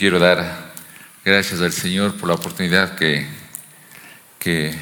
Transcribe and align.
quiero 0.00 0.18
dar 0.18 0.72
gracias 1.22 1.60
al 1.60 1.72
Señor 1.72 2.14
por 2.14 2.30
la 2.30 2.34
oportunidad 2.34 2.94
que, 2.96 3.26
que 4.38 4.74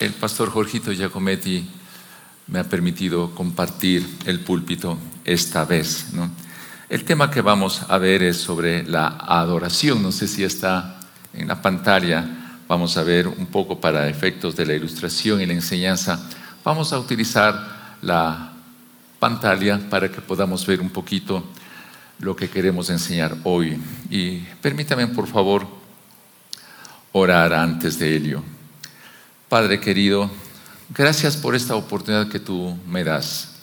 el 0.00 0.12
pastor 0.14 0.50
Jorgito 0.50 0.90
Giacometti 0.90 1.70
me 2.48 2.58
ha 2.58 2.64
permitido 2.64 3.36
compartir 3.36 4.04
el 4.26 4.40
púlpito 4.40 4.98
esta 5.24 5.64
vez. 5.64 6.06
El 6.88 7.04
tema 7.04 7.30
que 7.30 7.40
vamos 7.40 7.82
a 7.88 7.98
ver 7.98 8.24
es 8.24 8.38
sobre 8.38 8.82
la 8.82 9.16
adoración. 9.16 10.02
No 10.02 10.10
sé 10.10 10.26
si 10.26 10.42
está 10.42 10.98
en 11.32 11.46
la 11.46 11.62
pantalla. 11.62 12.26
Vamos 12.66 12.96
a 12.96 13.04
ver 13.04 13.28
un 13.28 13.46
poco 13.46 13.80
para 13.80 14.08
efectos 14.08 14.56
de 14.56 14.66
la 14.66 14.74
ilustración 14.74 15.40
y 15.40 15.46
la 15.46 15.52
enseñanza. 15.52 16.18
Vamos 16.64 16.92
a 16.92 16.98
utilizar 16.98 17.94
la 18.02 18.54
pantalla 19.20 19.78
para 19.88 20.10
que 20.10 20.20
podamos 20.20 20.66
ver 20.66 20.80
un 20.80 20.90
poquito 20.90 21.44
lo 22.18 22.36
que 22.36 22.48
queremos 22.48 22.90
enseñar 22.90 23.36
hoy. 23.44 23.80
Y 24.10 24.38
permítame, 24.60 25.06
por 25.08 25.26
favor, 25.26 25.66
orar 27.12 27.52
antes 27.52 27.98
de 27.98 28.16
ello. 28.16 28.42
Padre 29.48 29.80
querido, 29.80 30.30
gracias 30.90 31.36
por 31.36 31.54
esta 31.54 31.76
oportunidad 31.76 32.28
que 32.28 32.40
tú 32.40 32.76
me 32.86 33.04
das. 33.04 33.56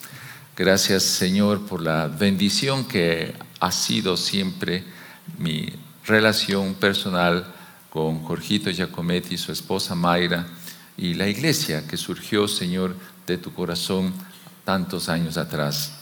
Gracias, 0.56 1.04
Señor, 1.04 1.66
por 1.66 1.82
la 1.82 2.08
bendición 2.08 2.86
que 2.86 3.34
ha 3.60 3.72
sido 3.72 4.18
siempre 4.18 4.84
mi 5.38 5.70
relación 6.06 6.74
personal 6.74 7.56
con 7.90 8.24
Jorgito 8.24 8.70
Giacometti, 8.70 9.38
su 9.38 9.52
esposa 9.52 9.96
Mayra, 9.96 10.46
y 10.98 11.14
la 11.14 11.28
iglesia 11.28 11.88
que 11.88 11.98
surgió, 11.98 12.48
Señor, 12.48 12.96
de 13.26 13.38
tu 13.38 13.54
corazón 13.54 14.14
tantos 14.66 15.08
años 15.08 15.38
atrás. 15.38 15.99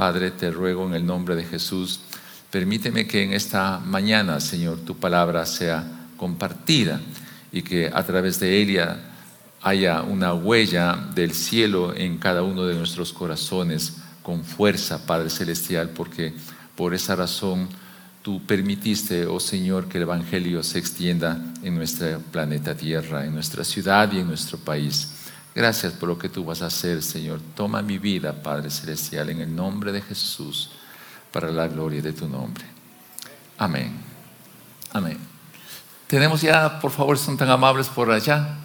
Padre, 0.00 0.30
te 0.30 0.50
ruego 0.50 0.86
en 0.86 0.94
el 0.94 1.04
nombre 1.04 1.36
de 1.36 1.44
Jesús, 1.44 2.00
permíteme 2.50 3.06
que 3.06 3.22
en 3.22 3.34
esta 3.34 3.80
mañana, 3.80 4.40
Señor, 4.40 4.78
tu 4.78 4.96
palabra 4.96 5.44
sea 5.44 5.84
compartida 6.16 7.02
y 7.52 7.60
que 7.60 7.90
a 7.92 8.02
través 8.02 8.40
de 8.40 8.62
ella 8.62 8.98
haya 9.60 10.00
una 10.00 10.32
huella 10.32 10.96
del 11.14 11.34
cielo 11.34 11.94
en 11.94 12.16
cada 12.16 12.42
uno 12.42 12.64
de 12.64 12.76
nuestros 12.76 13.12
corazones 13.12 13.98
con 14.22 14.42
fuerza, 14.42 15.04
Padre 15.04 15.28
Celestial, 15.28 15.90
porque 15.90 16.32
por 16.76 16.94
esa 16.94 17.14
razón 17.14 17.68
tú 18.22 18.40
permitiste, 18.46 19.26
oh 19.26 19.38
Señor, 19.38 19.86
que 19.86 19.98
el 19.98 20.04
Evangelio 20.04 20.62
se 20.62 20.78
extienda 20.78 21.44
en 21.62 21.74
nuestro 21.74 22.20
planeta 22.32 22.74
Tierra, 22.74 23.26
en 23.26 23.34
nuestra 23.34 23.64
ciudad 23.64 24.10
y 24.10 24.20
en 24.20 24.28
nuestro 24.28 24.56
país. 24.56 25.19
Gracias 25.60 25.92
por 25.92 26.08
lo 26.08 26.18
que 26.18 26.30
tú 26.30 26.42
vas 26.42 26.62
a 26.62 26.68
hacer, 26.68 27.02
Señor. 27.02 27.38
Toma 27.54 27.82
mi 27.82 27.98
vida, 27.98 28.32
Padre 28.32 28.70
Celestial, 28.70 29.28
en 29.28 29.42
el 29.42 29.54
nombre 29.54 29.92
de 29.92 30.00
Jesús, 30.00 30.70
para 31.30 31.50
la 31.50 31.68
gloria 31.68 32.00
de 32.00 32.14
tu 32.14 32.26
nombre. 32.26 32.64
Amén. 33.58 33.92
Amén. 34.90 35.18
Tenemos 36.06 36.40
ya, 36.40 36.80
por 36.80 36.90
favor, 36.90 37.18
son 37.18 37.36
tan 37.36 37.50
amables 37.50 37.88
por 37.90 38.10
allá. 38.10 38.56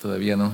Todavía 0.00 0.36
no. 0.36 0.52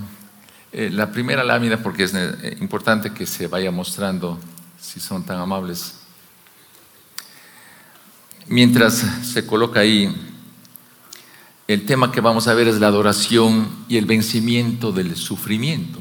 Eh, 0.72 0.88
la 0.90 1.12
primera 1.12 1.44
lámina, 1.44 1.76
porque 1.82 2.04
es 2.04 2.14
eh, 2.14 2.56
importante 2.58 3.12
que 3.12 3.26
se 3.26 3.48
vaya 3.48 3.70
mostrando, 3.70 4.40
si 4.80 4.98
son 4.98 5.24
tan 5.24 5.40
amables. 5.40 5.96
Mientras 8.46 9.04
se 9.30 9.46
coloca 9.46 9.80
ahí 9.80 10.28
el 11.72 11.86
tema 11.86 12.10
que 12.10 12.20
vamos 12.20 12.48
a 12.48 12.54
ver 12.54 12.66
es 12.66 12.80
la 12.80 12.88
adoración 12.88 13.68
y 13.88 13.96
el 13.96 14.04
vencimiento 14.04 14.90
del 14.90 15.14
sufrimiento. 15.14 16.00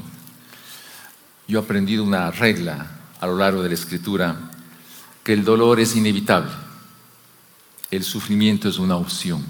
Yo 1.46 1.60
he 1.60 1.62
aprendido 1.62 2.02
una 2.02 2.28
regla 2.32 2.90
a 3.20 3.26
lo 3.28 3.36
largo 3.36 3.62
de 3.62 3.68
la 3.68 3.76
escritura, 3.76 4.50
que 5.22 5.32
el 5.32 5.44
dolor 5.44 5.78
es 5.78 5.94
inevitable, 5.94 6.50
el 7.92 8.02
sufrimiento 8.02 8.68
es 8.68 8.80
una 8.80 8.96
opción. 8.96 9.44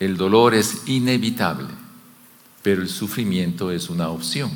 El 0.00 0.16
dolor 0.16 0.56
es 0.56 0.82
inevitable, 0.86 1.68
pero 2.64 2.82
el 2.82 2.88
sufrimiento 2.88 3.70
es 3.70 3.88
una 3.88 4.08
opción. 4.08 4.50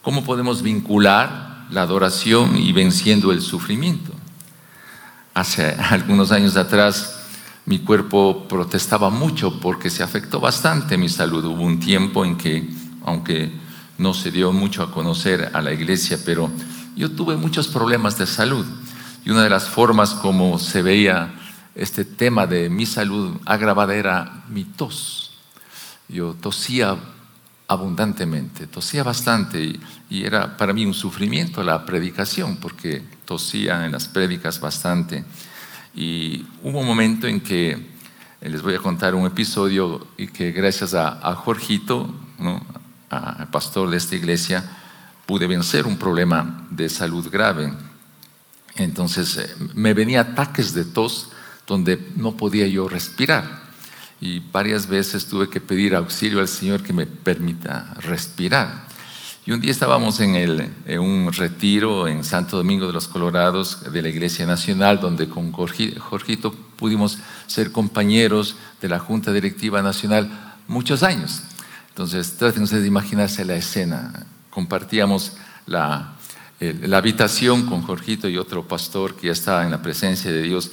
¿Cómo 0.00 0.24
podemos 0.24 0.62
vincular 0.62 1.66
la 1.70 1.82
adoración 1.82 2.56
y 2.56 2.72
venciendo 2.72 3.30
el 3.30 3.42
sufrimiento? 3.42 4.14
Hace 5.34 5.76
algunos 5.90 6.32
años 6.32 6.56
atrás 6.56 7.11
mi 7.66 7.78
cuerpo 7.78 8.46
protestaba 8.48 9.10
mucho 9.10 9.60
porque 9.60 9.90
se 9.90 10.02
afectó 10.02 10.40
bastante 10.40 10.96
mi 10.98 11.08
salud. 11.08 11.44
Hubo 11.44 11.62
un 11.62 11.78
tiempo 11.78 12.24
en 12.24 12.36
que, 12.36 12.68
aunque 13.04 13.52
no 13.98 14.14
se 14.14 14.30
dio 14.30 14.52
mucho 14.52 14.82
a 14.82 14.90
conocer 14.90 15.50
a 15.52 15.62
la 15.62 15.72
iglesia, 15.72 16.18
pero 16.24 16.50
yo 16.96 17.12
tuve 17.12 17.36
muchos 17.36 17.68
problemas 17.68 18.18
de 18.18 18.26
salud. 18.26 18.66
Y 19.24 19.30
una 19.30 19.44
de 19.44 19.50
las 19.50 19.68
formas 19.68 20.10
como 20.14 20.58
se 20.58 20.82
veía 20.82 21.34
este 21.74 22.04
tema 22.04 22.46
de 22.46 22.68
mi 22.68 22.84
salud 22.84 23.36
agravada 23.46 23.94
era 23.94 24.44
mi 24.48 24.64
tos. 24.64 25.38
Yo 26.08 26.34
tosía 26.34 26.96
abundantemente, 27.68 28.66
tosía 28.66 29.02
bastante 29.02 29.62
y, 29.62 29.80
y, 30.10 30.24
era 30.24 30.56
para 30.56 30.74
mí 30.74 30.84
un 30.84 30.92
sufrimiento 30.92 31.62
la 31.62 31.86
predicación 31.86 32.56
porque 32.56 33.02
tosía 33.24 33.86
en 33.86 33.92
las 33.92 34.08
prédicas 34.08 34.60
bastante. 34.60 35.24
Y 35.94 36.46
hubo 36.62 36.80
un 36.80 36.86
momento 36.86 37.26
en 37.26 37.40
que 37.40 37.70
eh, 37.70 38.48
les 38.48 38.62
voy 38.62 38.74
a 38.74 38.78
contar 38.78 39.14
un 39.14 39.26
episodio 39.26 40.06
y 40.16 40.28
que 40.28 40.52
gracias 40.52 40.94
a, 40.94 41.34
Jorgito, 41.34 42.14
¿no? 42.38 42.64
al 43.10 43.48
pastor 43.50 43.90
de 43.90 43.98
esta 43.98 44.16
iglesia, 44.16 44.64
pude 45.26 45.46
vencer 45.46 45.86
un 45.86 45.96
problema 45.96 46.66
de 46.70 46.88
salud 46.88 47.28
grave. 47.30 47.72
Entonces 48.76 49.36
eh, 49.36 49.54
me 49.74 49.94
venía 49.94 50.22
ataques 50.22 50.74
de 50.74 50.84
tos 50.84 51.28
donde 51.66 52.12
no 52.16 52.36
podía 52.36 52.66
yo 52.66 52.88
respirar. 52.88 53.62
Y 54.20 54.38
varias 54.38 54.86
veces 54.86 55.26
tuve 55.26 55.48
que 55.48 55.60
pedir 55.60 55.94
auxilio 55.94 56.40
al 56.40 56.48
Señor 56.48 56.82
que 56.82 56.92
me 56.92 57.06
permita 57.06 57.94
respirar. 58.00 58.86
Y 59.44 59.50
un 59.50 59.60
día 59.60 59.72
estábamos 59.72 60.20
en, 60.20 60.72
un 61.00 61.32
retiro 61.32 62.06
en 62.06 62.22
Santo 62.22 62.56
Domingo 62.56 62.86
de 62.86 62.92
los 62.92 63.08
Colorados 63.08 63.92
de 63.92 64.00
la 64.00 64.08
Iglesia 64.08 64.46
Nacional, 64.46 65.00
donde 65.00 65.28
con 65.28 65.50
Jorgito 65.50 66.54
pudimos 66.76 67.18
ser 67.48 67.72
compañeros 67.72 68.54
de 68.80 68.88
la 68.88 69.00
Junta 69.00 69.32
Directiva 69.32 69.82
Nacional 69.82 70.54
muchos 70.68 71.02
años. 71.02 71.42
Entonces, 71.88 72.36
traten 72.36 72.62
ustedes 72.62 72.82
de 72.82 72.88
imaginarse 72.88 73.44
la 73.44 73.56
escena. 73.56 74.26
Compartíamos 74.48 75.32
la, 75.66 76.12
la 76.60 76.98
habitación 76.98 77.66
con 77.66 77.82
Jorgito 77.82 78.28
y 78.28 78.38
otro 78.38 78.68
pastor 78.68 79.16
que 79.16 79.26
ya 79.26 79.32
estaba 79.32 79.64
en 79.64 79.72
la 79.72 79.82
presencia 79.82 80.30
de 80.30 80.42
Dios. 80.42 80.70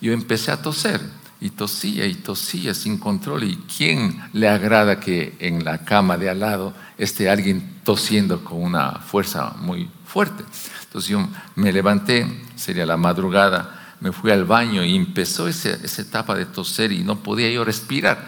Yo 0.00 0.12
empecé 0.12 0.52
a 0.52 0.62
toser 0.62 1.00
y 1.42 1.50
tosía 1.50 2.06
y 2.06 2.14
tosía 2.14 2.72
sin 2.72 2.98
control. 2.98 3.42
¿Y 3.42 3.56
quién 3.76 4.22
le 4.32 4.48
agrada 4.48 5.00
que 5.00 5.34
en 5.40 5.64
la 5.64 5.84
cama 5.84 6.16
de 6.16 6.30
al 6.30 6.38
lado 6.38 6.72
esté 6.96 7.28
alguien 7.28 7.80
tosiendo 7.82 8.44
con 8.44 8.62
una 8.62 9.00
fuerza 9.00 9.54
muy 9.58 9.90
fuerte? 10.06 10.44
Entonces 10.84 11.10
yo 11.10 11.28
me 11.56 11.72
levanté, 11.72 12.26
sería 12.54 12.86
la 12.86 12.96
madrugada, 12.96 13.96
me 13.98 14.12
fui 14.12 14.30
al 14.30 14.44
baño 14.44 14.84
y 14.84 14.94
empezó 14.94 15.48
esa 15.48 16.02
etapa 16.02 16.36
de 16.36 16.46
toser 16.46 16.92
y 16.92 17.00
no 17.00 17.18
podía 17.24 17.50
yo 17.50 17.64
respirar. 17.64 18.24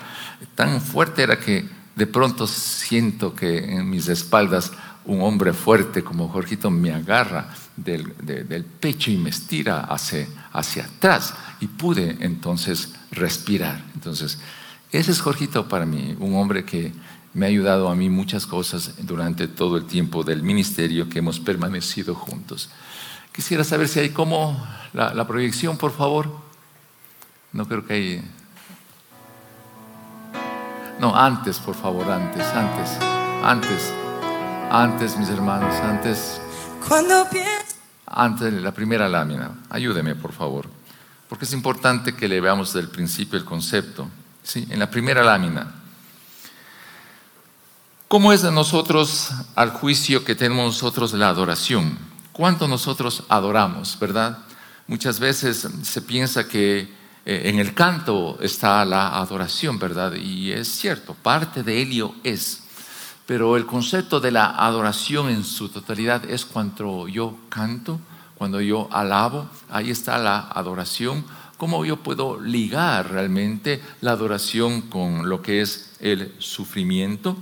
Tan 0.57 0.81
fuerte 0.81 1.23
era 1.23 1.39
que 1.39 1.69
de 1.95 2.07
pronto 2.09 2.49
siento 2.49 3.33
que 3.33 3.77
en 3.77 3.89
mis 3.89 4.09
espaldas 4.09 4.73
un 5.05 5.23
hombre 5.23 5.53
fuerte 5.53 6.03
como 6.03 6.29
Jorgito 6.29 6.69
me 6.69 6.93
agarra 6.93 7.49
del, 7.77 8.65
pecho 8.81 9.11
y 9.11 9.17
me 9.17 9.31
estira 9.31 9.81
hacia, 9.81 10.27
hacia 10.53 10.85
atrás 10.85 11.35
y 11.61 11.67
pude 11.67 12.17
entonces 12.21 12.95
respirar. 13.11 13.83
Entonces, 13.95 14.39
ese 14.93 15.11
es 15.11 15.21
Jorgito 15.21 15.69
para 15.69 15.87
mí, 15.87 16.17
un 16.21 16.37
hombre 16.37 16.65
que 16.65 16.93
me 17.35 17.47
ha 17.47 17.49
ayudado 17.49 17.89
a 17.89 17.97
mí 17.97 18.09
muchas 18.09 18.47
cosas 18.47 18.95
durante 18.99 19.49
todo 19.49 19.77
el 19.77 19.87
tiempo 19.87 20.23
del 20.23 20.43
ministerio 20.43 21.09
que 21.09 21.19
hemos 21.19 21.41
permanecido 21.41 22.15
juntos. 22.15 22.71
Quisiera 23.33 23.65
saber 23.65 23.89
si 23.89 23.99
hay 23.99 24.11
como 24.11 24.65
la, 24.93 25.27
proyección, 25.27 25.77
por 25.77 25.91
favor. 25.91 26.31
No 27.53 27.67
creo 27.67 27.85
que 27.85 27.93
hay. 27.93 28.31
No, 31.01 31.17
antes, 31.17 31.59
por 31.59 31.75
favor, 31.75 32.09
antes, 32.09 32.47
antes, 32.47 32.91
antes, 33.43 33.93
antes, 34.71 35.19
mis 35.19 35.29
hermanos, 35.29 35.75
antes. 35.83 36.41
Cuando 36.87 37.27
Antes 38.17 38.53
de 38.53 38.61
la 38.61 38.73
primera 38.73 39.09
lámina. 39.09 39.51
Ayúdeme, 39.71 40.15
por 40.15 40.33
favor 40.33 40.69
porque 41.29 41.47
es 41.47 41.53
importante 41.53 42.15
que 42.15 42.29
le 42.29 42.41
veamos 42.41 42.73
desde 42.73 42.87
el 42.87 42.89
principio 42.89 43.39
el 43.39 43.45
concepto. 43.45 44.09
¿sí? 44.43 44.67
En 44.71 44.79
la 44.79 44.91
primera 44.91 45.25
lámina, 45.25 45.75
¿cómo 48.09 48.33
es 48.33 48.43
de 48.43 48.53
nosotros 48.53 49.31
al 49.55 49.71
juicio 49.71 50.25
que 50.25 50.35
tenemos 50.35 50.67
nosotros 50.67 51.13
la 51.15 51.29
adoración? 51.29 51.99
¿Cuánto 52.33 52.69
nosotros 52.69 53.25
adoramos, 53.29 53.99
verdad? 53.99 54.39
Muchas 54.87 55.19
veces 55.19 55.67
se 55.83 56.03
piensa 56.03 56.47
que 56.47 56.81
eh, 57.27 57.43
en 57.47 57.59
el 57.59 57.75
canto 57.75 58.39
está 58.41 58.85
la 58.85 59.17
adoración, 59.19 59.79
¿verdad? 59.79 60.15
Y 60.15 60.53
es 60.53 60.69
cierto, 60.69 61.15
parte 61.15 61.63
de 61.63 61.81
ello 61.81 62.15
es. 62.23 62.64
Pero 63.27 63.57
el 63.57 63.67
concepto 63.67 64.21
de 64.21 64.31
la 64.31 64.51
adoración 64.51 65.31
en 65.31 65.45
su 65.45 65.69
totalidad 65.69 66.29
es 66.29 66.45
cuando 66.45 67.09
yo 67.09 67.37
canto, 67.49 68.01
cuando 68.37 68.61
yo 68.61 68.89
alabo, 68.93 69.49
ahí 69.71 69.91
está 69.91 70.19
la 70.19 70.41
adoración. 70.41 71.25
¿Cómo 71.57 71.85
yo 71.85 71.97
puedo 71.97 72.39
ligar 72.41 73.11
realmente 73.11 73.83
la 74.03 74.11
adoración 74.11 74.83
con 74.83 75.29
lo 75.29 75.41
que 75.41 75.63
es 75.63 75.93
el 76.01 76.35
sufrimiento? 76.39 77.37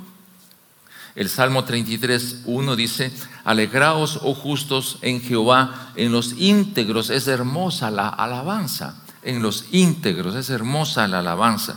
El 1.15 1.29
Salmo 1.29 1.65
33, 1.65 2.43
1 2.45 2.77
dice, 2.77 3.13
alegraos, 3.45 4.21
oh 4.23 4.35
justos, 4.35 4.99
en 5.03 5.21
Jehová, 5.21 5.93
en 5.97 6.13
los 6.13 6.35
íntegros 6.39 7.11
es 7.11 7.27
hermosa 7.27 7.91
la 7.91 8.09
alabanza, 8.09 9.03
en 9.23 9.43
los 9.43 9.67
íntegros 9.73 10.37
es 10.37 10.49
hermosa 10.49 11.09
la 11.09 11.19
alabanza. 11.19 11.77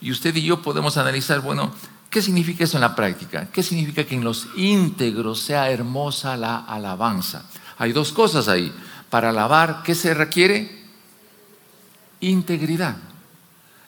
Y 0.00 0.10
usted 0.10 0.34
y 0.36 0.42
yo 0.42 0.60
podemos 0.60 0.98
analizar, 0.98 1.40
bueno, 1.40 1.72
¿qué 2.16 2.22
significa 2.22 2.64
eso 2.64 2.78
en 2.78 2.80
la 2.80 2.96
práctica? 2.96 3.46
¿Qué 3.52 3.62
significa 3.62 4.02
que 4.04 4.14
en 4.14 4.24
los 4.24 4.48
íntegros 4.56 5.38
sea 5.38 5.70
hermosa 5.70 6.34
la 6.34 6.60
alabanza? 6.60 7.44
Hay 7.76 7.92
dos 7.92 8.10
cosas 8.10 8.48
ahí. 8.48 8.72
Para 9.10 9.28
alabar, 9.28 9.82
¿qué 9.84 9.94
se 9.94 10.14
requiere? 10.14 10.82
Integridad. 12.20 12.96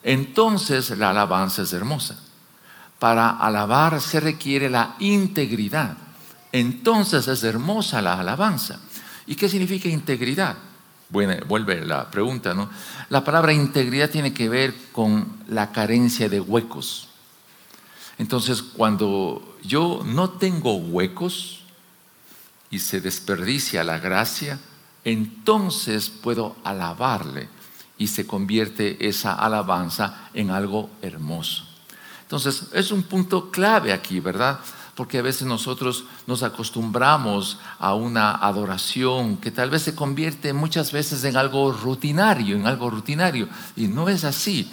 Entonces 0.03 0.95
la 0.95 1.09
alabanza 1.09 1.63
es 1.63 1.73
hermosa. 1.73 2.19
Para 2.99 3.31
alabar 3.31 3.99
se 3.99 4.19
requiere 4.19 4.69
la 4.69 4.95
integridad. 4.99 5.97
Entonces 6.51 7.27
es 7.27 7.43
hermosa 7.43 7.99
la 7.99 8.19
alabanza. 8.19 8.79
¿Y 9.25 9.33
qué 9.33 9.49
significa 9.49 9.89
integridad? 9.89 10.55
Bueno, 11.09 11.33
vuelve 11.47 11.83
la 11.83 12.11
pregunta, 12.11 12.53
¿no? 12.53 12.69
La 13.09 13.23
palabra 13.23 13.53
integridad 13.53 14.11
tiene 14.11 14.35
que 14.35 14.49
ver 14.49 14.75
con 14.91 15.39
la 15.47 15.71
carencia 15.71 16.29
de 16.29 16.39
huecos. 16.39 17.08
Entonces, 18.19 18.61
cuando 18.61 19.55
yo 19.63 20.03
no 20.05 20.31
tengo 20.31 20.75
huecos 20.75 21.61
y 22.69 22.79
se 22.79 22.99
desperdicia 22.99 23.83
la 23.83 23.97
gracia, 23.97 24.59
entonces 25.05 26.09
puedo 26.09 26.57
alabarle 26.65 27.47
y 27.97 28.07
se 28.07 28.27
convierte 28.27 29.07
esa 29.07 29.33
alabanza 29.33 30.29
en 30.33 30.51
algo 30.51 30.89
hermoso. 31.01 31.63
Entonces, 32.23 32.67
es 32.73 32.91
un 32.91 33.03
punto 33.03 33.49
clave 33.51 33.93
aquí, 33.93 34.19
¿verdad? 34.19 34.59
Porque 34.95 35.19
a 35.19 35.21
veces 35.21 35.47
nosotros 35.47 36.03
nos 36.27 36.43
acostumbramos 36.43 37.57
a 37.79 37.95
una 37.95 38.31
adoración 38.31 39.37
que 39.37 39.49
tal 39.49 39.69
vez 39.69 39.83
se 39.83 39.95
convierte 39.95 40.51
muchas 40.51 40.91
veces 40.91 41.23
en 41.23 41.37
algo 41.37 41.71
rutinario, 41.71 42.57
en 42.57 42.67
algo 42.67 42.89
rutinario. 42.89 43.47
Y 43.77 43.87
no 43.87 44.09
es 44.09 44.25
así, 44.25 44.69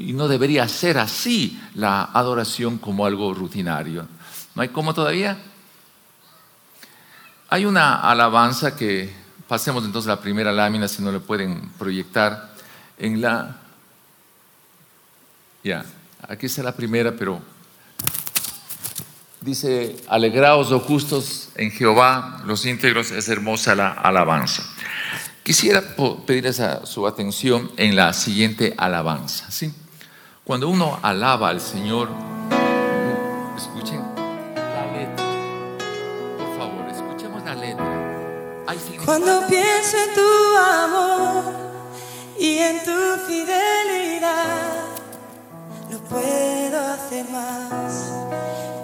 y 0.00 0.12
no 0.12 0.28
debería 0.28 0.66
ser 0.66 0.98
así 0.98 1.60
la 1.74 2.04
adoración 2.04 2.78
como 2.78 3.04
algo 3.04 3.34
rutinario. 3.34 4.08
¿No 4.54 4.62
hay 4.62 4.68
cómo 4.68 4.94
todavía? 4.94 5.38
Hay 7.50 7.66
una 7.66 8.00
alabanza 8.00 8.74
que, 8.74 9.12
pasemos 9.46 9.84
entonces 9.84 10.08
a 10.08 10.14
la 10.14 10.20
primera 10.20 10.52
lámina 10.52 10.88
si 10.88 11.02
no 11.02 11.12
le 11.12 11.20
pueden 11.20 11.70
proyectar, 11.78 12.50
en 12.98 13.20
la... 13.20 13.56
Ya. 15.62 15.84
Aquí 16.28 16.46
está 16.46 16.62
la 16.62 16.74
primera, 16.74 17.12
pero 17.12 17.40
dice, 19.40 19.96
alegraos 20.08 20.70
los 20.70 20.82
justos 20.82 21.50
en 21.56 21.70
Jehová, 21.70 22.42
los 22.46 22.64
íntegros, 22.64 23.10
es 23.10 23.28
hermosa 23.28 23.74
la 23.74 23.90
alabanza. 23.90 24.62
Quisiera 25.42 25.82
pedirles 26.26 26.62
su 26.84 27.06
atención 27.06 27.70
en 27.76 27.96
la 27.96 28.12
siguiente 28.12 28.74
alabanza. 28.76 29.50
¿sí? 29.50 29.72
Cuando 30.44 30.68
uno 30.68 30.98
alaba 31.02 31.50
al 31.50 31.60
Señor, 31.60 32.08
escuchen 33.56 34.02
la 34.16 34.86
letra. 34.92 35.24
Por 36.38 36.58
favor, 36.58 36.88
escuchemos 36.90 37.44
la 37.44 37.54
letra. 37.54 37.86
Cuando 39.04 39.46
pienso 39.46 39.96
en 39.96 40.14
tu 40.14 40.56
amor 40.56 41.44
y 42.38 42.58
en 42.58 42.84
tu 42.84 43.16
fidelidad 43.26 44.86
no 45.90 45.98
puedo 45.98 46.80
hacer 46.94 47.28
más 47.30 48.12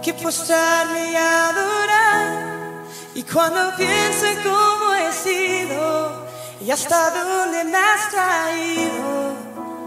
que 0.03 0.13
postrarme 0.15 1.13
y 1.13 1.17
adorar. 1.17 2.85
Y 3.15 3.23
cuando 3.23 3.75
pienso 3.77 4.27
en 4.27 4.43
cómo 4.43 4.95
he 4.95 5.13
sido 5.13 6.27
y 6.61 6.71
hasta 6.71 7.11
dónde 7.11 7.65
me 7.65 7.77
has 7.77 8.11
traído, 8.11 9.46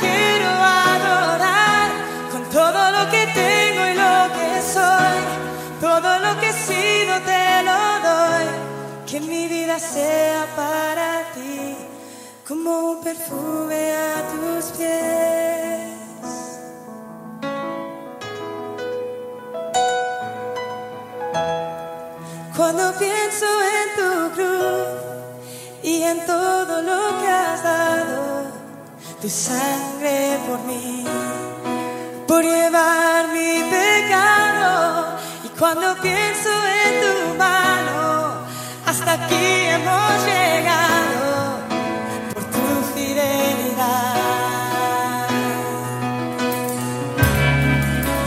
Quiero 0.00 0.50
adorar 0.94 1.88
con 2.32 2.42
todo 2.50 2.90
lo 2.96 3.10
que 3.10 3.22
tengo 3.42 3.82
y 3.92 3.94
lo 4.04 4.16
que 4.36 4.50
soy. 4.62 5.18
Todo 5.80 6.18
lo 6.24 6.40
que 6.40 6.48
he 6.48 6.52
sido 6.52 7.14
te 7.30 7.62
lo 7.68 7.80
doy. 8.08 8.46
Que 9.06 9.20
mi 9.20 9.48
vida 9.48 9.78
sea 9.78 10.46
para 10.56 11.22
ti 11.34 11.76
como 12.46 12.92
un 12.92 13.04
perfume 13.04 13.92
a 13.92 14.16
tus 14.30 14.64
pies. 14.76 15.58
Cuando 22.56 22.92
pienso 22.98 23.46
en 23.80 23.88
tu 23.98 24.34
cruz 24.34 24.88
y 25.82 26.02
en 26.02 26.26
todo 26.26 26.82
lo 26.82 27.20
que 27.20 27.28
has 27.28 27.62
dado, 27.62 28.57
tu 29.20 29.28
sangre 29.28 30.38
por 30.46 30.60
mí, 30.60 31.04
por 32.26 32.42
llevar 32.44 33.28
mi 33.32 33.62
pecado. 33.68 35.16
Y 35.44 35.48
cuando 35.58 35.96
pienso 36.00 36.50
en 36.84 36.92
tu 37.02 37.34
mano, 37.36 38.46
hasta 38.86 39.12
aquí 39.14 39.46
hemos 39.74 40.12
llegado 40.24 41.58
por 42.32 42.44
tu 42.44 42.64
fidelidad. 42.94 44.18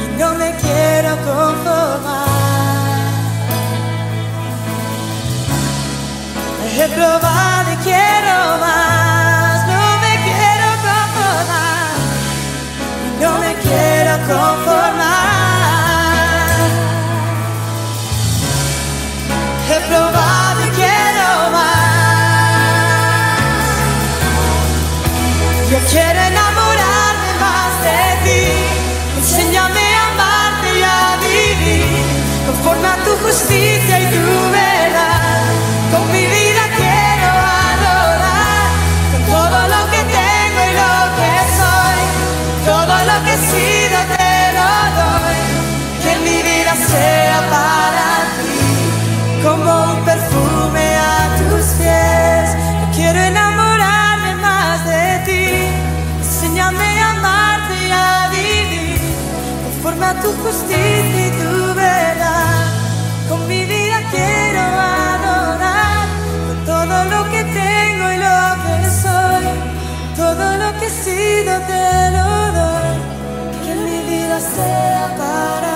Y 0.04 0.20
no 0.20 0.34
me 0.36 0.54
quiero 0.56 1.16
conformar. 1.25 2.32
He 6.77 6.88
probado 6.96 7.50
tu 60.22 60.32
justicia 60.44 61.28
y 61.28 61.32
tu 61.42 61.74
verdad. 61.74 62.66
Con 63.30 63.48
mi 63.48 63.66
vida 63.66 63.98
quiero 64.12 64.60
adorar, 64.60 66.06
con 66.48 66.66
todo 66.66 66.96
lo 67.13 67.22
que 67.32 67.44
tengo 67.44 68.06
y 68.16 68.18
lo 68.28 68.42
que 68.63 68.90
soy, 69.04 69.46
todo 70.16 70.46
lo 70.62 70.80
que 70.80 70.86
he 70.86 70.96
sido 71.06 71.54
te 71.72 72.12
lo 72.16 72.30
doy, 72.60 72.96
que 73.63 73.74
mi 73.75 74.00
vida 74.10 74.40
sea 74.40 75.06
para 75.18 75.71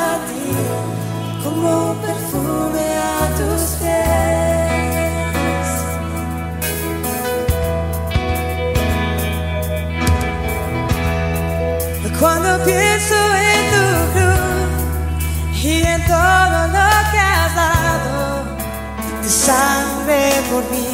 sangre 19.46 20.32
por 20.50 20.64
mí, 20.72 20.85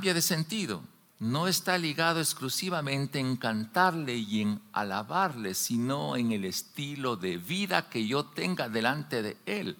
cambia 0.00 0.14
de 0.14 0.22
sentido. 0.22 0.82
No 1.18 1.46
está 1.46 1.76
ligado 1.76 2.20
exclusivamente 2.20 3.18
en 3.18 3.36
cantarle 3.36 4.16
y 4.16 4.40
en 4.40 4.62
alabarle, 4.72 5.52
sino 5.52 6.16
en 6.16 6.32
el 6.32 6.46
estilo 6.46 7.16
de 7.16 7.36
vida 7.36 7.90
que 7.90 8.06
yo 8.06 8.24
tenga 8.24 8.70
delante 8.70 9.20
de 9.20 9.36
Él. 9.44 9.76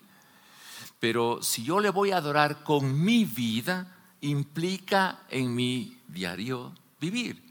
Pero 0.98 1.42
si 1.42 1.62
yo 1.64 1.80
le 1.80 1.88
voy 1.88 2.10
a 2.10 2.18
adorar 2.18 2.62
con 2.64 3.02
mi 3.02 3.24
vida, 3.24 3.96
implica 4.20 5.20
en 5.30 5.54
mi 5.54 5.98
diario 6.06 6.74
vivir, 7.00 7.42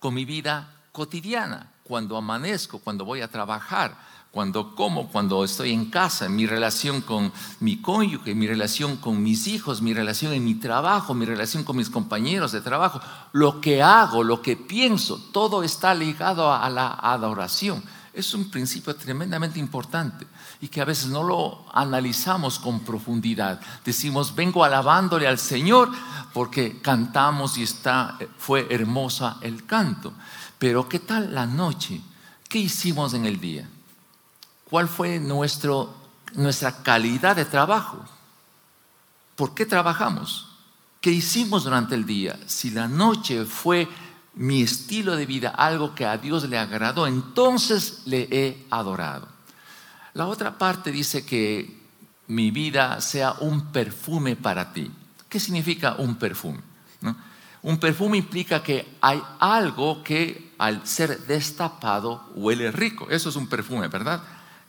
con 0.00 0.12
mi 0.12 0.24
vida 0.24 0.82
cotidiana, 0.90 1.74
cuando 1.84 2.16
amanezco, 2.16 2.80
cuando 2.80 3.04
voy 3.04 3.20
a 3.20 3.30
trabajar, 3.30 3.96
cuando 4.36 4.74
como, 4.74 5.08
cuando 5.08 5.42
estoy 5.44 5.72
en 5.72 5.86
casa, 5.86 6.28
mi 6.28 6.46
relación 6.46 7.00
con 7.00 7.32
mi 7.60 7.80
cónyuge, 7.80 8.34
mi 8.34 8.46
relación 8.46 8.96
con 8.98 9.22
mis 9.22 9.46
hijos, 9.46 9.80
mi 9.80 9.94
relación 9.94 10.34
en 10.34 10.44
mi 10.44 10.56
trabajo, 10.56 11.14
mi 11.14 11.24
relación 11.24 11.64
con 11.64 11.78
mis 11.78 11.88
compañeros 11.88 12.52
de 12.52 12.60
trabajo, 12.60 13.00
lo 13.32 13.62
que 13.62 13.82
hago, 13.82 14.22
lo 14.22 14.42
que 14.42 14.54
pienso, 14.54 15.18
todo 15.32 15.62
está 15.62 15.94
ligado 15.94 16.52
a 16.52 16.68
la 16.68 16.98
adoración. 17.00 17.82
Es 18.12 18.34
un 18.34 18.50
principio 18.50 18.94
tremendamente 18.94 19.58
importante 19.58 20.26
y 20.60 20.68
que 20.68 20.82
a 20.82 20.84
veces 20.84 21.06
no 21.06 21.22
lo 21.22 21.64
analizamos 21.72 22.58
con 22.58 22.80
profundidad. 22.80 23.58
Decimos, 23.86 24.34
vengo 24.34 24.62
alabándole 24.62 25.26
al 25.26 25.38
Señor 25.38 25.90
porque 26.34 26.82
cantamos 26.82 27.56
y 27.56 27.62
está, 27.62 28.18
fue 28.36 28.66
hermosa 28.68 29.38
el 29.40 29.64
canto. 29.64 30.12
Pero 30.58 30.86
¿qué 30.90 30.98
tal 30.98 31.34
la 31.34 31.46
noche? 31.46 32.02
¿Qué 32.50 32.58
hicimos 32.58 33.14
en 33.14 33.24
el 33.24 33.40
día? 33.40 33.66
¿Cuál 34.68 34.88
fue 34.88 35.20
nuestro, 35.20 35.94
nuestra 36.34 36.82
calidad 36.82 37.36
de 37.36 37.44
trabajo? 37.44 38.04
¿Por 39.36 39.54
qué 39.54 39.64
trabajamos? 39.64 40.48
¿Qué 41.00 41.12
hicimos 41.12 41.64
durante 41.64 41.94
el 41.94 42.04
día? 42.04 42.38
Si 42.46 42.70
la 42.70 42.88
noche 42.88 43.44
fue 43.44 43.88
mi 44.34 44.62
estilo 44.62 45.14
de 45.14 45.24
vida, 45.24 45.50
algo 45.50 45.94
que 45.94 46.04
a 46.04 46.18
Dios 46.18 46.48
le 46.48 46.58
agradó, 46.58 47.06
entonces 47.06 48.02
le 48.06 48.28
he 48.32 48.66
adorado. 48.70 49.28
La 50.14 50.26
otra 50.26 50.58
parte 50.58 50.90
dice 50.90 51.24
que 51.24 51.80
mi 52.26 52.50
vida 52.50 53.00
sea 53.00 53.34
un 53.40 53.70
perfume 53.70 54.34
para 54.34 54.72
ti. 54.72 54.90
¿Qué 55.28 55.38
significa 55.38 55.94
un 55.98 56.16
perfume? 56.16 56.60
Un 57.62 57.78
perfume 57.78 58.18
implica 58.18 58.62
que 58.62 58.96
hay 59.00 59.22
algo 59.40 60.02
que 60.02 60.54
al 60.58 60.86
ser 60.86 61.26
destapado 61.26 62.30
huele 62.34 62.70
rico. 62.70 63.08
Eso 63.10 63.28
es 63.28 63.36
un 63.36 63.48
perfume, 63.48 63.88
¿verdad? 63.88 64.22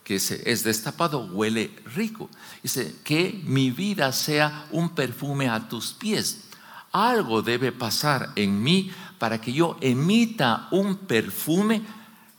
Que 0.07 0.15
es 0.15 0.63
destapado, 0.63 1.19
huele 1.19 1.69
rico. 1.93 2.29
Dice 2.63 2.95
que 3.03 3.41
mi 3.43 3.71
vida 3.71 4.13
sea 4.13 4.65
un 4.71 4.91
perfume 4.91 5.49
a 5.49 5.67
tus 5.67 5.91
pies. 5.91 6.45
Algo 6.93 7.41
debe 7.41 7.73
pasar 7.73 8.31
en 8.37 8.63
mí 8.63 8.89
para 9.19 9.41
que 9.41 9.51
yo 9.51 9.75
emita 9.81 10.69
un 10.71 10.95
perfume 10.95 11.81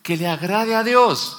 que 0.02 0.16
le 0.16 0.26
agrade 0.26 0.74
a 0.74 0.82
Dios. 0.82 1.36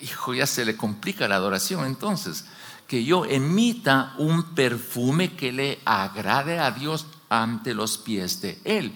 Hijo, 0.00 0.34
ya 0.34 0.48
se 0.48 0.64
le 0.64 0.76
complica 0.76 1.28
la 1.28 1.36
adoración 1.36 1.86
entonces. 1.86 2.46
Que 2.88 3.04
yo 3.04 3.24
emita 3.24 4.14
un 4.18 4.56
perfume 4.56 5.36
que 5.36 5.52
le 5.52 5.78
agrade 5.84 6.58
a 6.58 6.72
Dios 6.72 7.06
ante 7.28 7.72
los 7.72 7.98
pies 7.98 8.40
de 8.40 8.60
Él. 8.64 8.92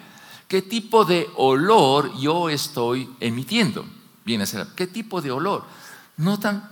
¿Qué 0.49 0.63
tipo 0.63 1.05
de 1.05 1.31
olor 1.37 2.13
yo 2.19 2.51
estoy 2.51 3.09
emitiendo? 3.21 3.87
Viene 4.25 4.43
a 4.43 4.47
ser, 4.49 4.67
¿qué 4.75 4.89
tipo 4.89 5.23
de 5.23 5.31
olor? 5.31 5.84
¿Notan? 6.17 6.71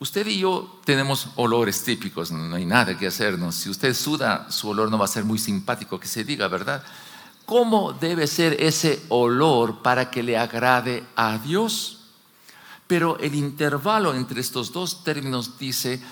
Usted 0.00 0.26
y 0.26 0.40
yo 0.40 0.80
tenemos 0.84 1.28
olores 1.36 1.82
típicos, 1.84 2.30
no 2.30 2.56
hay 2.56 2.66
nada 2.66 2.98
que 2.98 3.06
hacernos. 3.06 3.54
Si 3.54 3.70
usted 3.70 3.94
suda, 3.94 4.50
su 4.50 4.68
olor 4.68 4.90
no 4.90 4.98
va 4.98 5.06
a 5.06 5.08
ser 5.08 5.24
muy 5.24 5.38
simpático 5.38 5.98
que 5.98 6.08
se 6.08 6.24
diga, 6.24 6.48
¿verdad? 6.48 6.82
¿Cómo 7.46 7.92
debe 7.92 8.26
ser 8.26 8.56
ese 8.60 9.02
olor 9.08 9.82
para 9.82 10.10
que 10.10 10.22
le 10.22 10.36
agrade 10.36 11.04
a 11.16 11.38
Dios? 11.38 12.00
Pero 12.86 13.18
el 13.18 13.34
intervalo 13.34 14.14
entre 14.14 14.40
estos 14.40 14.72
dos 14.72 15.04
términos 15.04 15.58
dice, 15.58 16.02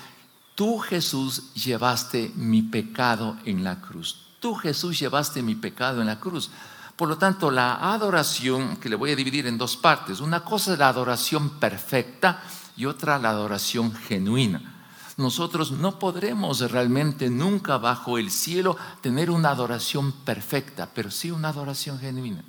tú 0.55 0.79
Jesús 0.79 1.52
llevaste 1.55 2.33
mi 2.37 2.62
pecado 2.62 3.37
en 3.45 3.64
la 3.64 3.81
cruz. 3.81 4.29
Tú 4.41 4.55
Jesús 4.55 4.99
llevaste 4.99 5.43
mi 5.43 5.55
pecado 5.55 6.00
en 6.00 6.07
la 6.07 6.19
cruz. 6.19 6.50
Por 6.97 7.09
lo 7.09 7.19
tanto, 7.19 7.50
la 7.50 7.93
adoración, 7.93 8.76
que 8.76 8.88
le 8.88 8.97
voy 8.97 9.11
a 9.11 9.17
dividir 9.17 9.47
en 9.47 9.59
dos 9.59 9.76
partes, 9.76 10.21
una 10.21 10.45
cosa 10.45 10.73
es 10.73 10.79
la 10.79 10.88
adoración 10.88 11.59
perfecta 11.59 12.43
y 12.76 12.87
otra 12.87 13.19
la 13.19 13.31
adoración 13.31 13.93
genuina. 13.95 14.73
Nosotros 15.17 15.73
no 15.73 15.99
podremos 15.99 16.61
realmente 16.71 17.29
nunca 17.29 17.79
bajo 17.79 18.19
el 18.19 18.31
cielo 18.31 18.76
tener 19.00 19.31
una 19.31 19.50
adoración 19.50 20.12
perfecta, 20.12 20.88
pero 20.93 21.11
sí 21.11 21.31
una 21.31 21.49
adoración 21.49 21.99
genuina. 21.99 22.43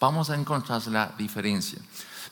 Vamos 0.00 0.28
a 0.30 0.34
encontrar 0.34 0.86
la 0.88 1.14
diferencia. 1.16 1.78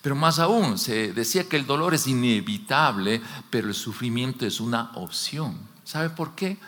Pero 0.02 0.16
más 0.16 0.40
aún, 0.40 0.78
se 0.78 1.12
decía 1.12 1.48
que 1.48 1.56
el 1.56 1.64
dolor 1.64 1.94
es 1.94 2.08
inevitable, 2.08 3.22
pero 3.50 3.68
el 3.68 3.74
sufrimiento 3.74 4.44
es 4.44 4.60
una 4.60 4.90
opción. 4.96 5.56
¿Sabe 5.84 6.10
por 6.10 6.34
qué? 6.34 6.58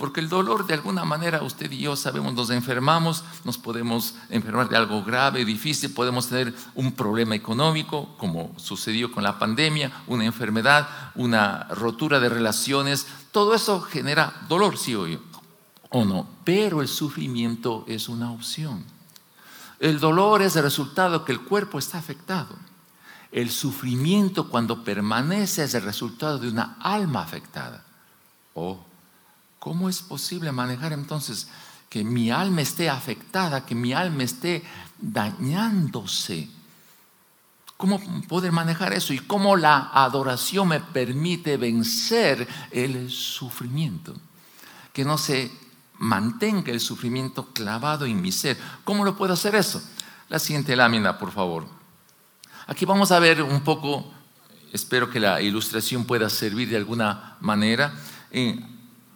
Porque 0.00 0.20
el 0.20 0.30
dolor, 0.30 0.66
de 0.66 0.72
alguna 0.72 1.04
manera, 1.04 1.42
usted 1.42 1.70
y 1.70 1.80
yo 1.80 1.94
sabemos, 1.94 2.32
nos 2.32 2.48
enfermamos, 2.48 3.22
nos 3.44 3.58
podemos 3.58 4.14
enfermar 4.30 4.70
de 4.70 4.78
algo 4.78 5.04
grave, 5.04 5.44
difícil, 5.44 5.92
podemos 5.92 6.26
tener 6.26 6.54
un 6.74 6.92
problema 6.92 7.34
económico, 7.34 8.08
como 8.16 8.50
sucedió 8.56 9.12
con 9.12 9.22
la 9.22 9.38
pandemia, 9.38 9.92
una 10.06 10.24
enfermedad, 10.24 10.88
una 11.16 11.64
rotura 11.64 12.18
de 12.18 12.30
relaciones. 12.30 13.08
Todo 13.30 13.54
eso 13.54 13.82
genera 13.82 14.32
dolor, 14.48 14.78
sí 14.78 14.94
o, 14.94 16.04
no. 16.06 16.26
Pero 16.44 16.80
el 16.80 16.88
sufrimiento 16.88 17.84
es 17.86 18.08
una 18.08 18.32
opción. 18.32 18.82
El 19.80 20.00
dolor 20.00 20.40
es 20.40 20.56
el 20.56 20.62
resultado 20.62 21.26
que 21.26 21.32
el 21.32 21.42
cuerpo 21.42 21.78
está 21.78 21.98
afectado. 21.98 22.56
El 23.30 23.50
sufrimiento 23.50 24.48
cuando 24.48 24.82
permanece 24.82 25.64
es 25.64 25.74
el 25.74 25.82
resultado 25.82 26.38
de 26.38 26.48
una 26.48 26.78
alma 26.80 27.20
afectada. 27.20 27.84
Oh, 28.54 28.86
¿cómo 29.60 29.88
es 29.88 30.02
posible 30.02 30.50
manejar 30.50 30.92
entonces 30.92 31.46
que 31.88 32.02
mi 32.02 32.30
alma 32.30 32.62
esté 32.62 32.90
afectada, 32.90 33.64
que 33.64 33.76
mi 33.76 33.92
alma 33.92 34.24
esté 34.24 34.64
dañándose? 34.98 36.48
¿Cómo 37.76 38.00
poder 38.28 38.52
manejar 38.52 38.92
eso? 38.92 39.12
¿Y 39.12 39.20
cómo 39.20 39.56
la 39.56 39.90
adoración 39.92 40.68
me 40.68 40.80
permite 40.80 41.56
vencer 41.56 42.46
el 42.70 43.10
sufrimiento? 43.10 44.14
Que 44.92 45.04
no 45.04 45.16
se 45.16 45.50
mantenga 45.98 46.72
el 46.72 46.80
sufrimiento 46.80 47.52
clavado 47.52 48.06
en 48.06 48.20
mi 48.20 48.32
ser. 48.32 48.58
¿Cómo 48.84 49.04
lo 49.04 49.16
puedo 49.16 49.34
hacer 49.34 49.54
eso? 49.54 49.82
La 50.28 50.38
siguiente 50.38 50.76
lámina, 50.76 51.18
por 51.18 51.32
favor. 51.32 51.66
Aquí 52.66 52.84
vamos 52.84 53.12
a 53.12 53.18
ver 53.18 53.42
un 53.42 53.60
poco, 53.62 54.12
espero 54.72 55.10
que 55.10 55.20
la 55.20 55.40
ilustración 55.40 56.04
pueda 56.04 56.30
servir 56.30 56.68
de 56.68 56.76
alguna 56.76 57.36
manera, 57.40 57.94
eh, 58.30 58.60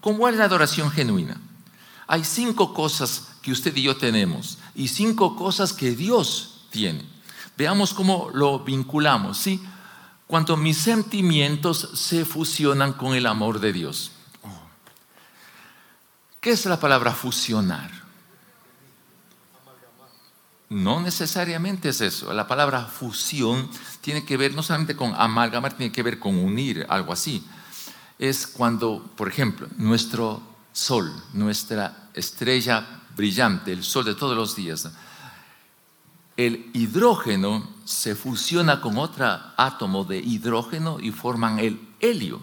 cómo 0.05 0.29
es 0.29 0.37
la 0.37 0.45
adoración 0.45 0.91
genuina. 0.91 1.41
Hay 2.07 2.25
cinco 2.25 2.75
cosas 2.75 3.29
que 3.41 3.51
usted 3.51 3.75
y 3.75 3.85
yo 3.85 3.97
tenemos 3.97 4.59
y 4.75 4.89
cinco 4.89 5.35
cosas 5.35 5.73
que 5.73 5.93
Dios 5.93 6.67
tiene. 6.69 7.07
Veamos 7.57 7.95
cómo 7.95 8.29
lo 8.35 8.59
vinculamos, 8.59 9.39
¿sí? 9.39 9.65
Cuando 10.27 10.59
mis 10.59 10.77
sentimientos 10.77 11.89
se 11.95 12.27
fusionan 12.27 12.93
con 12.93 13.15
el 13.15 13.25
amor 13.25 13.61
de 13.61 13.73
Dios. 13.73 14.11
¿Qué 16.39 16.51
es 16.51 16.67
la 16.67 16.79
palabra 16.79 17.13
fusionar? 17.13 17.91
No 20.69 21.01
necesariamente 21.01 21.89
es 21.89 22.03
eso. 22.03 22.31
La 22.35 22.47
palabra 22.47 22.85
fusión 22.85 23.71
tiene 24.03 24.27
que 24.27 24.37
ver 24.37 24.53
no 24.53 24.63
solamente 24.63 24.97
con 24.97 25.15
amalgamar, 25.17 25.73
tiene 25.73 25.91
que 25.91 26.03
ver 26.03 26.19
con 26.19 26.37
unir, 26.37 26.85
algo 26.91 27.11
así. 27.11 27.43
Es 28.19 28.47
cuando, 28.47 29.11
por 29.17 29.29
ejemplo, 29.29 29.69
nuestro 29.77 30.43
sol, 30.73 31.13
nuestra 31.33 32.11
estrella 32.15 33.03
brillante, 33.17 33.73
el 33.73 33.85
sol 33.85 34.05
de 34.05 34.15
todos 34.15 34.37
los 34.37 34.57
días, 34.57 34.91
el 36.37 36.71
hidrógeno 36.73 37.69
se 37.85 38.17
fusiona 38.17 38.81
con 38.81 38.99
otro 38.99 39.27
átomo 39.57 40.05
de 40.05 40.19
hidrógeno 40.19 40.99
y 41.01 41.13
forman 41.13 41.59
el 41.59 41.81
helio. 42.01 42.41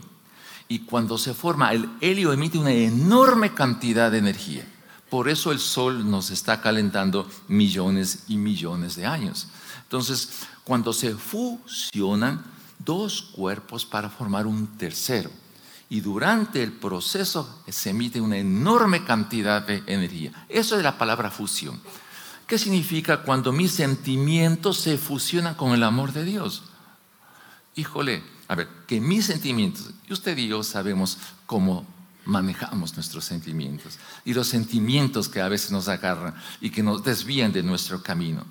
Y 0.68 0.80
cuando 0.80 1.18
se 1.18 1.34
forma 1.34 1.74
el 1.74 1.90
helio 2.00 2.32
emite 2.32 2.58
una 2.58 2.72
enorme 2.72 3.54
cantidad 3.54 4.10
de 4.10 4.20
energía. 4.20 4.66
Por 5.10 5.28
eso 5.28 5.52
el 5.52 5.60
Sol 5.60 6.10
nos 6.10 6.32
está 6.32 6.62
calentando 6.62 7.30
millones 7.50 8.24
y 8.30 8.38
millones 8.38 8.96
de 8.96 9.06
años. 9.06 9.50
Entonces, 9.84 10.30
cuando 10.64 10.94
se 10.94 11.14
fusionan 11.16 12.46
dos 12.80 13.22
cuerpos 13.22 13.86
para 13.86 14.10
formar 14.10 14.48
un 14.48 14.68
tercero, 14.78 15.30
y 15.92 16.00
durante 16.00 16.64
el 16.64 16.72
proceso 16.72 17.64
se 17.68 17.90
emite 17.90 18.22
una 18.22 18.38
enorme 18.38 19.04
cantidad 19.04 19.62
de 19.62 19.84
energía. 19.88 20.32
Eso 20.48 20.78
es 20.78 20.84
la 20.84 20.98
palabra 20.98 21.30
fusión. 21.30 21.82
¿Qué 22.48 22.58
significa 22.58 23.24
cuando 23.24 23.52
mis 23.52 23.74
sentimientos 23.74 24.80
se 24.80 24.98
fusionan 24.98 25.56
con 25.56 25.74
el 25.74 25.84
amor 25.84 26.14
de 26.14 26.24
Dios? 26.24 26.64
Híjole, 27.76 28.24
a 28.48 28.56
ver, 28.56 28.70
que 28.88 29.02
mis 29.02 29.26
sentimientos, 29.26 29.92
y 30.08 30.14
usted 30.14 30.38
y 30.38 30.48
yo 30.48 30.64
sabemos 30.64 31.18
cómo 31.46 31.86
manejamos 32.24 32.96
nuestros 32.96 33.26
sentimientos 33.26 34.00
y 34.24 34.34
los 34.34 34.48
sentimientos 34.48 35.28
que 35.28 35.42
a 35.42 35.50
veces 35.50 35.72
nos 35.72 35.90
agarran 35.90 36.36
y 36.62 36.70
que 36.70 36.84
nos 36.84 37.04
desvían 37.04 37.52
de 37.52 37.64
nuestro 37.64 38.02
camino. 38.02 38.46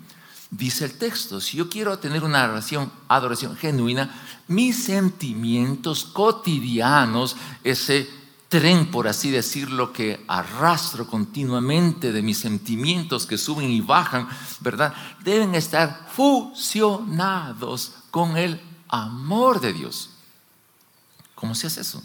Dice 0.51 0.83
el 0.83 0.97
texto, 0.97 1.39
si 1.39 1.55
yo 1.55 1.69
quiero 1.69 1.97
tener 1.97 2.25
una 2.25 2.43
adoración, 2.43 2.91
adoración 3.07 3.55
genuina, 3.55 4.13
mis 4.49 4.83
sentimientos 4.83 6.03
cotidianos, 6.03 7.37
ese 7.63 8.09
tren, 8.49 8.91
por 8.91 9.07
así 9.07 9.31
decirlo, 9.31 9.93
que 9.93 10.25
arrastro 10.27 11.07
continuamente 11.07 12.11
de 12.11 12.21
mis 12.21 12.37
sentimientos 12.37 13.25
que 13.25 13.37
suben 13.37 13.69
y 13.69 13.79
bajan, 13.79 14.27
¿verdad? 14.59 14.93
Deben 15.23 15.55
estar 15.55 16.09
fusionados 16.13 17.93
con 18.11 18.35
el 18.35 18.59
amor 18.89 19.61
de 19.61 19.71
Dios. 19.71 20.09
¿Cómo 21.33 21.55
se 21.55 21.67
hace 21.67 21.79
eso? 21.79 22.03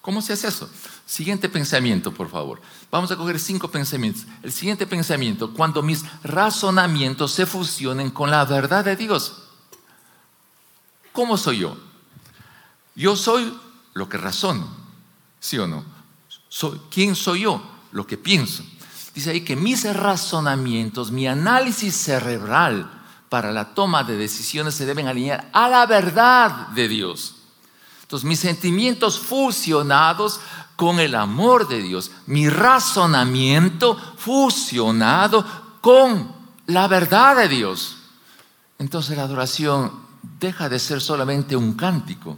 ¿Cómo 0.00 0.22
se 0.22 0.34
hace 0.34 0.46
eso? 0.46 0.70
Siguiente 1.06 1.48
pensamiento, 1.48 2.12
por 2.12 2.30
favor. 2.30 2.60
Vamos 2.90 3.10
a 3.10 3.16
coger 3.16 3.38
cinco 3.38 3.70
pensamientos. 3.70 4.24
El 4.42 4.52
siguiente 4.52 4.86
pensamiento, 4.86 5.52
cuando 5.52 5.82
mis 5.82 6.02
razonamientos 6.22 7.32
se 7.32 7.44
fusionen 7.44 8.10
con 8.10 8.30
la 8.30 8.44
verdad 8.44 8.84
de 8.84 8.96
Dios. 8.96 9.42
¿Cómo 11.12 11.36
soy 11.36 11.58
yo? 11.58 11.76
Yo 12.94 13.16
soy 13.16 13.56
lo 13.92 14.08
que 14.08 14.16
razono. 14.16 14.66
¿Sí 15.38 15.58
o 15.58 15.66
no? 15.66 15.84
Soy, 16.48 16.80
¿Quién 16.90 17.14
soy 17.14 17.42
yo? 17.42 17.62
Lo 17.92 18.06
que 18.06 18.16
pienso. 18.16 18.64
Dice 19.14 19.30
ahí 19.30 19.42
que 19.42 19.56
mis 19.56 19.84
razonamientos, 19.94 21.12
mi 21.12 21.28
análisis 21.28 21.94
cerebral 21.94 22.90
para 23.28 23.52
la 23.52 23.74
toma 23.74 24.04
de 24.04 24.16
decisiones 24.16 24.74
se 24.74 24.86
deben 24.86 25.06
alinear 25.06 25.50
a 25.52 25.68
la 25.68 25.86
verdad 25.86 26.68
de 26.68 26.88
Dios. 26.88 27.36
Entonces, 28.02 28.28
mis 28.28 28.40
sentimientos 28.40 29.18
fusionados 29.18 30.40
con 30.76 31.00
el 31.00 31.14
amor 31.14 31.68
de 31.68 31.82
Dios, 31.82 32.10
mi 32.26 32.48
razonamiento 32.48 33.96
fusionado 34.16 35.44
con 35.80 36.32
la 36.66 36.88
verdad 36.88 37.36
de 37.36 37.48
Dios. 37.48 37.96
Entonces 38.78 39.16
la 39.16 39.24
adoración 39.24 39.92
deja 40.40 40.68
de 40.68 40.78
ser 40.78 41.00
solamente 41.00 41.56
un 41.56 41.74
cántico, 41.74 42.36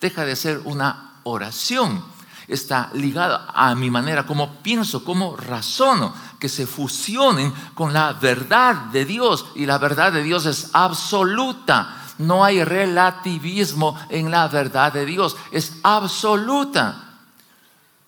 deja 0.00 0.24
de 0.24 0.36
ser 0.36 0.60
una 0.64 1.20
oración 1.24 2.02
está 2.48 2.90
ligada 2.94 3.48
a 3.54 3.74
mi 3.74 3.90
manera 3.90 4.26
como 4.26 4.54
pienso, 4.62 5.04
como 5.04 5.36
razono, 5.36 6.14
que 6.40 6.48
se 6.48 6.66
fusionen 6.66 7.52
con 7.74 7.92
la 7.92 8.14
verdad 8.14 8.74
de 8.86 9.04
Dios. 9.04 9.46
Y 9.54 9.66
la 9.66 9.78
verdad 9.78 10.12
de 10.12 10.22
Dios 10.22 10.46
es 10.46 10.70
absoluta. 10.72 11.94
No 12.18 12.44
hay 12.44 12.64
relativismo 12.64 13.96
en 14.08 14.30
la 14.30 14.48
verdad 14.48 14.92
de 14.92 15.04
Dios. 15.04 15.36
Es 15.52 15.74
absoluta. 15.82 17.07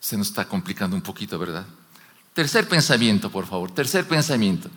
Se 0.01 0.17
nos 0.17 0.29
está 0.29 0.49
complicando 0.49 0.97
un 0.97 1.03
poquito, 1.03 1.39
¿verdad? 1.39 1.67
Tercer 2.33 2.69
pensamiento, 2.69 3.31
por 3.31 3.47
favor. 3.47 3.71
Tercer 3.71 4.09
pensamiento. 4.09 4.71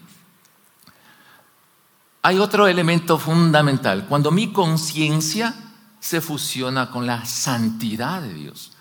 Hay 2.22 2.38
otro 2.38 2.68
elemento 2.68 3.18
fundamental. 3.18 4.06
Cuando 4.08 4.32
mi 4.32 4.52
conciencia 4.52 5.54
se 6.00 6.20
fusiona 6.20 6.92
con 6.92 7.08
la 7.08 7.26
santidad 7.26 8.22
de 8.22 8.34
Dios. 8.34 8.74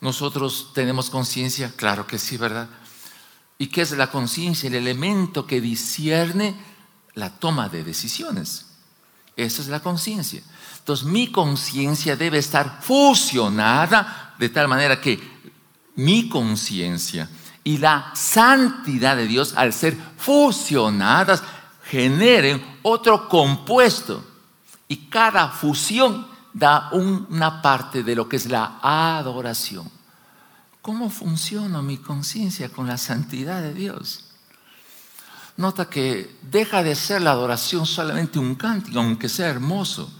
¿Nosotros 0.00 0.70
tenemos 0.74 1.10
conciencia? 1.10 1.72
Claro 1.76 2.06
que 2.06 2.18
sí, 2.18 2.36
¿verdad? 2.36 2.68
¿Y 3.58 3.68
qué 3.68 3.82
es 3.82 3.92
la 3.92 4.10
conciencia? 4.10 4.68
El 4.68 4.74
elemento 4.74 5.46
que 5.46 5.60
discierne 5.60 6.56
la 7.14 7.30
toma 7.30 7.68
de 7.68 7.84
decisiones. 7.84 8.66
Esa 9.36 9.62
es 9.62 9.68
la 9.68 9.80
conciencia. 9.80 10.42
Entonces 10.78 11.06
mi 11.06 11.30
conciencia 11.30 12.16
debe 12.16 12.38
estar 12.38 12.80
fusionada 12.82 14.21
de 14.38 14.48
tal 14.48 14.68
manera 14.68 15.00
que 15.00 15.20
mi 15.96 16.28
conciencia 16.28 17.28
y 17.64 17.78
la 17.78 18.10
santidad 18.14 19.16
de 19.16 19.26
Dios, 19.26 19.54
al 19.56 19.72
ser 19.72 19.96
fusionadas, 20.16 21.42
generen 21.84 22.78
otro 22.82 23.28
compuesto. 23.28 24.24
Y 24.88 25.08
cada 25.08 25.48
fusión 25.48 26.26
da 26.52 26.90
una 26.92 27.62
parte 27.62 28.02
de 28.02 28.16
lo 28.16 28.28
que 28.28 28.36
es 28.36 28.46
la 28.46 28.78
adoración. 28.82 29.88
¿Cómo 30.80 31.10
funciona 31.10 31.80
mi 31.80 31.98
conciencia 31.98 32.68
con 32.68 32.88
la 32.88 32.98
santidad 32.98 33.62
de 33.62 33.72
Dios? 33.72 34.24
Nota 35.56 35.88
que 35.88 36.36
deja 36.42 36.82
de 36.82 36.96
ser 36.96 37.22
la 37.22 37.30
adoración 37.30 37.86
solamente 37.86 38.38
un 38.38 38.56
cántico, 38.56 38.98
aunque 38.98 39.28
sea 39.28 39.48
hermoso. 39.48 40.12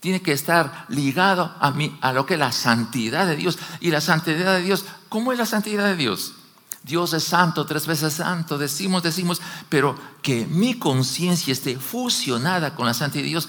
Tiene 0.00 0.22
que 0.22 0.32
estar 0.32 0.84
ligado 0.88 1.54
a, 1.60 1.70
mí, 1.70 1.96
a 2.00 2.12
lo 2.12 2.26
que 2.26 2.34
es 2.34 2.40
la 2.40 2.52
santidad 2.52 3.26
de 3.26 3.36
Dios. 3.36 3.58
Y 3.80 3.90
la 3.90 4.00
santidad 4.00 4.56
de 4.56 4.62
Dios, 4.62 4.84
¿cómo 5.08 5.32
es 5.32 5.38
la 5.38 5.46
santidad 5.46 5.84
de 5.86 5.96
Dios? 5.96 6.34
Dios 6.82 7.12
es 7.14 7.24
santo, 7.24 7.66
tres 7.66 7.86
veces 7.86 8.12
santo, 8.12 8.58
decimos, 8.58 9.02
decimos, 9.02 9.42
pero 9.68 9.98
que 10.22 10.46
mi 10.46 10.78
conciencia 10.78 11.52
esté 11.52 11.76
fusionada 11.76 12.76
con 12.76 12.86
la 12.86 12.94
santidad 12.94 13.24
de 13.24 13.30
Dios, 13.30 13.48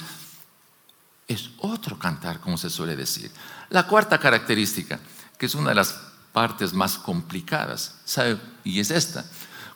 es 1.27 1.51
otro 1.59 1.99
cantar, 1.99 2.39
como 2.39 2.57
se 2.57 2.69
suele 2.69 2.95
decir. 2.95 3.31
La 3.69 3.85
cuarta 3.85 4.19
característica, 4.19 4.99
que 5.37 5.45
es 5.45 5.53
una 5.53 5.69
de 5.69 5.75
las 5.75 5.95
partes 6.33 6.73
más 6.73 6.97
complicadas, 6.97 7.95
¿sabe? 8.05 8.39
Y 8.63 8.79
es 8.79 8.89
esta. 8.89 9.25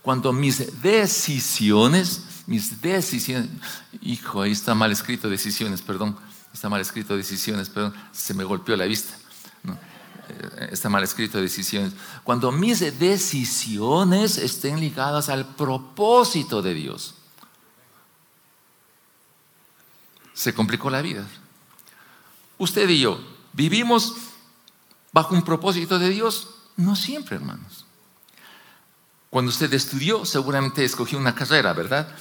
Cuando 0.02 0.34
mis 0.34 0.82
decisiones, 0.82 2.24
mis 2.48 2.82
decisiones, 2.82 3.50
hijo, 4.02 4.42
ahí 4.42 4.54
está 4.54 4.74
mal 4.74 4.92
escrito 4.92 5.30
decisiones, 5.30 5.82
perdón, 5.82 6.18
está 6.54 6.70
mal 6.70 6.82
escrito 6.82 7.16
decisiones, 7.16 7.70
perdón, 7.70 7.94
se 8.12 8.34
me 8.34 8.44
golpeó 8.44 8.76
la 8.76 8.86
vista. 8.86 9.16
está 10.72 10.90
mal 10.90 11.04
escrito 11.04 11.42
decisiones. 11.42 11.94
Cuando 12.24 12.52
mis 12.52 12.80
decisiones 13.00 14.38
estén 14.38 14.80
ligadas 14.80 15.30
al 15.30 15.46
propósito 15.56 16.62
de 16.62 16.74
Dios. 16.74 17.16
Se 20.34 20.54
complicó 20.54 20.90
la 20.90 21.02
vida. 21.02 21.28
Usted 22.58 22.88
y 22.90 23.02
yo, 23.02 23.20
¿vivimos 23.54 24.16
bajo 25.12 25.36
un 25.36 25.44
propósito 25.44 26.00
de 26.00 26.10
Dios? 26.10 26.50
No 26.78 26.96
siempre, 26.96 27.36
hermanos. 27.36 27.86
Cuando 29.30 29.50
usted 29.50 29.74
estudió, 29.74 30.26
seguramente 30.26 30.84
escogió 30.84 31.18
una 31.18 31.34
carrera, 31.34 31.74
¿verdad? 31.74 32.14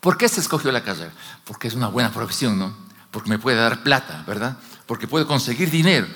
¿Por 0.00 0.16
qué 0.16 0.28
se 0.28 0.40
escogió 0.40 0.72
la 0.72 0.82
carrera? 0.82 1.12
Porque 1.44 1.68
es 1.68 1.74
una 1.74 1.88
buena 1.88 2.12
profesión, 2.12 2.58
¿no? 2.58 2.85
Porque 3.16 3.30
me 3.30 3.38
puede 3.38 3.56
dar 3.56 3.82
plata, 3.82 4.24
¿verdad? 4.26 4.58
Porque 4.84 5.08
puede 5.08 5.24
conseguir 5.24 5.70
dinero. 5.70 6.06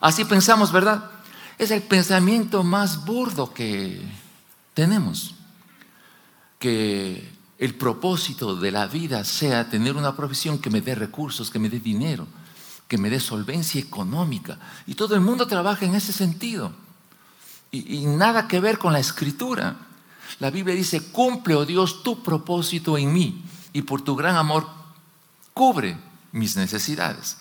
Así 0.00 0.24
pensamos, 0.24 0.72
¿verdad? 0.72 1.08
Es 1.56 1.70
el 1.70 1.82
pensamiento 1.82 2.64
más 2.64 3.04
burdo 3.04 3.54
que 3.54 4.02
tenemos. 4.74 5.36
Que 6.58 7.32
el 7.58 7.76
propósito 7.76 8.56
de 8.56 8.72
la 8.72 8.88
vida 8.88 9.22
sea 9.22 9.70
tener 9.70 9.94
una 9.94 10.16
profesión 10.16 10.58
que 10.58 10.68
me 10.68 10.80
dé 10.80 10.96
recursos, 10.96 11.48
que 11.48 11.60
me 11.60 11.70
dé 11.70 11.78
dinero, 11.78 12.26
que 12.88 12.98
me 12.98 13.08
dé 13.08 13.20
solvencia 13.20 13.80
económica. 13.80 14.58
Y 14.84 14.96
todo 14.96 15.14
el 15.14 15.20
mundo 15.20 15.46
trabaja 15.46 15.86
en 15.86 15.94
ese 15.94 16.12
sentido 16.12 16.72
y, 17.70 18.04
nada 18.04 18.48
que 18.48 18.58
ver 18.58 18.78
con 18.78 18.92
la 18.92 18.98
escritura. 18.98 19.76
La 20.40 20.50
Biblia 20.50 20.74
dice, 20.74 21.12
cumple, 21.12 21.54
oh 21.54 21.64
Dios, 21.64 22.02
tu 22.02 22.20
propósito 22.20 22.98
en 22.98 23.12
mí 23.12 23.44
y 23.72 23.82
por 23.82 24.02
tu 24.02 24.16
gran 24.16 24.34
amor 24.34 24.66
cubre 25.54 26.07
mis 26.38 26.56
necesidades. 26.56 27.36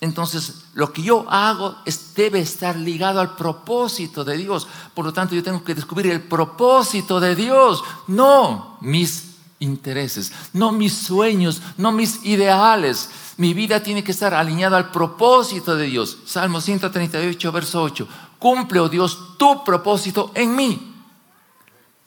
Entonces, 0.00 0.62
lo 0.72 0.92
que 0.92 1.02
yo 1.02 1.26
hago 1.28 1.76
debe 2.16 2.40
estar 2.40 2.76
ligado 2.76 3.20
al 3.20 3.36
propósito 3.36 4.24
de 4.24 4.38
Dios. 4.38 4.66
Por 4.94 5.04
lo 5.04 5.12
tanto, 5.12 5.34
yo 5.34 5.42
tengo 5.42 5.62
que 5.62 5.74
descubrir 5.74 6.12
el 6.12 6.22
propósito 6.22 7.20
de 7.20 7.36
Dios, 7.36 7.84
no 8.06 8.78
mis 8.80 9.26
intereses, 9.58 10.32
no 10.54 10.72
mis 10.72 10.94
sueños, 10.94 11.60
no 11.76 11.92
mis 11.92 12.24
ideales. 12.24 13.10
Mi 13.36 13.52
vida 13.52 13.82
tiene 13.82 14.02
que 14.02 14.12
estar 14.12 14.32
alineada 14.32 14.78
al 14.78 14.90
propósito 14.90 15.76
de 15.76 15.86
Dios. 15.86 16.16
Salmo 16.24 16.62
138, 16.62 17.52
verso 17.52 17.82
8 17.82 18.08
cumple, 18.40 18.80
oh 18.80 18.88
Dios, 18.88 19.36
tu 19.38 19.62
propósito 19.62 20.32
en 20.34 20.56
mí. 20.56 20.96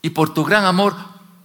Y 0.02 0.10
por 0.10 0.34
tu 0.34 0.43
gran 0.43 0.65
amor, 0.65 0.93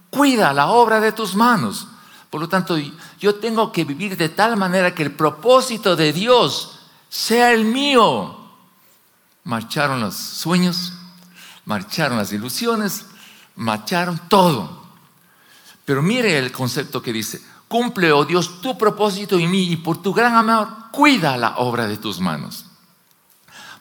cuida 0.09 0.51
la 0.51 0.67
obra 0.67 0.99
de 0.99 1.13
tus 1.13 1.35
manos. 1.35 1.87
Por 2.29 2.41
lo 2.41 2.49
tanto, 2.49 2.77
yo 3.19 3.35
tengo 3.35 3.71
que 3.71 3.85
vivir 3.85 4.15
de 4.15 4.29
tal 4.29 4.55
manera 4.55 4.93
que 4.93 5.03
el 5.03 5.11
propósito 5.11 5.95
de 5.95 6.13
Dios 6.13 6.79
sea 7.09 7.51
el 7.53 7.65
mío. 7.65 8.37
Marcharon 9.43 9.99
los 9.99 10.15
sueños, 10.15 10.93
marcharon 11.65 12.17
las 12.17 12.31
ilusiones, 12.31 13.05
marcharon 13.55 14.19
todo. 14.29 14.83
Pero 15.85 16.03
mire 16.03 16.37
el 16.37 16.51
concepto 16.51 17.01
que 17.01 17.11
dice, 17.11 17.41
cumple, 17.67 18.11
oh 18.11 18.25
Dios, 18.25 18.61
tu 18.61 18.77
propósito 18.77 19.39
en 19.39 19.49
mí 19.49 19.71
y 19.71 19.77
por 19.77 20.01
tu 20.01 20.13
gran 20.13 20.35
amor, 20.35 20.67
cuida 20.91 21.35
la 21.35 21.57
obra 21.57 21.87
de 21.87 21.97
tus 21.97 22.19
manos. 22.19 22.65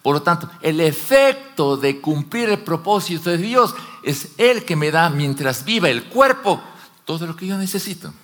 Por 0.00 0.14
lo 0.14 0.22
tanto, 0.22 0.48
el 0.62 0.80
efecto 0.80 1.76
de 1.76 2.00
cumplir 2.00 2.48
el 2.48 2.60
propósito 2.60 3.28
de 3.28 3.36
Dios 3.36 3.74
es 4.02 4.28
el 4.38 4.64
que 4.64 4.74
me 4.74 4.90
da 4.90 5.10
mientras 5.10 5.66
viva 5.66 5.90
el 5.90 6.04
cuerpo 6.04 6.62
todo 7.04 7.26
lo 7.26 7.36
que 7.36 7.46
yo 7.46 7.58
necesito. 7.58 8.14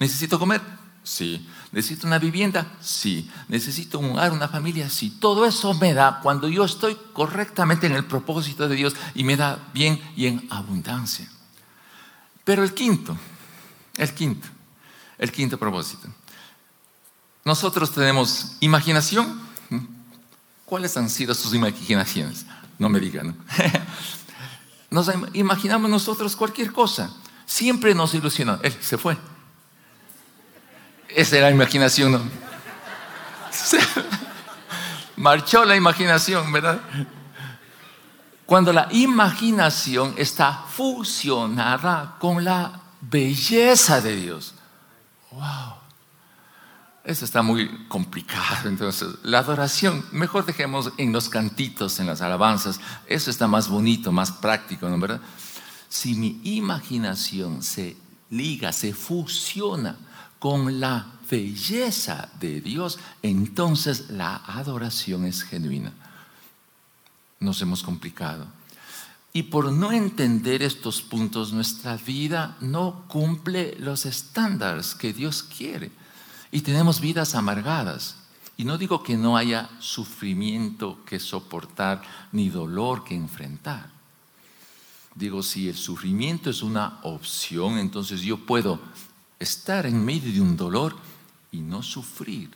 ¿Necesito 0.00 0.38
comer? 0.38 0.60
Sí. 1.04 1.48
¿Necesito 1.70 2.08
una 2.08 2.18
vivienda? 2.18 2.66
Sí. 2.80 3.30
¿Necesito 3.46 4.00
un 4.00 4.10
hogar, 4.10 4.32
una 4.32 4.48
familia? 4.48 4.90
Sí. 4.90 5.10
Todo 5.20 5.46
eso 5.46 5.72
me 5.74 5.94
da 5.94 6.18
cuando 6.20 6.48
yo 6.48 6.64
estoy 6.64 6.96
correctamente 7.12 7.86
en 7.86 7.92
el 7.92 8.04
propósito 8.04 8.68
de 8.68 8.74
Dios 8.74 8.96
y 9.14 9.22
me 9.22 9.36
da 9.36 9.70
bien 9.72 10.00
y 10.16 10.26
en 10.26 10.48
abundancia. 10.50 11.30
Pero 12.42 12.64
el 12.64 12.74
quinto, 12.74 13.16
el 13.96 14.12
quinto, 14.12 14.48
el 15.18 15.30
quinto 15.30 15.56
propósito. 15.56 16.08
Nosotros 17.44 17.92
tenemos 17.92 18.56
imaginación 18.58 19.48
¿Cuáles 20.70 20.96
han 20.96 21.10
sido 21.10 21.34
sus 21.34 21.52
imaginaciones? 21.52 22.46
No 22.78 22.88
me 22.88 23.00
digan. 23.00 23.36
Nos 24.90 25.10
imaginamos 25.32 25.90
nosotros 25.90 26.36
cualquier 26.36 26.70
cosa. 26.72 27.12
Siempre 27.44 27.92
nos 27.92 28.14
ilusionó. 28.14 28.60
Él 28.62 28.72
se 28.80 28.96
fue. 28.96 29.18
Esa 31.14 31.38
era 31.38 31.46
la 31.46 31.54
imaginación. 31.54 32.30
Marchó 35.16 35.64
la 35.64 35.76
imaginación, 35.76 36.52
¿verdad? 36.52 36.80
Cuando 38.46 38.72
la 38.72 38.88
imaginación 38.90 40.14
está 40.16 40.64
fusionada 40.68 42.16
con 42.18 42.44
la 42.44 42.80
belleza 43.00 44.00
de 44.00 44.16
Dios. 44.16 44.54
¡Wow! 45.30 45.74
Eso 47.04 47.24
está 47.24 47.42
muy 47.42 47.86
complicado. 47.88 48.68
Entonces, 48.68 49.08
la 49.22 49.38
adoración, 49.38 50.04
mejor 50.12 50.44
dejemos 50.44 50.92
en 50.96 51.12
los 51.12 51.28
cantitos, 51.28 52.00
en 52.00 52.06
las 52.06 52.20
alabanzas. 52.20 52.80
Eso 53.06 53.30
está 53.30 53.46
más 53.46 53.68
bonito, 53.68 54.12
más 54.12 54.32
práctico, 54.32 54.88
¿no 54.88 54.98
verdad? 54.98 55.20
Si 55.88 56.14
mi 56.14 56.40
imaginación 56.44 57.62
se 57.62 57.96
liga, 58.30 58.72
se 58.72 58.94
fusiona 58.94 59.96
con 60.40 60.80
la 60.80 61.06
belleza 61.30 62.28
de 62.40 62.60
Dios, 62.60 62.98
entonces 63.22 64.10
la 64.10 64.36
adoración 64.36 65.26
es 65.26 65.42
genuina. 65.44 65.92
Nos 67.38 67.62
hemos 67.62 67.84
complicado. 67.84 68.46
Y 69.32 69.44
por 69.44 69.70
no 69.70 69.92
entender 69.92 70.62
estos 70.62 71.02
puntos, 71.02 71.52
nuestra 71.52 71.96
vida 71.96 72.56
no 72.60 73.04
cumple 73.06 73.76
los 73.78 74.06
estándares 74.06 74.96
que 74.96 75.12
Dios 75.12 75.44
quiere. 75.44 75.92
Y 76.50 76.62
tenemos 76.62 77.00
vidas 77.00 77.36
amargadas. 77.36 78.16
Y 78.56 78.64
no 78.64 78.76
digo 78.76 79.02
que 79.02 79.16
no 79.16 79.36
haya 79.36 79.70
sufrimiento 79.78 80.98
que 81.04 81.20
soportar 81.20 82.02
ni 82.32 82.48
dolor 82.48 83.04
que 83.04 83.14
enfrentar. 83.14 83.90
Digo, 85.14 85.42
si 85.42 85.68
el 85.68 85.76
sufrimiento 85.76 86.50
es 86.50 86.62
una 86.62 86.98
opción, 87.02 87.78
entonces 87.78 88.22
yo 88.22 88.38
puedo 88.38 88.80
estar 89.40 89.86
en 89.86 90.04
medio 90.04 90.32
de 90.32 90.40
un 90.40 90.56
dolor 90.56 90.96
y 91.50 91.60
no 91.60 91.82
sufrir 91.82 92.50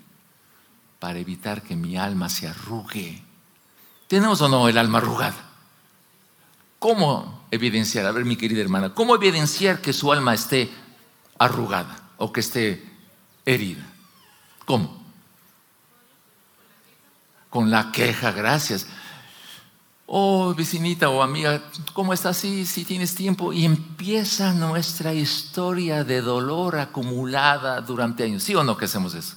para 1.01 1.18
evitar 1.18 1.62
que 1.62 1.75
mi 1.75 1.97
alma 1.97 2.29
se 2.29 2.47
arrugue. 2.47 3.20
¿Tenemos 4.07 4.40
o 4.40 4.49
no 4.49 4.68
el 4.68 4.79
alma 4.79 4.99
arrugada? 4.99 5.51
¿Cómo 6.79 7.47
evidenciar? 7.51 8.07
A 8.07 8.12
ver, 8.12 8.25
mi 8.25 8.37
querida 8.37 8.61
hermana, 8.61 8.94
¿cómo 8.94 9.16
evidenciar 9.16 9.81
que 9.81 9.92
su 9.92 10.12
alma 10.12 10.35
esté 10.35 10.70
arrugada 11.38 11.97
o 12.16 12.33
que 12.33 12.40
esté 12.40 12.85
herida. 13.44 13.85
¿Cómo? 14.64 15.03
Con 17.51 17.70
la 17.70 17.92
queja, 17.92 18.33
gracias. 18.33 18.87
Oh, 20.07 20.55
vecinita 20.55 21.09
o 21.09 21.23
amiga, 21.23 21.62
¿cómo 21.95 22.12
estás? 22.12 22.37
Sí, 22.37 22.67
si 22.67 22.85
tienes 22.85 23.14
tiempo. 23.14 23.53
Y 23.53 23.64
empieza 23.64 24.53
nuestra 24.53 25.14
historia 25.14 26.05
de 26.05 26.21
dolor 26.21 26.79
acumulada 26.79 27.81
durante 27.81 28.25
años. 28.25 28.43
¿Sí 28.43 28.55
o 28.55 28.62
no 28.62 28.77
que 28.77 28.85
hacemos 28.85 29.14
eso? 29.14 29.37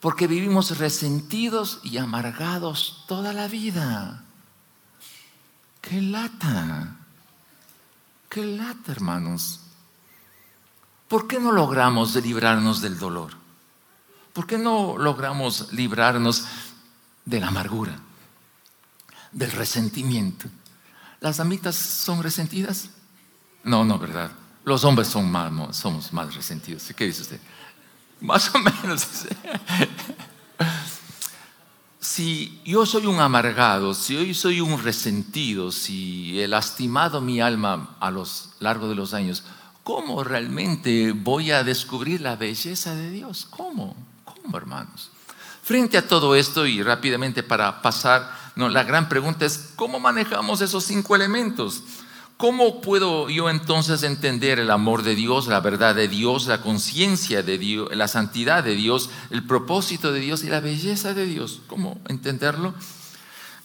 Porque 0.00 0.26
vivimos 0.26 0.78
resentidos 0.78 1.80
y 1.82 1.98
amargados 1.98 3.04
toda 3.06 3.32
la 3.32 3.48
vida. 3.48 4.24
¡Qué 5.82 6.00
lata! 6.00 6.96
¡Qué 8.30 8.44
lata, 8.44 8.92
hermanos! 8.92 9.60
¿Por 11.08 11.26
qué 11.26 11.40
no 11.40 11.52
logramos 11.52 12.14
librarnos 12.16 12.80
del 12.80 12.98
dolor? 12.98 13.32
¿Por 14.32 14.46
qué 14.46 14.58
no 14.58 14.96
logramos 14.98 15.72
librarnos 15.72 16.44
de 17.24 17.40
la 17.40 17.48
amargura, 17.48 17.98
del 19.32 19.50
resentimiento? 19.52 20.48
¿Las 21.20 21.40
amitas 21.40 21.74
son 21.74 22.22
resentidas? 22.22 22.90
No, 23.64 23.84
no, 23.84 23.98
¿verdad? 23.98 24.30
Los 24.64 24.84
hombres 24.84 25.08
son 25.08 25.30
más, 25.30 25.76
somos 25.76 26.12
más 26.12 26.34
resentidos. 26.34 26.92
¿Qué 26.96 27.04
dice 27.04 27.22
usted? 27.22 27.40
Más 28.20 28.54
o 28.54 28.58
menos. 28.58 29.06
si 32.00 32.60
yo 32.64 32.84
soy 32.84 33.06
un 33.06 33.20
amargado, 33.20 33.94
si 33.94 34.16
hoy 34.16 34.34
soy 34.34 34.60
un 34.60 34.82
resentido, 34.82 35.72
si 35.72 36.40
he 36.40 36.48
lastimado 36.48 37.20
mi 37.20 37.40
alma 37.40 37.96
a 38.00 38.10
lo 38.10 38.26
largo 38.60 38.88
de 38.88 38.94
los 38.94 39.14
años, 39.14 39.44
¿cómo 39.82 40.22
realmente 40.22 41.12
voy 41.12 41.50
a 41.50 41.64
descubrir 41.64 42.20
la 42.20 42.36
belleza 42.36 42.94
de 42.94 43.10
Dios? 43.10 43.46
¿Cómo? 43.48 43.96
¿Cómo, 44.24 44.56
hermanos? 44.56 45.10
Frente 45.62 45.98
a 45.98 46.06
todo 46.06 46.34
esto 46.34 46.66
y 46.66 46.82
rápidamente 46.82 47.42
para 47.42 47.82
pasar, 47.82 48.47
no, 48.58 48.68
la 48.68 48.82
gran 48.82 49.08
pregunta 49.08 49.46
es, 49.46 49.70
¿cómo 49.76 50.00
manejamos 50.00 50.62
esos 50.62 50.82
cinco 50.82 51.14
elementos? 51.14 51.84
¿Cómo 52.36 52.80
puedo 52.80 53.30
yo 53.30 53.48
entonces 53.50 54.02
entender 54.02 54.58
el 54.58 54.72
amor 54.72 55.04
de 55.04 55.14
Dios, 55.14 55.46
la 55.46 55.60
verdad 55.60 55.94
de 55.94 56.08
Dios, 56.08 56.48
la 56.48 56.60
conciencia 56.60 57.44
de 57.44 57.56
Dios, 57.56 57.94
la 57.94 58.08
santidad 58.08 58.64
de 58.64 58.74
Dios, 58.74 59.10
el 59.30 59.44
propósito 59.44 60.12
de 60.12 60.18
Dios 60.18 60.42
y 60.42 60.48
la 60.48 60.58
belleza 60.58 61.14
de 61.14 61.26
Dios? 61.26 61.60
¿Cómo 61.68 62.00
entenderlo? 62.08 62.74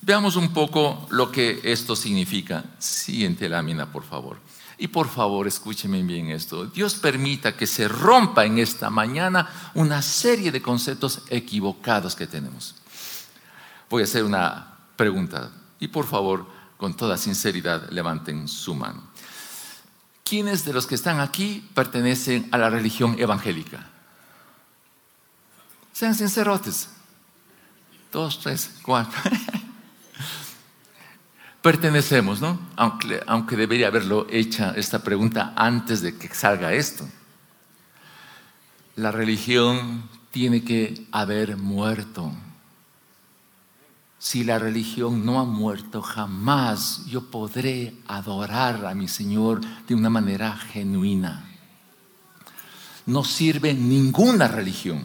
Veamos 0.04 0.36
un 0.36 0.54
poco 0.54 1.08
lo 1.10 1.32
que 1.32 1.60
esto 1.64 1.96
significa. 1.96 2.64
Siguiente 2.78 3.50
lámina, 3.50 3.92
por 3.92 4.04
favor. 4.04 4.38
Y 4.78 4.90
por 4.90 5.10
favor, 5.10 5.48
escúcheme 5.48 6.04
bien 6.04 6.30
esto. 6.30 6.68
Dios 6.68 6.94
permita 6.94 7.58
que 7.58 7.66
se 7.66 7.88
rompa 7.88 8.46
en 8.46 8.60
esta 8.60 8.92
mañana 8.92 9.72
una 9.74 10.04
serie 10.04 10.52
de 10.52 10.62
conceptos 10.62 11.22
equivocados 11.30 12.16
que 12.16 12.28
tenemos. 12.28 12.76
Voy 13.90 14.04
a 14.04 14.06
hacer 14.06 14.24
una 14.24 14.73
pregunta 14.96 15.52
y 15.80 15.88
por 15.88 16.06
favor, 16.06 16.46
con 16.78 16.96
toda 16.96 17.18
sinceridad, 17.18 17.90
levanten 17.90 18.48
su 18.48 18.76
mano. 18.76 19.04
¿Quiénes 20.24 20.66
de 20.66 20.74
los 20.74 20.88
que 20.88 20.96
están 20.96 21.20
aquí 21.20 21.70
pertenecen 21.74 22.48
a 22.52 22.58
la 22.58 22.70
religión 22.70 23.16
evangélica? 23.20 23.88
Sean 25.92 26.16
sincerotes. 26.16 26.90
Dos, 28.12 28.40
tres, 28.40 28.72
cuatro. 28.82 29.20
Pertenecemos, 31.62 32.42
¿no? 32.42 32.60
Aunque, 32.76 33.22
aunque 33.26 33.56
debería 33.56 33.88
haberlo 33.88 34.28
hecha 34.30 34.74
esta 34.76 35.00
pregunta 35.00 35.54
antes 35.56 36.02
de 36.02 36.18
que 36.18 36.34
salga 36.34 36.74
esto. 36.74 37.08
La 38.96 39.12
religión 39.12 40.10
tiene 40.32 40.64
que 40.64 41.08
haber 41.12 41.58
muerto. 41.58 42.34
Si 44.24 44.46
la 44.46 44.58
religión 44.58 45.26
no 45.26 45.42
ha 45.42 45.44
muerto, 45.44 46.02
jamás 46.02 47.06
yo 47.08 47.30
podré 47.30 47.94
adorar 48.08 48.86
a 48.86 48.96
mi 48.96 49.10
Señor 49.10 49.60
de 49.86 49.96
una 49.96 50.10
manera 50.10 50.56
genuina. 50.56 51.46
No 53.06 53.26
sirve 53.26 53.74
ninguna 53.74 54.48
religión. 54.48 55.04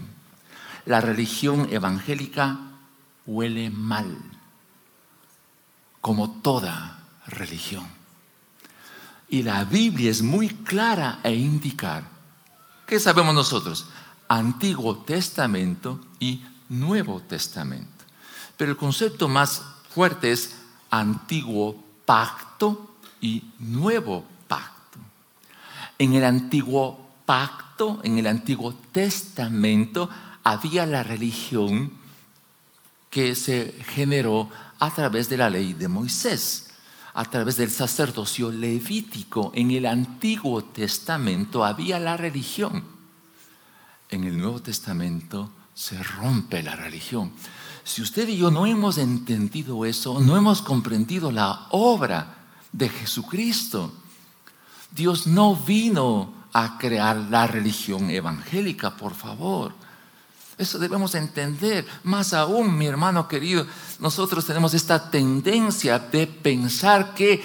La 0.87 1.00
religión 1.00 1.66
evangélica 1.72 2.61
huele 3.26 3.70
mal, 3.70 4.16
como 6.00 6.40
toda 6.40 7.00
religión. 7.26 7.88
Y 9.28 9.42
la 9.42 9.64
Biblia 9.64 10.12
es 10.12 10.22
muy 10.22 10.48
clara 10.48 11.18
e 11.24 11.35
indicar, 11.35 12.04
¿qué 12.87 13.00
sabemos 13.00 13.35
nosotros? 13.35 13.88
Antiguo 14.28 14.98
Testamento 14.98 16.07
y 16.20 16.44
Nuevo 16.68 17.20
Testamento. 17.20 17.98
Pero 18.59 18.73
el 18.73 18.77
concepto 18.77 19.29
más 19.29 19.62
fuerte 19.88 20.33
es 20.33 20.57
antiguo 20.90 21.83
pacto 22.05 22.97
y 23.21 23.44
nuevo 23.61 24.25
pacto. 24.49 24.99
En 25.97 26.12
el 26.12 26.25
antiguo 26.25 27.09
pacto, 27.25 28.01
en 28.03 28.18
el 28.18 28.27
antiguo 28.27 28.75
testamento, 28.92 30.11
había 30.42 30.87
la 30.87 31.03
religión 31.03 31.92
que 33.11 33.35
se 33.37 33.75
generó 33.87 34.51
a 34.81 34.90
través 34.90 35.29
de 35.29 35.37
la 35.37 35.51
ley 35.51 35.73
de 35.73 35.88
Moisés, 35.88 36.71
a 37.14 37.25
través 37.25 37.57
del 37.57 37.71
sacerdocio 37.71 38.51
levítico. 38.51 39.53
En 39.55 39.71
el 39.71 39.87
Antiguo 39.87 40.64
Testamento 40.64 41.64
había 41.64 41.99
la 41.99 42.16
religión. 42.16 42.85
En 44.09 44.25
el 44.25 44.37
Nuevo 44.37 44.61
Testamento 44.61 45.51
se 45.75 46.03
rompe 46.03 46.62
la 46.62 46.77
religión. 46.77 47.33
Si 47.88 48.03
usted 48.03 48.29
y 48.29 48.37
yo 48.37 48.51
no 48.51 48.66
hemos 48.66 48.98
entendido 48.98 49.87
eso, 49.87 50.20
no 50.20 50.37
hemos 50.37 50.61
comprendido 50.61 51.33
la 51.33 51.68
obra 51.70 52.35
de 52.70 52.87
Jesucristo, 52.90 53.90
Dios 54.90 55.27
no 55.27 55.57
vino 55.57 56.35
a 56.53 56.77
crear 56.77 57.16
la 57.16 57.46
religión 57.46 58.11
evangélica, 58.11 58.94
por 58.94 59.14
favor. 59.14 59.72
Eso 60.59 60.79
debemos 60.79 61.14
entender. 61.14 61.87
Más 62.03 62.35
aún, 62.35 62.77
mi 62.77 62.85
hermano 62.85 63.27
querido, 63.27 63.66
nosotros 64.01 64.44
tenemos 64.44 64.74
esta 64.74 65.11
tendencia 65.11 65.98
de 65.98 66.27
pensar 66.27 67.14
que 67.14 67.42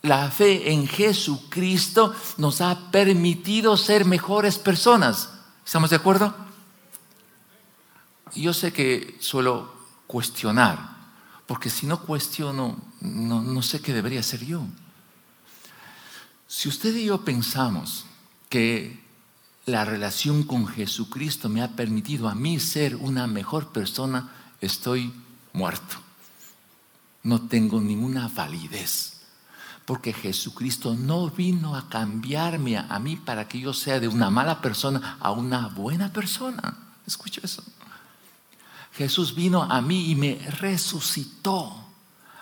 la 0.00 0.30
fe 0.30 0.72
en 0.72 0.88
Jesucristo 0.88 2.14
nos 2.38 2.62
ha 2.62 2.90
permitido 2.90 3.76
ser 3.76 4.06
mejores 4.06 4.56
personas. 4.56 5.28
¿Estamos 5.66 5.90
de 5.90 5.96
acuerdo? 5.96 6.45
Yo 8.34 8.52
sé 8.52 8.72
que 8.72 9.16
suelo 9.20 9.72
cuestionar, 10.06 10.96
porque 11.46 11.70
si 11.70 11.86
no 11.86 12.00
cuestiono, 12.00 12.76
no, 13.00 13.62
sé 13.62 13.80
qué 13.80 13.92
debería 13.92 14.22
ser 14.22 14.44
yo. 14.44 14.62
Si 16.48 16.68
usted 16.68 16.94
y 16.96 17.06
yo 17.06 17.24
pensamos 17.24 18.06
que 18.48 19.04
la 19.64 19.84
relación 19.84 20.42
con 20.42 20.66
Jesucristo 20.66 21.48
me 21.48 21.62
ha 21.62 21.72
permitido 21.76 22.28
a 22.28 22.34
mí 22.34 22.58
ser 22.60 22.96
una 22.96 23.26
mejor 23.26 23.72
persona, 23.72 24.32
estoy 24.60 25.12
muerto. 25.52 25.96
No 27.22 27.42
tengo 27.42 27.80
ninguna 27.80 28.28
validez. 28.28 29.12
Porque 29.84 30.12
Jesucristo 30.12 30.94
no 30.94 31.30
vino 31.30 31.76
a 31.76 31.88
cambiarme 31.88 32.76
a 32.76 32.98
mí 32.98 33.16
para 33.16 33.46
que 33.46 33.60
yo 33.60 33.72
sea 33.72 34.00
de 34.00 34.08
una 34.08 34.30
mala 34.30 34.60
persona 34.60 35.16
a 35.20 35.30
una 35.30 35.68
buena 35.68 36.12
persona. 36.12 36.76
Escucha 37.06 37.40
eso. 37.44 37.62
Jesús 38.96 39.34
vino 39.34 39.62
a 39.62 39.82
mí 39.82 40.10
y 40.10 40.14
me 40.14 40.38
resucitó, 40.58 41.84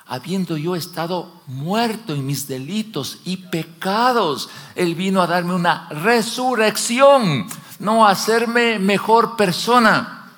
habiendo 0.07 0.57
yo 0.57 0.77
estado 0.77 1.43
muerto 1.49 2.15
en 2.15 2.25
mis 2.25 2.47
delitos 2.47 3.19
y 3.25 3.39
pecados. 3.39 4.49
Él 4.77 4.95
vino 4.95 5.21
a 5.21 5.27
darme 5.27 5.55
una 5.55 5.89
resurrección, 5.89 7.47
no 7.81 8.07
a 8.07 8.13
hacerme 8.13 8.79
mejor 8.79 9.37
persona. 9.37 10.31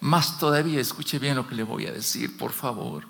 Más 0.00 0.38
todavía, 0.38 0.80
escuche 0.80 1.18
bien 1.18 1.34
lo 1.34 1.48
que 1.48 1.56
le 1.56 1.64
voy 1.64 1.86
a 1.86 1.92
decir, 1.92 2.36
por 2.36 2.52
favor. 2.52 3.04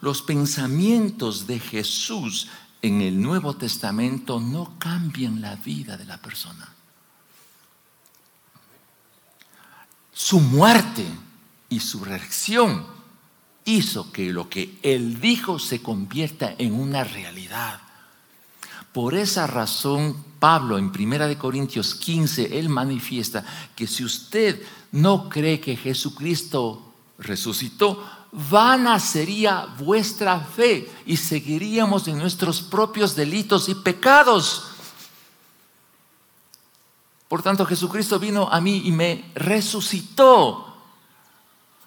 Los 0.00 0.20
pensamientos 0.20 1.46
de 1.46 1.60
Jesús 1.60 2.48
en 2.82 3.02
el 3.02 3.22
Nuevo 3.22 3.54
Testamento 3.54 4.40
no 4.40 4.76
cambian 4.80 5.40
la 5.40 5.54
vida 5.54 5.96
de 5.96 6.06
la 6.06 6.18
persona. 6.18 6.68
Su 10.12 10.40
muerte 10.40 11.06
y 11.74 11.80
su 11.80 12.04
reacción 12.04 12.86
hizo 13.64 14.12
que 14.12 14.32
lo 14.32 14.48
que 14.48 14.78
él 14.82 15.20
dijo 15.20 15.58
se 15.58 15.82
convierta 15.82 16.54
en 16.56 16.72
una 16.74 17.02
realidad. 17.02 17.80
Por 18.92 19.14
esa 19.14 19.48
razón, 19.48 20.24
Pablo 20.38 20.78
en 20.78 20.92
1 20.96 21.36
Corintios 21.36 21.96
15, 21.96 22.60
él 22.60 22.68
manifiesta 22.68 23.44
que 23.74 23.88
si 23.88 24.04
usted 24.04 24.62
no 24.92 25.28
cree 25.28 25.58
que 25.58 25.76
Jesucristo 25.76 26.92
resucitó, 27.18 28.08
vana 28.30 29.00
sería 29.00 29.66
vuestra 29.76 30.38
fe 30.38 30.88
y 31.06 31.16
seguiríamos 31.16 32.06
en 32.06 32.18
nuestros 32.18 32.62
propios 32.62 33.16
delitos 33.16 33.68
y 33.68 33.74
pecados. 33.74 34.66
Por 37.26 37.42
tanto, 37.42 37.66
Jesucristo 37.66 38.20
vino 38.20 38.48
a 38.48 38.60
mí 38.60 38.82
y 38.84 38.92
me 38.92 39.32
resucitó 39.34 40.73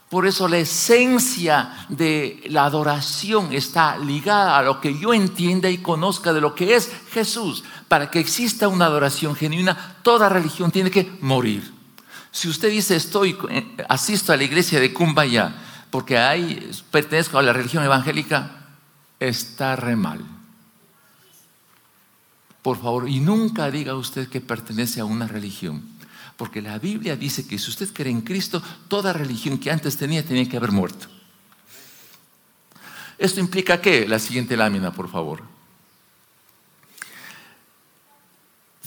por 0.10 0.26
eso 0.26 0.48
la 0.48 0.58
esencia 0.58 1.86
de 1.90 2.44
la 2.50 2.66
adoración 2.66 3.52
está 3.52 3.98
ligada 3.98 4.58
a 4.58 4.64
lo 4.64 4.80
que 4.80 4.98
yo 4.98 5.14
entienda 5.14 5.70
y 5.70 5.80
conozca 5.80 6.32
de 6.32 6.42
lo 6.42 6.56
que 6.56 6.76
es 6.76 6.90
Jesús. 7.12 7.64
Para 7.88 8.10
que 8.10 8.20
exista 8.20 8.68
una 8.68 8.86
adoración 8.86 9.36
genuina, 9.36 9.98
toda 10.04 10.30
religión 10.30 10.72
tiene 10.72 10.92
que 10.92 11.18
morir. 11.22 11.74
Si 12.32 12.48
usted 12.48 12.70
dice 12.70 12.96
estoy, 12.96 13.38
eh, 13.50 13.78
asisto 13.90 14.32
a 14.32 14.38
la 14.38 14.44
iglesia 14.44 14.80
de 14.80 14.94
Kumbaya 14.94 15.56
porque 15.90 16.18
ahí 16.18 16.70
pertenezco 16.92 17.38
a 17.38 17.44
la 17.44 17.54
religión 17.54 17.84
evangélica, 17.84 18.68
está 19.20 19.76
re 19.76 19.96
mal. 19.96 20.20
Por 22.62 22.78
favor, 22.78 23.08
y 23.08 23.20
nunca 23.20 23.72
diga 23.72 23.96
usted 23.96 24.28
que 24.28 24.42
pertenece 24.42 25.00
a 25.00 25.06
una 25.06 25.28
religión. 25.28 25.97
Porque 26.38 26.62
la 26.62 26.78
Biblia 26.78 27.16
dice 27.16 27.48
que 27.48 27.58
si 27.58 27.70
usted 27.70 27.92
cree 27.92 28.12
en 28.12 28.22
Cristo, 28.22 28.62
toda 28.88 29.12
religión 29.12 29.58
que 29.58 29.72
antes 29.72 29.98
tenía 29.98 30.24
tenía 30.24 30.48
que 30.48 30.58
haber 30.58 30.72
muerto. 30.72 31.08
¿Esto 33.18 33.40
implica 33.40 33.82
qué? 33.82 34.08
La 34.08 34.20
siguiente 34.20 34.56
lámina, 34.56 34.92
por 34.92 35.10
favor. 35.10 35.42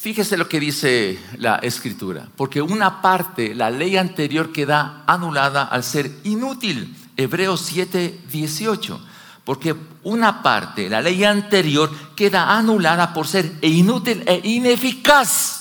Fíjese 0.00 0.38
lo 0.38 0.48
que 0.48 0.60
dice 0.60 1.18
la 1.36 1.56
escritura, 1.56 2.26
porque 2.34 2.62
una 2.62 3.02
parte, 3.02 3.54
la 3.54 3.70
ley 3.70 3.98
anterior 3.98 4.50
queda 4.50 5.02
anulada 5.06 5.64
al 5.64 5.84
ser 5.84 6.10
inútil. 6.24 6.96
Hebreos 7.18 7.60
7, 7.66 8.20
18. 8.32 9.06
Porque 9.44 9.76
una 10.04 10.42
parte, 10.42 10.88
la 10.88 11.02
ley 11.02 11.24
anterior, 11.24 11.90
queda 12.14 12.56
anulada 12.56 13.12
por 13.12 13.26
ser 13.26 13.52
inútil 13.60 14.22
e 14.24 14.40
ineficaz. 14.44 15.59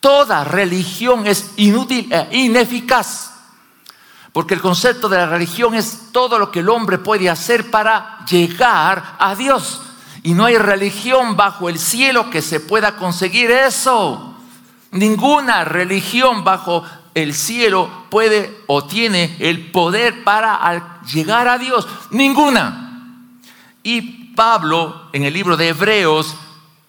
Toda 0.00 0.44
religión 0.44 1.26
es 1.26 1.52
inútil 1.56 2.12
e 2.12 2.28
ineficaz. 2.38 3.32
Porque 4.32 4.54
el 4.54 4.60
concepto 4.60 5.08
de 5.08 5.16
la 5.16 5.26
religión 5.26 5.74
es 5.74 6.12
todo 6.12 6.38
lo 6.38 6.50
que 6.50 6.60
el 6.60 6.68
hombre 6.68 6.98
puede 6.98 7.28
hacer 7.28 7.70
para 7.70 8.24
llegar 8.26 9.16
a 9.18 9.34
Dios. 9.34 9.82
Y 10.22 10.34
no 10.34 10.44
hay 10.44 10.58
religión 10.58 11.36
bajo 11.36 11.68
el 11.68 11.78
cielo 11.78 12.30
que 12.30 12.42
se 12.42 12.60
pueda 12.60 12.96
conseguir 12.96 13.50
eso. 13.50 14.34
Ninguna 14.90 15.64
religión 15.64 16.44
bajo 16.44 16.84
el 17.14 17.34
cielo 17.34 17.90
puede 18.10 18.62
o 18.66 18.84
tiene 18.84 19.36
el 19.40 19.70
poder 19.70 20.22
para 20.24 21.00
llegar 21.12 21.48
a 21.48 21.58
Dios. 21.58 21.88
Ninguna. 22.10 23.24
Y 23.82 24.34
Pablo 24.34 25.08
en 25.12 25.24
el 25.24 25.34
libro 25.34 25.56
de 25.56 25.68
Hebreos 25.68 26.36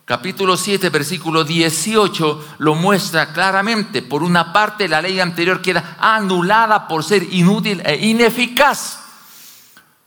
capítulo 0.09 0.57
7, 0.57 0.89
versículo 0.89 1.43
18, 1.43 2.55
lo 2.57 2.73
muestra 2.73 3.31
claramente. 3.31 4.01
Por 4.01 4.23
una 4.23 4.51
parte, 4.51 4.87
la 4.87 5.03
ley 5.03 5.19
anterior 5.19 5.61
queda 5.61 5.97
anulada 5.99 6.87
por 6.87 7.03
ser 7.03 7.31
inútil 7.31 7.79
e 7.85 8.07
ineficaz. 8.07 9.01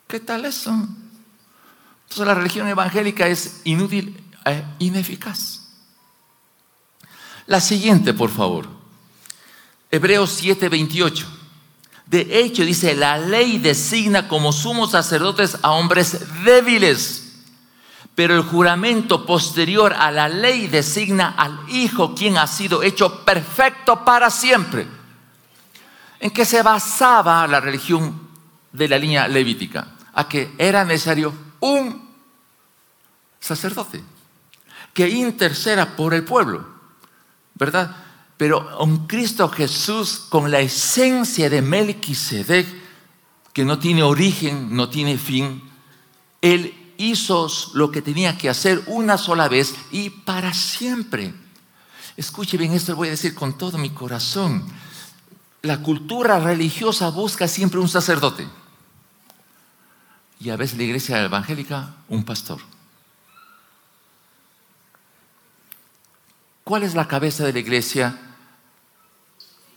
¿Qué 0.09 0.19
tal 0.19 0.45
eso? 0.45 0.71
Entonces 0.73 2.27
la 2.27 2.35
religión 2.35 2.67
evangélica 2.67 3.29
es 3.29 3.61
inútil 3.63 4.21
e 4.45 4.65
ineficaz. 4.81 5.69
La 7.47 7.61
siguiente, 7.61 8.13
por 8.13 8.31
favor. 8.31 8.67
Hebreos 9.89 10.31
7, 10.33 10.69
28. 10.69 11.27
De 12.07 12.41
hecho, 12.41 12.65
dice, 12.65 12.97
la 12.97 13.19
ley 13.19 13.59
designa 13.59 14.27
como 14.27 14.53
sumos 14.53 14.91
sacerdotes 14.91 15.59
a 15.63 15.71
hombres 15.71 16.19
débiles 16.45 17.22
pero 18.15 18.35
el 18.35 18.43
juramento 18.43 19.25
posterior 19.25 19.93
a 19.93 20.11
la 20.11 20.29
ley 20.29 20.67
designa 20.67 21.35
al 21.37 21.59
Hijo 21.71 22.15
quien 22.15 22.37
ha 22.37 22.47
sido 22.47 22.83
hecho 22.83 23.25
perfecto 23.25 24.05
para 24.05 24.31
siempre. 24.31 24.87
¿En 26.21 26.31
qué 26.31 26.45
se 26.45 26.63
basaba 26.63 27.47
la 27.47 27.61
religión 27.61 28.29
de 28.71 28.89
la 28.89 28.99
línea 28.99 29.27
levítica? 29.27 29.89
A 30.15 30.29
que 30.29 30.53
era 30.59 30.85
necesario 30.85 31.33
un 31.61 32.11
sacerdote 33.41 34.03
que 34.93 35.09
interceda 35.09 35.97
por 35.97 36.13
el 36.13 36.23
pueblo, 36.23 36.67
¿verdad? 37.55 37.97
Pero 38.37 38.79
un 38.81 39.07
Cristo 39.07 39.49
Jesús 39.49 40.27
con 40.29 40.51
la 40.51 40.61
esencia 40.61 41.49
de 41.49 41.63
Melquisedec, 41.63 42.67
que 43.53 43.65
no 43.65 43.79
tiene 43.79 44.03
origen, 44.03 44.75
no 44.77 44.89
tiene 44.91 45.17
fin, 45.17 45.63
él 46.41 46.82
hizo 47.11 47.49
lo 47.75 47.91
que 47.91 48.03
tenía 48.03 48.39
que 48.39 48.49
hacer 48.49 48.83
una 48.87 49.19
sola 49.19 49.49
vez 49.49 49.75
y 49.91 50.11
para 50.11 50.55
siempre. 50.55 51.35
Escuche 52.17 52.57
bien, 52.57 52.73
esto 52.73 52.93
lo 52.93 52.97
voy 52.97 53.09
a 53.09 53.13
decir 53.13 53.35
con 53.35 53.57
todo 53.57 53.79
mi 53.79 53.91
corazón. 53.91 54.65
La 55.63 55.83
cultura 55.83 56.39
religiosa 56.39 57.09
busca 57.11 57.49
siempre 57.49 57.81
un 57.81 57.89
sacerdote. 57.89 58.47
Y 60.41 60.51
a 60.51 60.57
veces 60.57 60.77
la 60.77 60.85
iglesia 60.85 61.23
evangélica, 61.23 61.95
un 62.09 62.25
pastor. 62.25 62.61
¿Cuál 66.65 66.83
es 66.83 66.95
la 66.95 67.09
cabeza 67.09 67.45
de 67.45 67.53
la 67.53 67.59
iglesia? 67.59 68.19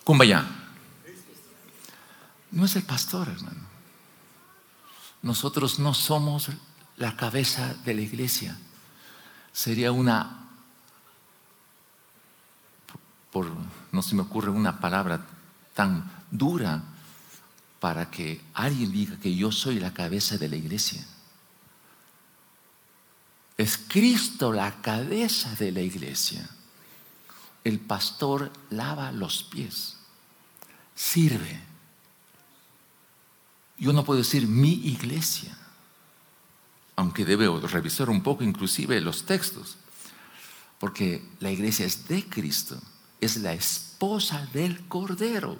Cumbayá. 0.03 0.45
No 2.51 2.65
es 2.65 2.75
el 2.75 2.83
pastor, 2.83 3.27
hermano. 3.27 3.65
Nosotros 5.21 5.79
no 5.79 5.93
somos 5.93 6.49
la 6.97 7.15
cabeza 7.15 7.73
de 7.86 7.93
la 7.93 8.01
iglesia. 8.01 8.58
Sería 9.51 9.91
una, 9.91 10.49
por, 13.31 13.51
no 13.91 14.01
se 14.01 14.15
me 14.15 14.21
ocurre 14.21 14.49
una 14.49 14.79
palabra 14.79 15.25
tan 15.73 16.10
dura 16.31 16.84
para 17.79 18.10
que 18.10 18.41
alguien 18.53 18.91
diga 18.91 19.17
que 19.17 19.36
yo 19.36 19.51
soy 19.51 19.79
la 19.79 19.93
cabeza 19.93 20.38
de 20.38 20.49
la 20.49 20.55
iglesia. 20.55 21.05
Es 23.58 23.77
Cristo 23.77 24.51
la 24.51 24.81
cabeza 24.81 25.55
de 25.55 25.71
la 25.71 25.81
iglesia. 25.81 26.49
El 27.63 27.79
pastor 27.79 28.51
lava 28.69 29.12
los 29.12 29.43
pies, 29.43 29.97
sirve. 30.93 31.62
Yo 33.77 33.91
no 33.91 34.03
puedo 34.03 34.19
decir 34.19 34.47
mi 34.47 34.73
iglesia 34.88 35.58
aunque 36.95 37.25
debo 37.25 37.60
revisar 37.60 38.10
un 38.10 38.21
poco 38.21 38.43
inclusive 38.43 39.01
los 39.01 39.25
textos, 39.25 39.77
porque 40.79 41.27
la 41.39 41.51
iglesia 41.51 41.86
es 41.86 42.08
de 42.08 42.27
Cristo, 42.27 42.79
es 43.19 43.38
la 43.38 43.53
esposa 43.53 44.47
del 44.53 44.88
Cordero. 44.88 45.58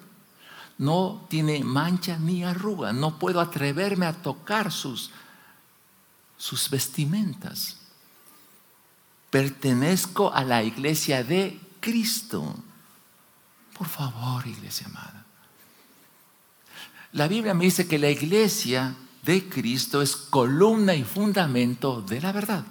No 0.78 1.26
tiene 1.30 1.64
mancha 1.64 2.18
ni 2.18 2.44
arruga, 2.44 2.92
no 2.92 3.18
puedo 3.18 3.40
atreverme 3.40 4.06
a 4.06 4.14
tocar 4.14 4.72
sus, 4.72 5.12
sus 6.38 6.70
vestimentas. 6.70 7.78
Pertenezco 9.30 10.34
a 10.34 10.44
la 10.44 10.64
iglesia 10.64 11.24
de 11.24 11.60
Cristo. 11.80 12.56
Por 13.78 13.88
favor, 13.88 14.46
iglesia 14.48 14.88
amada. 14.88 15.26
La 17.14 17.30
Biblia 17.30 17.54
me 17.54 17.66
dice 17.66 17.88
que 17.88 17.98
la 17.98 18.10
iglesia 18.10 18.96
de 19.26 19.50
Cristo 19.50 20.02
es 20.02 20.16
columna 20.16 20.94
y 20.94 21.04
fundamento 21.04 22.02
de 22.02 22.22
la 22.22 22.32
verdad. 22.32 22.64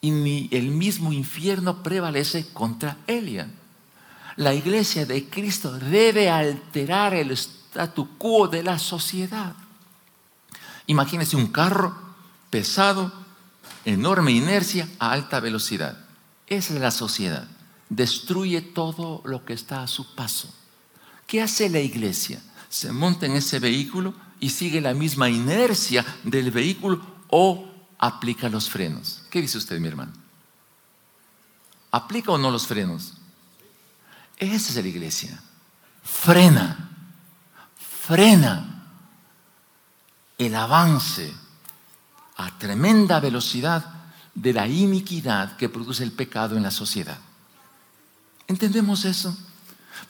Y 0.00 0.12
ni 0.12 0.48
el 0.52 0.70
mismo 0.70 1.12
infierno 1.12 1.82
prevalece 1.82 2.52
contra 2.52 2.96
ella. 3.06 3.48
La 4.36 4.54
iglesia 4.54 5.04
de 5.04 5.28
Cristo 5.28 5.72
debe 5.72 6.30
alterar 6.30 7.14
el 7.14 7.32
statu 7.32 8.16
quo 8.16 8.48
de 8.48 8.62
la 8.62 8.78
sociedad. 8.78 9.54
Imagínese 10.86 11.36
un 11.36 11.48
carro 11.48 11.94
pesado, 12.48 13.12
enorme 13.84 14.32
inercia 14.32 14.88
a 14.98 15.12
alta 15.12 15.40
velocidad. 15.40 15.98
Esa 16.46 16.74
es 16.74 16.80
la 16.80 16.90
sociedad. 16.90 17.46
Destruye 17.88 18.62
todo 18.62 19.20
lo 19.24 19.44
que 19.44 19.52
está 19.52 19.82
a 19.82 19.88
su 19.88 20.14
paso. 20.14 20.52
¿Qué 21.26 21.42
hace 21.42 21.68
la 21.68 21.80
iglesia? 21.80 22.40
Se 22.68 22.92
monta 22.92 23.26
en 23.26 23.32
ese 23.32 23.58
vehículo 23.58 24.14
y 24.40 24.50
sigue 24.50 24.80
la 24.80 24.94
misma 24.94 25.28
inercia 25.28 26.04
del 26.24 26.50
vehículo 26.50 27.00
o 27.28 27.68
aplica 27.98 28.48
los 28.48 28.68
frenos. 28.68 29.22
¿Qué 29.30 29.40
dice 29.42 29.58
usted, 29.58 29.78
mi 29.78 29.88
hermano? 29.88 30.12
¿Aplica 31.92 32.32
o 32.32 32.38
no 32.38 32.50
los 32.50 32.66
frenos? 32.66 33.14
Esa 34.38 34.70
es 34.70 34.76
la 34.76 34.88
iglesia. 34.88 35.38
Frena, 36.02 36.90
frena 38.06 38.86
el 40.38 40.54
avance 40.56 41.32
a 42.36 42.58
tremenda 42.58 43.20
velocidad 43.20 43.84
de 44.34 44.54
la 44.54 44.66
iniquidad 44.66 45.56
que 45.56 45.68
produce 45.68 46.02
el 46.02 46.12
pecado 46.12 46.56
en 46.56 46.62
la 46.62 46.70
sociedad. 46.70 47.18
¿Entendemos 48.46 49.04
eso? 49.04 49.36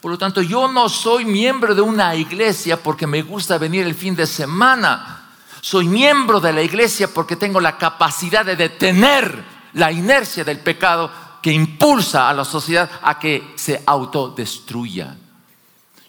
Por 0.01 0.11
lo 0.11 0.19
tanto, 0.19 0.41
yo 0.41 0.67
no 0.67 0.89
soy 0.89 1.25
miembro 1.25 1.75
de 1.75 1.83
una 1.83 2.15
iglesia 2.15 2.83
porque 2.83 3.07
me 3.07 3.23
gusta 3.23 3.59
venir 3.59 3.87
el 3.87 3.95
fin 3.95 4.15
de 4.15 4.27
semana. 4.27 5.25
Soy 5.61 5.87
miembro 5.89 6.41
de 6.41 6.55
la 6.55 6.63
iglesia 6.63 7.13
porque 7.13 7.37
tengo 7.37 7.61
la 7.61 7.77
capacidad 7.77 8.45
de 8.45 8.57
detener 8.57 9.45
la 9.75 9.93
inercia 9.93 10.43
del 10.43 10.61
pecado 10.61 11.11
que 11.43 11.53
impulsa 11.53 12.29
a 12.29 12.35
la 12.35 12.45
sociedad 12.45 12.91
a 13.03 13.19
que 13.19 13.53
se 13.57 13.83
autodestruya. 13.87 15.17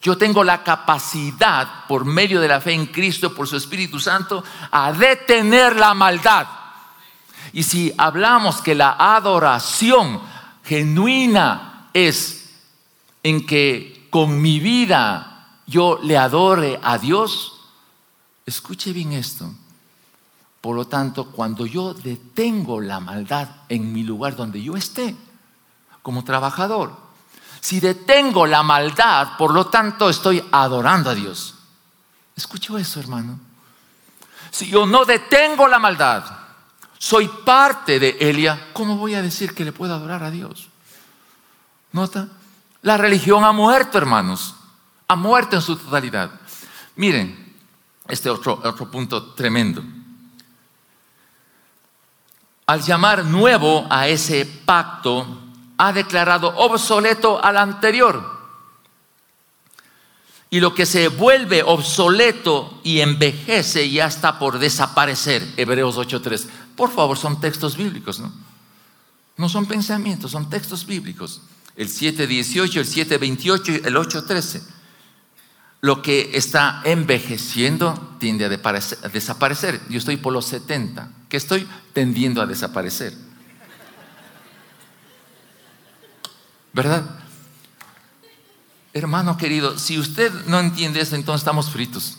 Yo 0.01 0.17
tengo 0.17 0.43
la 0.43 0.63
capacidad, 0.63 1.86
por 1.88 2.06
medio 2.06 2.41
de 2.41 2.47
la 2.47 2.60
fe 2.60 2.73
en 2.73 2.88
Cristo, 2.88 3.36
por 3.36 3.47
su 3.47 3.58
Espíritu 3.58 3.99
Santo, 3.99 4.43
a 4.71 4.91
detener 4.93 5.75
la 5.75 5.93
maldad. 5.93 6.47
Y 7.54 7.63
si 7.63 7.93
hablamos 7.97 8.62
que 8.62 8.73
la 8.73 8.95
adoración 8.97 10.21
genuina 10.63 11.89
es 11.93 12.40
en 13.23 13.45
que 13.45 14.07
con 14.10 14.41
mi 14.41 14.60
vida 14.60 15.60
yo 15.67 15.99
le 16.03 16.17
adore 16.17 16.79
a 16.81 16.97
Dios, 16.97 17.62
escuche 18.45 18.93
bien 18.93 19.13
esto. 19.13 19.53
Por 20.60 20.76
lo 20.76 20.86
tanto, 20.86 21.32
cuando 21.32 21.65
yo 21.65 21.93
detengo 21.93 22.82
la 22.82 22.99
maldad 22.99 23.49
en 23.69 23.91
mi 23.91 24.03
lugar 24.03 24.36
donde 24.36 24.61
yo 24.61 24.76
esté, 24.76 25.15
como 26.03 26.24
trabajador, 26.24 26.95
si 27.59 27.80
detengo 27.80 28.45
la 28.45 28.63
maldad, 28.63 29.38
por 29.38 29.53
lo 29.53 29.67
tanto 29.67 30.09
estoy 30.09 30.43
adorando 30.51 31.09
a 31.09 31.15
Dios. 31.15 31.55
Escucho 32.36 32.78
eso, 32.78 32.99
hermano. 32.99 33.39
Si 34.49 34.67
yo 34.67 34.86
no 34.86 35.05
detengo 35.05 35.67
la 35.67 35.80
maldad, 35.80 36.26
soy 36.97 37.28
parte 37.45 37.99
de 37.99 38.17
Elia, 38.19 38.69
¿cómo 38.74 38.97
voy 38.97 39.15
a 39.15 39.22
decir 39.22 39.55
que 39.55 39.63
le 39.63 39.72
puedo 39.72 39.93
adorar 39.93 40.24
a 40.24 40.32
Dios? 40.32 40.67
¿Nota? 41.91 42.28
La 42.82 42.97
religión 42.97 43.43
ha 43.43 43.51
muerto, 43.51 43.97
hermanos. 43.97 44.55
Ha 45.07 45.15
muerto 45.15 45.55
en 45.55 45.61
su 45.61 45.75
totalidad. 45.75 46.32
Miren, 46.95 47.55
este 48.07 48.29
otro, 48.29 48.59
otro 48.63 48.89
punto 48.89 49.34
tremendo. 49.34 49.84
Al 52.65 52.82
llamar 52.82 53.25
nuevo 53.25 53.86
a 53.89 54.07
ese 54.07 54.45
pacto, 54.45 55.25
ha 55.77 55.91
declarado 55.91 56.53
obsoleto 56.57 57.43
al 57.43 57.57
anterior. 57.57 58.39
Y 60.49 60.59
lo 60.59 60.73
que 60.75 60.86
se 60.86 61.07
vuelve 61.07 61.63
obsoleto 61.63 62.82
y 62.84 62.99
envejece 62.99 63.89
ya 63.89 64.05
está 64.05 64.38
por 64.38 64.59
desaparecer. 64.59 65.53
Hebreos 65.57 65.97
8.3. 65.97 66.47
Por 66.75 66.91
favor, 66.91 67.17
son 67.17 67.39
textos 67.39 67.77
bíblicos, 67.77 68.19
¿no? 68.19 68.32
No 69.38 69.49
son 69.49 69.65
pensamientos, 69.65 70.32
son 70.32 70.49
textos 70.49 70.86
bíblicos. 70.86 71.41
El 71.76 71.88
7.18, 71.88 72.78
el 72.78 72.86
7.28 72.86 73.69
y 73.69 73.88
el 73.88 73.95
8.13. 73.95 74.61
Lo 75.82 76.01
que 76.01 76.32
está 76.34 76.82
envejeciendo 76.86 78.15
tiende 78.19 78.45
a 78.45 78.49
desaparecer. 78.49 79.82
Yo 79.89 79.97
estoy 79.97 80.17
por 80.17 80.32
los 80.32 80.45
70, 80.45 81.11
que 81.28 81.38
estoy 81.38 81.67
tendiendo 81.93 82.41
a 82.41 82.45
desaparecer. 82.45 83.13
¿Verdad? 86.74 87.03
Hermano 88.93 89.38
querido, 89.38 89.78
si 89.80 89.97
usted 89.97 90.32
no 90.47 90.59
entiende 90.59 91.01
eso, 91.01 91.15
entonces 91.15 91.41
estamos 91.41 91.69
fritos. 91.72 92.17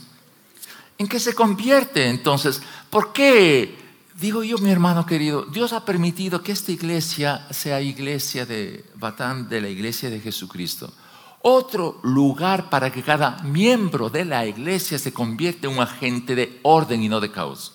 ¿En 0.99 1.07
qué 1.07 1.21
se 1.21 1.35
convierte 1.35 2.09
entonces? 2.09 2.61
¿Por 2.91 3.13
qué? 3.13 3.82
Digo 4.23 4.45
yo, 4.45 4.57
mi 4.59 4.71
hermano 4.71 5.05
querido, 5.05 5.47
Dios 5.47 5.73
ha 5.73 5.85
permitido 5.85 6.45
que 6.45 6.53
esta 6.53 6.71
iglesia 6.71 7.45
sea 7.51 7.81
iglesia 7.81 8.47
de 8.47 8.85
Batán, 8.95 9.49
de 9.49 9.61
la 9.61 9.69
iglesia 9.69 10.11
de 10.11 10.21
Jesucristo. 10.21 10.93
Otro 11.41 11.99
lugar 12.05 12.71
para 12.71 12.93
que 12.93 13.03
cada 13.03 13.43
miembro 13.43 14.11
de 14.11 14.25
la 14.25 14.47
iglesia 14.47 14.97
se 14.97 15.13
convierta 15.13 15.67
en 15.67 15.73
un 15.73 15.83
agente 15.83 16.37
de 16.37 16.61
orden 16.63 17.03
y 17.03 17.09
no 17.09 17.19
de 17.19 17.33
caos. 17.33 17.73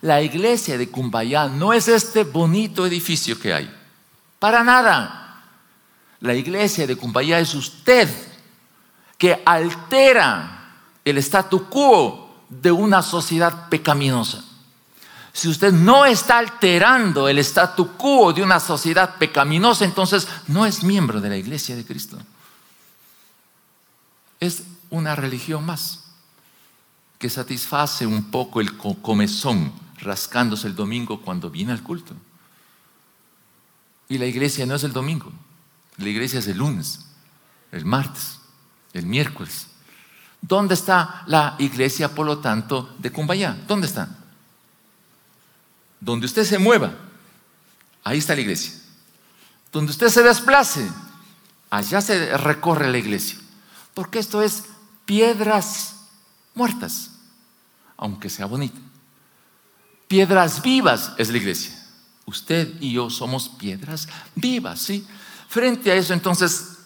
La 0.00 0.22
iglesia 0.22 0.78
de 0.78 0.88
Cumbayá 0.88 1.48
no 1.48 1.72
es 1.72 1.88
este 1.88 2.22
bonito 2.22 2.86
edificio 2.86 3.36
que 3.36 3.52
hay. 3.52 3.68
Para 4.38 4.62
nada. 4.62 5.42
La 6.20 6.36
iglesia 6.36 6.86
de 6.86 6.94
Cumbayá 6.94 7.40
es 7.40 7.52
usted 7.52 8.08
que 9.18 9.42
altera 9.44 10.84
el 11.04 11.18
statu 11.18 11.68
quo 11.68 12.44
de 12.48 12.70
una 12.70 13.02
sociedad 13.02 13.68
pecaminosa. 13.68 14.53
Si 15.34 15.48
usted 15.48 15.72
no 15.72 16.06
está 16.06 16.38
alterando 16.38 17.28
el 17.28 17.38
statu 17.40 17.96
quo 17.96 18.32
de 18.32 18.42
una 18.42 18.60
sociedad 18.60 19.16
pecaminosa, 19.16 19.84
entonces 19.84 20.26
no 20.46 20.64
es 20.64 20.82
miembro 20.82 21.20
de 21.20 21.28
la 21.28 21.36
iglesia 21.36 21.76
de 21.76 21.84
Cristo. 21.84 22.16
Es 24.38 24.62
una 24.90 25.14
religión 25.14 25.66
más 25.66 26.04
que 27.18 27.28
satisface 27.28 28.06
un 28.06 28.30
poco 28.30 28.60
el 28.60 28.78
comezón 28.78 29.72
rascándose 29.98 30.68
el 30.68 30.76
domingo 30.76 31.20
cuando 31.20 31.50
viene 31.50 31.72
al 31.72 31.82
culto. 31.82 32.14
Y 34.08 34.18
la 34.18 34.26
iglesia 34.26 34.64
no 34.64 34.76
es 34.76 34.84
el 34.84 34.92
domingo, 34.92 35.32
la 35.96 36.08
iglesia 36.08 36.38
es 36.38 36.46
el 36.46 36.58
lunes, 36.58 37.00
el 37.72 37.84
martes, 37.84 38.38
el 38.92 39.04
miércoles, 39.04 39.66
¿Dónde 40.46 40.74
está 40.74 41.22
la 41.26 41.56
iglesia, 41.58 42.14
por 42.14 42.26
lo 42.26 42.38
tanto, 42.38 42.94
de 42.98 43.10
Cumbayá? 43.10 43.56
¿Dónde 43.66 43.86
está? 43.86 44.10
Donde 46.04 46.26
usted 46.26 46.44
se 46.44 46.58
mueva, 46.58 46.92
ahí 48.02 48.18
está 48.18 48.34
la 48.34 48.42
iglesia. 48.42 48.74
Donde 49.72 49.90
usted 49.90 50.08
se 50.08 50.22
desplace, 50.22 50.86
allá 51.70 52.02
se 52.02 52.36
recorre 52.36 52.92
la 52.92 52.98
iglesia. 52.98 53.38
Porque 53.94 54.18
esto 54.18 54.42
es 54.42 54.64
piedras 55.06 55.94
muertas, 56.54 57.12
aunque 57.96 58.28
sea 58.28 58.44
bonita. 58.44 58.78
Piedras 60.06 60.60
vivas 60.60 61.12
es 61.16 61.30
la 61.30 61.38
iglesia. 61.38 61.72
Usted 62.26 62.74
y 62.80 62.92
yo 62.92 63.08
somos 63.08 63.48
piedras 63.48 64.06
vivas, 64.34 64.80
¿sí? 64.80 65.06
Frente 65.48 65.90
a 65.90 65.94
eso, 65.94 66.12
entonces, 66.12 66.80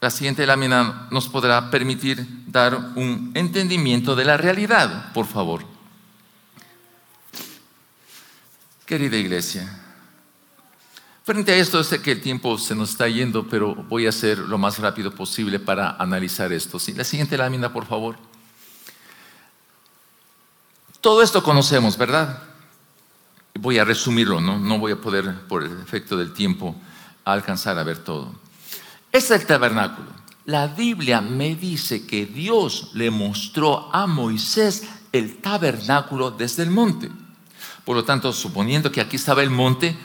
la 0.00 0.10
siguiente 0.10 0.46
lámina 0.46 1.08
nos 1.10 1.28
podrá 1.28 1.68
permitir 1.68 2.24
dar 2.46 2.92
un 2.94 3.32
entendimiento 3.34 4.14
de 4.14 4.24
la 4.24 4.36
realidad, 4.36 5.12
por 5.12 5.26
favor. 5.26 5.71
Querida 8.86 9.16
iglesia, 9.16 9.68
frente 11.24 11.52
a 11.52 11.56
esto 11.56 11.82
sé 11.84 12.02
que 12.02 12.12
el 12.12 12.20
tiempo 12.20 12.58
se 12.58 12.74
nos 12.74 12.90
está 12.90 13.08
yendo, 13.08 13.46
pero 13.46 13.74
voy 13.74 14.06
a 14.06 14.10
hacer 14.10 14.38
lo 14.38 14.58
más 14.58 14.78
rápido 14.78 15.14
posible 15.14 15.60
para 15.60 15.96
analizar 15.96 16.52
esto. 16.52 16.78
La 16.96 17.04
siguiente 17.04 17.38
lámina, 17.38 17.72
por 17.72 17.86
favor. 17.86 18.16
Todo 21.00 21.22
esto 21.22 21.42
conocemos, 21.42 21.96
¿verdad? 21.96 22.42
Voy 23.54 23.78
a 23.78 23.84
resumirlo, 23.84 24.40
¿no? 24.40 24.58
No 24.58 24.78
voy 24.78 24.92
a 24.92 25.00
poder, 25.00 25.46
por 25.48 25.62
el 25.62 25.80
efecto 25.80 26.16
del 26.16 26.32
tiempo, 26.32 26.74
alcanzar 27.24 27.78
a 27.78 27.84
ver 27.84 27.98
todo. 27.98 28.34
Es 29.10 29.30
el 29.30 29.46
tabernáculo. 29.46 30.08
La 30.44 30.66
Biblia 30.66 31.20
me 31.20 31.54
dice 31.54 32.06
que 32.06 32.26
Dios 32.26 32.90
le 32.94 33.10
mostró 33.10 33.94
a 33.94 34.06
Moisés 34.06 34.84
el 35.12 35.36
tabernáculo 35.40 36.32
desde 36.32 36.64
el 36.64 36.70
monte. 36.70 37.10
Por 37.84 37.96
lo 37.96 38.04
tanto, 38.04 38.32
suponiendo 38.32 38.92
que 38.92 39.00
aquí 39.00 39.16
estaba 39.16 39.42
el 39.42 39.50
monte, 39.50 39.96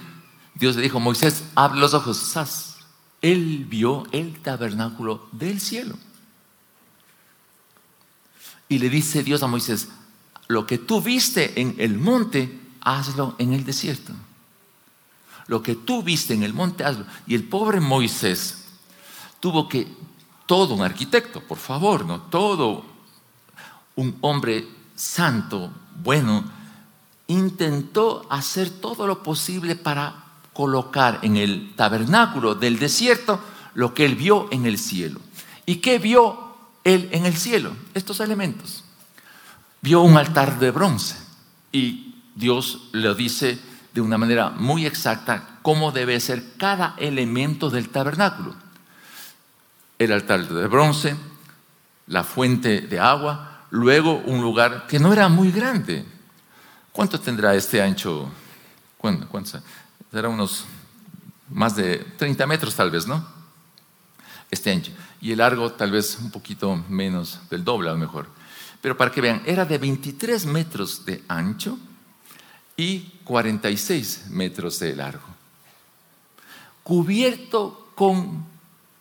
Dios 0.55 0.75
le 0.75 0.81
dijo, 0.81 0.99
Moisés, 0.99 1.43
abre 1.55 1.79
los 1.79 1.93
ojos. 1.93 2.17
¡Sas! 2.17 2.77
Él 3.21 3.65
vio 3.69 4.05
el 4.11 4.41
tabernáculo 4.41 5.27
del 5.31 5.59
cielo. 5.59 5.95
Y 8.69 8.79
le 8.79 8.89
dice 8.89 9.23
Dios 9.23 9.43
a 9.43 9.47
Moisés, 9.47 9.89
lo 10.47 10.65
que 10.65 10.77
tú 10.77 11.01
viste 11.01 11.59
en 11.61 11.75
el 11.77 11.97
monte, 11.97 12.59
hazlo 12.81 13.35
en 13.37 13.53
el 13.53 13.63
desierto. 13.63 14.13
Lo 15.47 15.63
que 15.63 15.75
tú 15.75 16.03
viste 16.03 16.33
en 16.33 16.43
el 16.43 16.53
monte, 16.53 16.83
hazlo. 16.83 17.05
Y 17.25 17.35
el 17.35 17.43
pobre 17.43 17.79
Moisés 17.79 18.65
tuvo 19.39 19.69
que, 19.69 19.87
todo 20.45 20.75
un 20.75 20.81
arquitecto, 20.81 21.41
por 21.41 21.57
favor, 21.57 22.05
¿no? 22.05 22.21
Todo 22.21 22.85
un 23.95 24.17
hombre 24.21 24.67
santo, 24.95 25.71
bueno, 26.01 26.43
intentó 27.27 28.25
hacer 28.29 28.69
todo 28.69 29.05
lo 29.05 29.23
posible 29.23 29.75
para 29.75 30.23
colocar 30.53 31.19
en 31.21 31.37
el 31.37 31.75
tabernáculo 31.75 32.55
del 32.55 32.79
desierto 32.79 33.39
lo 33.75 33.93
que 33.93 34.05
él 34.05 34.15
vio 34.15 34.47
en 34.51 34.65
el 34.65 34.77
cielo. 34.77 35.19
¿Y 35.65 35.77
qué 35.77 35.99
vio 35.99 36.55
él 36.83 37.09
en 37.11 37.25
el 37.25 37.35
cielo? 37.35 37.73
Estos 37.93 38.19
elementos. 38.19 38.83
Vio 39.81 40.01
un 40.01 40.17
altar 40.17 40.59
de 40.59 40.71
bronce 40.71 41.15
y 41.71 42.15
Dios 42.35 42.89
lo 42.93 43.13
dice 43.13 43.59
de 43.93 44.01
una 44.01 44.17
manera 44.17 44.49
muy 44.49 44.85
exacta 44.85 45.59
cómo 45.61 45.91
debe 45.91 46.19
ser 46.19 46.55
cada 46.57 46.95
elemento 46.97 47.69
del 47.69 47.89
tabernáculo 47.89 48.55
el 49.99 50.11
altar 50.11 50.47
de 50.47 50.67
bronce, 50.67 51.15
la 52.07 52.23
fuente 52.23 52.81
de 52.81 52.99
agua, 52.99 53.65
luego 53.71 54.21
un 54.25 54.41
lugar 54.41 54.85
que 54.87 54.99
no 54.99 55.11
era 55.11 55.27
muy 55.27 55.51
grande. 55.51 56.05
¿Cuánto 56.97 57.19
tendrá 57.19 57.53
este 57.53 57.79
ancho? 57.79 58.27
¿Cuánto? 58.97 59.27
cuánto 59.27 59.61
será 60.11 60.29
unos 60.29 60.65
más 61.47 61.75
de 61.75 61.97
30 62.17 62.47
metros 62.47 62.73
tal 62.73 62.89
vez, 62.89 63.05
¿no? 63.05 63.23
Este 64.49 64.71
ancho. 64.71 64.91
Y 65.21 65.31
el 65.31 65.37
largo 65.37 65.71
tal 65.73 65.91
vez 65.91 66.17
un 66.19 66.31
poquito 66.31 66.75
menos 66.89 67.39
del 67.51 67.63
doble 67.63 67.89
a 67.89 67.91
lo 67.91 67.99
mejor. 67.99 68.27
Pero 68.81 68.97
para 68.97 69.11
que 69.11 69.21
vean, 69.21 69.43
era 69.45 69.63
de 69.63 69.77
23 69.77 70.47
metros 70.47 71.05
de 71.05 71.23
ancho 71.27 71.77
y 72.75 73.01
46 73.25 74.29
metros 74.31 74.79
de 74.79 74.95
largo. 74.95 75.27
Cubierto 76.81 77.91
con 77.93 78.43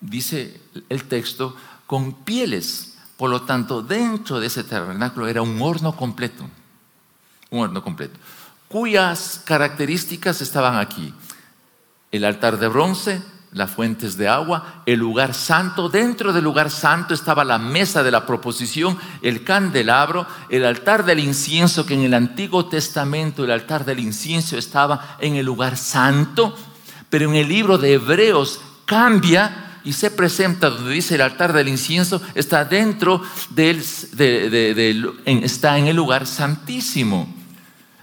dice 0.03 0.61
el 0.90 1.05
texto, 1.05 1.57
con 1.86 2.12
pieles. 2.12 2.99
Por 3.16 3.30
lo 3.30 3.40
tanto, 3.47 3.80
dentro 3.80 4.38
de 4.38 4.49
ese 4.49 4.64
tabernáculo 4.64 5.28
era 5.28 5.40
un 5.40 5.62
horno 5.62 5.97
completo, 5.97 6.47
un 7.51 7.61
horno 7.61 7.82
completo, 7.82 8.18
cuyas 8.68 9.42
características 9.44 10.40
estaban 10.40 10.78
aquí. 10.78 11.14
El 12.11 12.24
altar 12.24 12.59
de 12.59 12.68
bronce, 12.68 13.22
las 13.53 13.70
fuentes 13.70 14.16
de 14.16 14.28
agua, 14.28 14.82
el 14.86 14.99
lugar 14.99 15.32
santo. 15.32 15.88
Dentro 15.88 16.32
del 16.32 16.44
lugar 16.44 16.70
santo 16.70 17.14
estaba 17.14 17.44
la 17.44 17.59
mesa 17.59 18.03
de 18.03 18.11
la 18.11 18.26
proposición, 18.26 18.99
el 19.22 19.44
candelabro, 19.44 20.26
el 20.51 20.64
altar 20.64 21.05
del 21.05 21.20
incienso, 21.20 21.86
que 21.86 21.94
en 21.94 22.03
el 22.03 22.14
Antiguo 22.14 22.66
Testamento 22.66 23.44
el 23.44 23.51
altar 23.51 23.84
del 23.84 24.01
incienso 24.01 24.59
estaba 24.59 25.16
en 25.20 25.36
el 25.36 25.47
lugar 25.47 25.76
santo, 25.76 26.55
pero 27.09 27.28
en 27.30 27.36
el 27.36 27.49
libro 27.49 27.78
de 27.78 27.94
Hebreos 27.94 28.61
cambia 28.84 29.65
y 29.87 29.93
se 29.93 30.11
presenta 30.11 30.68
donde 30.68 30.91
dice 30.91 31.14
el 31.14 31.20
altar 31.20 31.53
del 31.53 31.68
incienso, 31.68 32.20
está 32.34 32.64
dentro 32.64 33.22
del, 33.51 33.80
está 35.24 35.78
en 35.78 35.87
el 35.87 35.95
lugar 35.95 36.26
santísimo. 36.26 37.32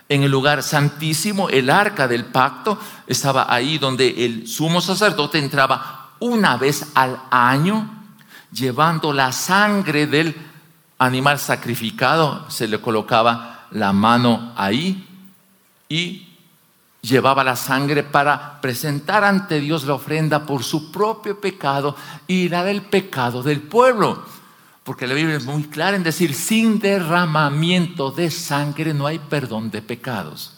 En 0.08 0.24
el 0.24 0.32
lugar 0.32 0.64
santísimo, 0.64 1.50
el 1.50 1.70
arca 1.70 2.08
del 2.08 2.24
pacto 2.24 2.80
estaba 3.06 3.54
ahí 3.54 3.78
donde 3.80 4.26
el 4.26 4.48
sumo 4.48 4.80
sacerdote 4.80 5.40
entraba 5.40 6.12
una 6.20 6.56
vez 6.56 6.86
al 6.94 7.20
año 7.30 7.90
llevando 8.54 9.12
la 9.12 9.34
sangre 9.34 10.08
del 10.08 10.34
animal 11.00 11.38
sacrificado, 11.38 12.50
se 12.50 12.70
le 12.70 12.80
colocaba 12.80 13.68
la 13.72 13.92
mano 13.92 14.54
ahí 14.56 15.06
y 15.90 16.30
llevaba 17.04 17.44
la 17.44 17.58
sangre 17.58 18.02
para 18.02 18.62
presentar 18.62 19.24
ante 19.24 19.60
Dios 19.60 19.84
la 19.84 19.94
ofrenda 19.94 20.46
por 20.46 20.64
su 20.64 20.90
propio 20.90 21.40
pecado 21.40 21.96
y 22.28 22.48
la 22.50 22.64
del 22.64 22.82
pecado 22.82 23.44
del 23.44 23.62
pueblo. 23.62 24.24
Porque 24.84 25.06
la 25.06 25.14
Biblia 25.14 25.38
es 25.38 25.46
muy 25.46 25.64
clara 25.64 25.96
en 25.96 26.04
decir, 26.04 26.34
sin 26.34 26.80
derramamiento 26.80 28.10
de 28.10 28.32
sangre 28.32 28.94
no 28.94 29.06
hay 29.06 29.20
perdón 29.20 29.70
de 29.70 29.82
pecados. 29.82 30.54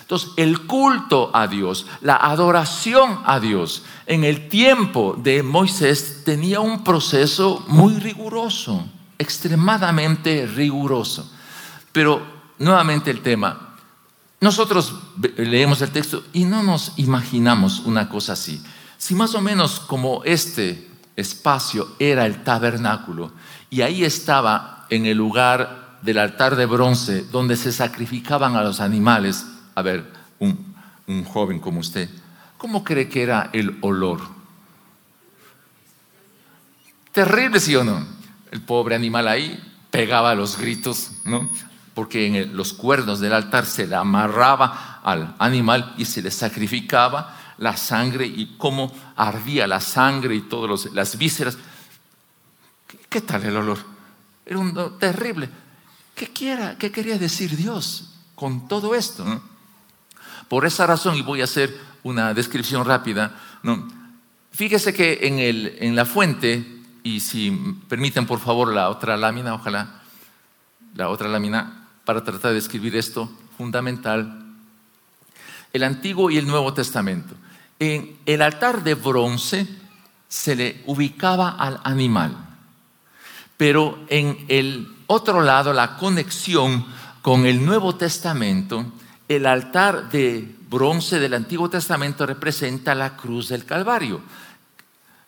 Entonces, 0.00 0.30
el 0.36 0.66
culto 0.66 1.30
a 1.34 1.46
Dios, 1.46 1.86
la 2.00 2.16
adoración 2.16 3.20
a 3.24 3.40
Dios 3.40 3.82
en 4.06 4.24
el 4.24 4.48
tiempo 4.48 5.14
de 5.18 5.42
Moisés 5.42 6.22
tenía 6.24 6.60
un 6.60 6.84
proceso 6.84 7.64
muy 7.68 7.98
riguroso, 7.98 8.86
extremadamente 9.18 10.46
riguroso. 10.46 11.30
Pero 11.92 12.22
nuevamente 12.58 13.10
el 13.10 13.20
tema, 13.20 13.75
nosotros 14.40 14.94
leemos 15.36 15.80
el 15.82 15.90
texto 15.90 16.24
y 16.32 16.44
no 16.44 16.62
nos 16.62 16.92
imaginamos 16.96 17.80
una 17.80 18.08
cosa 18.08 18.34
así. 18.34 18.62
Si 18.98 19.14
más 19.14 19.34
o 19.34 19.40
menos 19.40 19.80
como 19.80 20.22
este 20.24 20.88
espacio 21.16 21.88
era 21.98 22.26
el 22.26 22.44
tabernáculo 22.44 23.32
y 23.70 23.80
ahí 23.80 24.04
estaba 24.04 24.86
en 24.90 25.06
el 25.06 25.16
lugar 25.16 25.98
del 26.02 26.18
altar 26.18 26.56
de 26.56 26.66
bronce 26.66 27.22
donde 27.22 27.56
se 27.56 27.72
sacrificaban 27.72 28.56
a 28.56 28.62
los 28.62 28.80
animales, 28.80 29.44
a 29.74 29.82
ver, 29.82 30.12
un, 30.38 30.74
joven 31.24 31.58
como 31.58 31.80
usted, 31.80 32.08
¿cómo 32.58 32.84
cree 32.84 33.08
que 33.08 33.22
era 33.22 33.50
el 33.52 33.78
olor? 33.80 34.20
Terrible, 37.12 37.58
¿sí 37.60 37.74
o 37.74 37.84
no? 37.84 38.06
El 38.50 38.60
pobre 38.60 38.94
animal 38.94 39.28
ahí 39.28 39.58
pegaba 39.90 40.34
los 40.34 40.58
gritos, 40.58 41.12
¿no? 41.24 41.48
Porque 41.96 42.26
en 42.26 42.54
los 42.54 42.74
cuernos 42.74 43.20
del 43.20 43.32
altar 43.32 43.64
se 43.64 43.86
le 43.86 43.96
amarraba 43.96 45.00
al 45.02 45.34
animal 45.38 45.94
y 45.96 46.04
se 46.04 46.20
le 46.20 46.30
sacrificaba 46.30 47.54
la 47.56 47.74
sangre 47.74 48.26
y 48.26 48.56
cómo 48.58 48.92
ardía 49.16 49.66
la 49.66 49.80
sangre 49.80 50.34
y 50.34 50.42
todas 50.42 50.92
las 50.92 51.16
vísceras. 51.16 51.56
¿Qué, 53.08 53.22
tal 53.22 53.44
el 53.44 53.56
olor? 53.56 53.78
Era 54.44 54.58
un 54.58 54.98
terrible. 54.98 55.48
¿Qué, 56.14 56.28
quiera, 56.28 56.76
¿Qué 56.76 56.92
quería 56.92 57.18
decir 57.18 57.56
Dios 57.56 58.12
con 58.34 58.68
todo 58.68 58.94
esto? 58.94 59.24
Por 60.48 60.66
esa 60.66 60.86
razón, 60.86 61.16
y 61.16 61.22
voy 61.22 61.40
a 61.40 61.44
hacer 61.44 61.74
una 62.02 62.34
descripción 62.34 62.84
rápida, 62.84 63.34
¿no? 63.62 63.88
fíjese 64.52 64.94
que 64.94 65.20
en, 65.22 65.38
el, 65.38 65.76
en 65.80 65.96
la 65.96 66.04
fuente, 66.04 66.82
y 67.02 67.20
si 67.20 67.50
permiten 67.88 68.26
por 68.26 68.38
favor 68.38 68.72
la 68.72 68.90
otra 68.90 69.16
lámina, 69.16 69.54
ojalá, 69.54 70.02
la 70.94 71.08
otra 71.08 71.28
lámina, 71.28 71.85
para 72.06 72.22
tratar 72.22 72.52
de 72.52 72.58
escribir 72.58 72.96
esto 72.96 73.28
fundamental, 73.58 74.44
el 75.72 75.82
Antiguo 75.82 76.30
y 76.30 76.38
el 76.38 76.46
Nuevo 76.46 76.72
Testamento. 76.72 77.34
En 77.80 78.16
el 78.24 78.40
altar 78.40 78.82
de 78.84 78.94
bronce 78.94 79.66
se 80.28 80.54
le 80.54 80.82
ubicaba 80.86 81.50
al 81.50 81.80
animal, 81.82 82.34
pero 83.56 83.98
en 84.08 84.46
el 84.48 84.88
otro 85.08 85.42
lado, 85.42 85.72
la 85.72 85.96
conexión 85.96 86.86
con 87.22 87.44
el 87.44 87.64
Nuevo 87.64 87.96
Testamento, 87.96 88.92
el 89.28 89.44
altar 89.44 90.08
de 90.08 90.54
bronce 90.70 91.18
del 91.18 91.34
Antiguo 91.34 91.68
Testamento 91.68 92.24
representa 92.24 92.94
la 92.94 93.16
cruz 93.16 93.48
del 93.48 93.64
Calvario, 93.64 94.20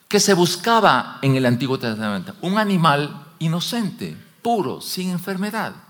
que 0.06 0.20
se 0.20 0.32
buscaba 0.32 1.18
en 1.22 1.34
el 1.34 1.44
Antiguo 1.44 1.76
Testamento, 1.76 2.34
un 2.40 2.56
animal 2.56 3.26
inocente, 3.40 4.16
puro, 4.42 4.80
sin 4.80 5.10
enfermedad. 5.10 5.87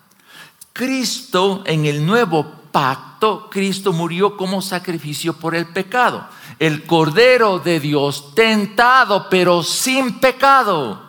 Cristo 0.79 1.65
en 1.67 1.87
el 1.87 2.07
nuevo 2.07 2.49
pacto, 2.71 3.51
Cristo 3.51 3.93
murió 3.93 4.37
como 4.37 4.63
sacrificio 4.63 5.33
por 5.33 5.57
el 5.57 5.67
pecado. 5.67 6.29
El 6.57 6.85
Cordero 6.85 7.59
de 7.59 7.81
Dios, 7.81 8.33
tentado 8.37 9.29
pero 9.29 9.65
sin 9.65 10.21
pecado. 10.21 11.03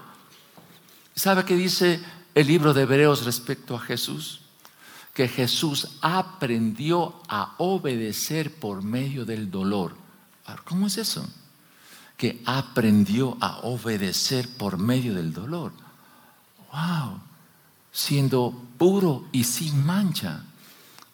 ¿Sabe 1.14 1.46
qué 1.46 1.56
dice 1.56 2.00
el 2.34 2.48
libro 2.48 2.74
de 2.74 2.82
Hebreos 2.82 3.26
respecto 3.26 3.76
a 3.76 3.80
Jesús? 3.80 4.42
que 5.14 5.28
Jesús 5.28 5.98
aprendió 6.00 7.22
a 7.28 7.56
obedecer 7.58 8.56
por 8.56 8.82
medio 8.82 9.26
del 9.26 9.52
dolor. 9.52 9.94
¿Cómo 10.64 10.88
es 10.88 10.98
eso? 10.98 11.28
Que 12.16 12.42
aprendió 12.46 13.38
a 13.42 13.60
obedecer 13.64 14.48
por 14.56 14.78
medio 14.78 15.14
del 15.14 15.34
dolor. 15.34 15.74
¡Wow! 16.72 17.20
Siendo 17.92 18.69
puro 18.80 19.26
y 19.32 19.44
sin 19.44 19.86
mancha, 19.86 20.44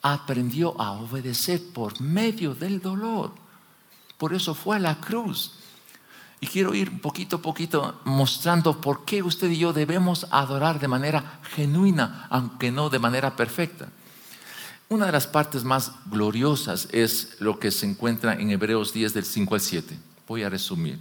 aprendió 0.00 0.80
a 0.80 0.92
obedecer 0.92 1.60
por 1.74 2.00
medio 2.00 2.54
del 2.54 2.80
dolor. 2.80 3.32
Por 4.16 4.32
eso 4.32 4.54
fue 4.54 4.76
a 4.76 4.78
la 4.78 4.98
cruz. 5.00 5.52
Y 6.40 6.46
quiero 6.46 6.74
ir 6.74 7.00
poquito 7.00 7.36
a 7.36 7.42
poquito 7.42 8.00
mostrando 8.04 8.80
por 8.80 9.04
qué 9.04 9.22
usted 9.22 9.50
y 9.50 9.58
yo 9.58 9.72
debemos 9.72 10.26
adorar 10.30 10.78
de 10.78 10.88
manera 10.88 11.40
genuina, 11.54 12.26
aunque 12.30 12.70
no 12.70 12.88
de 12.88 12.98
manera 12.98 13.36
perfecta. 13.36 13.88
Una 14.88 15.06
de 15.06 15.12
las 15.12 15.26
partes 15.26 15.64
más 15.64 15.92
gloriosas 16.06 16.88
es 16.92 17.36
lo 17.40 17.58
que 17.58 17.72
se 17.72 17.86
encuentra 17.86 18.34
en 18.34 18.50
Hebreos 18.50 18.92
10 18.92 19.12
del 19.12 19.24
5 19.24 19.54
al 19.54 19.60
7. 19.60 19.98
Voy 20.28 20.44
a 20.44 20.48
resumir. 20.48 21.00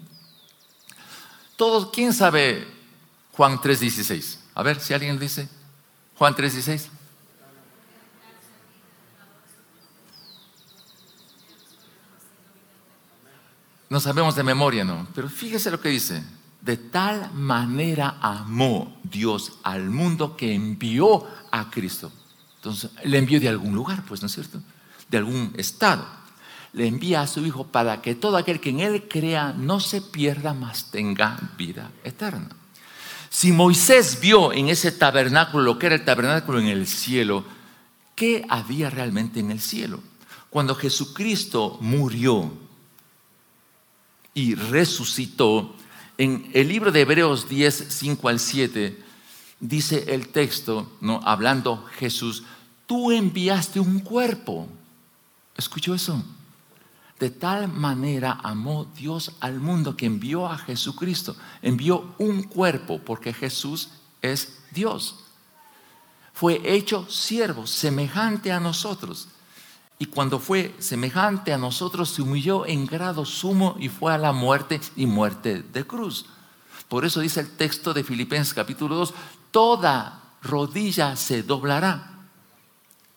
Todos, 1.56 1.92
¿quién 1.92 2.12
sabe 2.12 2.68
Juan 3.34 3.60
3:16? 3.60 4.40
A 4.56 4.64
ver 4.64 4.80
si 4.80 4.94
alguien 4.94 5.20
dice 5.20 5.48
Juan 6.18 6.34
3:16. 6.36 6.90
No 13.90 14.00
sabemos 14.00 14.36
de 14.36 14.44
memoria, 14.44 14.84
¿no? 14.84 15.08
Pero 15.14 15.30
fíjese 15.30 15.72
lo 15.72 15.80
que 15.80 15.90
dice. 15.90 16.24
De 16.62 16.78
tal 16.78 17.32
manera 17.34 18.18
amó 18.20 18.98
Dios 19.04 19.60
al 19.62 19.90
mundo 19.90 20.36
que 20.36 20.54
envió 20.54 21.28
a 21.52 21.70
Cristo. 21.70 22.12
Entonces, 22.56 22.90
le 23.04 23.20
envió 23.20 23.40
de 23.40 23.50
algún 23.50 23.76
lugar, 23.76 24.04
pues, 24.08 24.22
¿no 24.22 24.26
es 24.26 24.34
cierto? 24.34 24.60
De 25.08 25.20
algún 25.20 25.54
estado. 25.58 26.04
Le 26.74 26.88
envía 26.88 27.22
a 27.22 27.28
su 27.28 27.46
Hijo 27.46 27.68
para 27.68 28.02
que 28.02 28.16
todo 28.16 28.38
aquel 28.38 28.60
que 28.60 28.72
en 28.72 28.80
Él 28.80 29.08
crea 29.08 29.54
no 29.54 29.80
se 29.80 30.02
pierda, 30.02 30.56
mas 30.56 30.90
tenga 30.90 31.38
vida 31.56 31.92
eterna. 32.04 32.50
Si 33.30 33.52
Moisés 33.52 34.20
vio 34.20 34.54
en 34.54 34.70
ese 34.70 34.92
tabernáculo 34.92 35.64
lo 35.64 35.80
que 35.80 35.88
era 35.88 35.96
el 35.96 36.06
tabernáculo 36.06 36.60
en 36.60 36.68
el 36.68 36.88
cielo, 36.88 37.44
¿qué 38.16 38.46
había 38.50 38.90
realmente 38.90 39.40
en 39.40 39.52
el 39.52 39.60
cielo? 39.60 40.02
Cuando 40.50 40.76
Jesucristo 40.76 41.78
murió, 41.82 42.52
y 44.36 44.54
resucitó. 44.54 45.74
En 46.18 46.52
el 46.54 46.68
libro 46.68 46.92
de 46.92 47.02
Hebreos 47.02 47.50
10, 47.50 47.88
5 47.90 48.30
al 48.30 48.40
7, 48.40 49.04
dice 49.60 50.06
el 50.10 50.28
texto, 50.28 50.92
¿no? 51.02 51.20
hablando 51.24 51.84
Jesús, 51.98 52.44
tú 52.86 53.12
enviaste 53.12 53.80
un 53.80 54.00
cuerpo. 54.00 54.68
¿Escuchó 55.58 55.96
eso? 55.96 56.24
De 57.20 57.30
tal 57.30 57.70
manera 57.70 58.40
amó 58.44 58.86
Dios 58.96 59.32
al 59.40 59.60
mundo 59.60 59.96
que 59.96 60.06
envió 60.06 60.48
a 60.48 60.58
Jesucristo. 60.58 61.36
Envió 61.62 62.14
un 62.18 62.44
cuerpo 62.44 63.00
porque 63.00 63.34
Jesús 63.34 63.90
es 64.22 64.60
Dios. 64.72 65.16
Fue 66.34 66.62
hecho 66.66 67.10
siervo, 67.10 67.66
semejante 67.66 68.52
a 68.52 68.60
nosotros. 68.60 69.30
Y 69.98 70.08
cuando 70.08 70.40
fue 70.40 70.76
semejante 70.80 71.54
a 71.54 71.58
nosotros, 71.58 72.10
se 72.10 72.22
humilló 72.22 72.66
en 72.66 72.86
grado 72.86 73.24
sumo 73.24 73.78
y 73.80 73.88
fue 73.88 74.14
a 74.14 74.18
la 74.18 74.34
muerte 74.34 74.82
y 74.98 75.06
muerte 75.06 75.64
de 75.64 75.88
cruz. 75.88 76.26
Por 76.90 77.06
eso 77.06 77.22
dice 77.22 77.40
el 77.40 77.50
texto 77.56 77.94
de 77.94 78.04
Filipenses 78.04 78.54
capítulo 78.54 78.96
2, 78.96 79.14
toda 79.52 80.22
rodilla 80.42 81.16
se 81.16 81.44
doblará. 81.44 82.15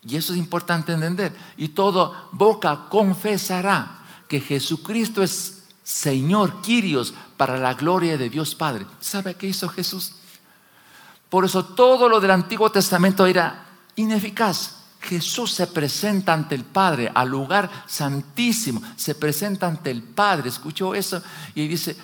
Y 0.08 0.16
eso 0.16 0.32
es 0.32 0.38
importante 0.38 0.92
entender. 0.92 1.36
Y 1.58 1.68
toda 1.68 2.28
boca 2.32 2.86
confesará 2.88 3.98
que 4.26 4.40
Jesucristo 4.40 5.22
es 5.22 5.64
Señor, 5.84 6.62
Quirios, 6.62 7.12
para 7.36 7.58
la 7.58 7.74
gloria 7.74 8.16
de 8.16 8.30
Dios 8.30 8.54
Padre. 8.54 8.86
¿Sabe 9.00 9.34
qué 9.34 9.48
hizo 9.48 9.68
Jesús? 9.68 10.14
Por 11.28 11.44
eso 11.44 11.62
todo 11.62 12.08
lo 12.08 12.20
del 12.20 12.30
Antiguo 12.30 12.70
Testamento 12.70 13.26
era 13.26 13.66
ineficaz. 13.96 14.76
Jesús 15.00 15.52
se 15.52 15.66
presenta 15.66 16.32
ante 16.32 16.54
el 16.54 16.64
Padre, 16.64 17.10
al 17.14 17.28
lugar 17.28 17.70
santísimo, 17.86 18.82
se 18.96 19.14
presenta 19.14 19.66
ante 19.66 19.90
el 19.90 20.02
Padre, 20.02 20.48
escuchó 20.48 20.94
eso 20.94 21.22
y 21.54 21.68
dice, 21.68 21.96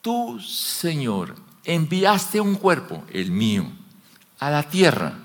tú 0.00 0.40
Señor 0.40 1.34
enviaste 1.62 2.40
un 2.40 2.56
cuerpo, 2.56 3.04
el 3.12 3.30
mío, 3.30 3.70
a 4.40 4.50
la 4.50 4.64
tierra 4.64 5.23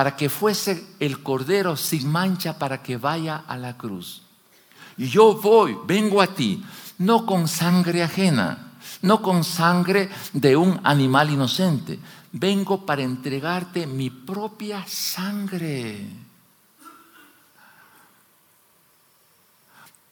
para 0.00 0.16
que 0.16 0.30
fuese 0.30 0.82
el 0.98 1.22
cordero 1.22 1.76
sin 1.76 2.10
mancha 2.10 2.58
para 2.58 2.82
que 2.82 2.96
vaya 2.96 3.44
a 3.46 3.58
la 3.58 3.76
cruz. 3.76 4.22
Y 4.96 5.10
yo 5.10 5.34
voy, 5.34 5.76
vengo 5.86 6.22
a 6.22 6.34
ti, 6.34 6.64
no 6.96 7.26
con 7.26 7.46
sangre 7.46 8.02
ajena, 8.02 8.72
no 9.02 9.20
con 9.20 9.44
sangre 9.44 10.08
de 10.32 10.56
un 10.56 10.80
animal 10.84 11.28
inocente, 11.28 11.98
vengo 12.32 12.86
para 12.86 13.02
entregarte 13.02 13.86
mi 13.86 14.08
propia 14.08 14.86
sangre. 14.88 16.08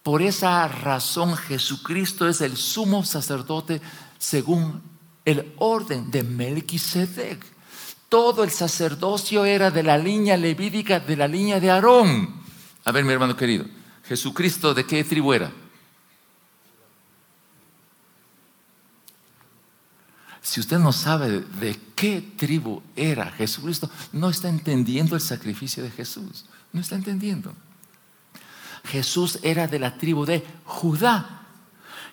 Por 0.02 0.20
esa 0.20 0.68
razón 0.68 1.34
Jesucristo 1.34 2.28
es 2.28 2.42
el 2.42 2.58
sumo 2.58 3.06
sacerdote 3.06 3.80
según 4.18 4.82
el 5.24 5.54
orden 5.56 6.10
de 6.10 6.24
Melquisedec. 6.24 7.57
Todo 8.08 8.42
el 8.44 8.50
sacerdocio 8.50 9.44
era 9.44 9.70
de 9.70 9.82
la 9.82 9.98
línea 9.98 10.36
levídica, 10.36 11.00
de 11.00 11.16
la 11.16 11.28
línea 11.28 11.60
de 11.60 11.70
Aarón. 11.70 12.34
A 12.84 12.92
ver, 12.92 13.04
mi 13.04 13.12
hermano 13.12 13.36
querido, 13.36 13.66
Jesucristo, 14.04 14.72
¿de 14.72 14.86
qué 14.86 15.04
tribu 15.04 15.32
era? 15.32 15.52
Si 20.40 20.60
usted 20.60 20.78
no 20.78 20.92
sabe 20.92 21.40
de 21.60 21.78
qué 21.94 22.32
tribu 22.36 22.82
era 22.96 23.30
Jesucristo, 23.32 23.90
no 24.12 24.30
está 24.30 24.48
entendiendo 24.48 25.14
el 25.14 25.20
sacrificio 25.20 25.82
de 25.82 25.90
Jesús. 25.90 26.46
No 26.72 26.80
está 26.80 26.94
entendiendo. 26.94 27.52
Jesús 28.84 29.38
era 29.42 29.66
de 29.66 29.78
la 29.78 29.98
tribu 29.98 30.24
de 30.24 30.42
Judá, 30.64 31.42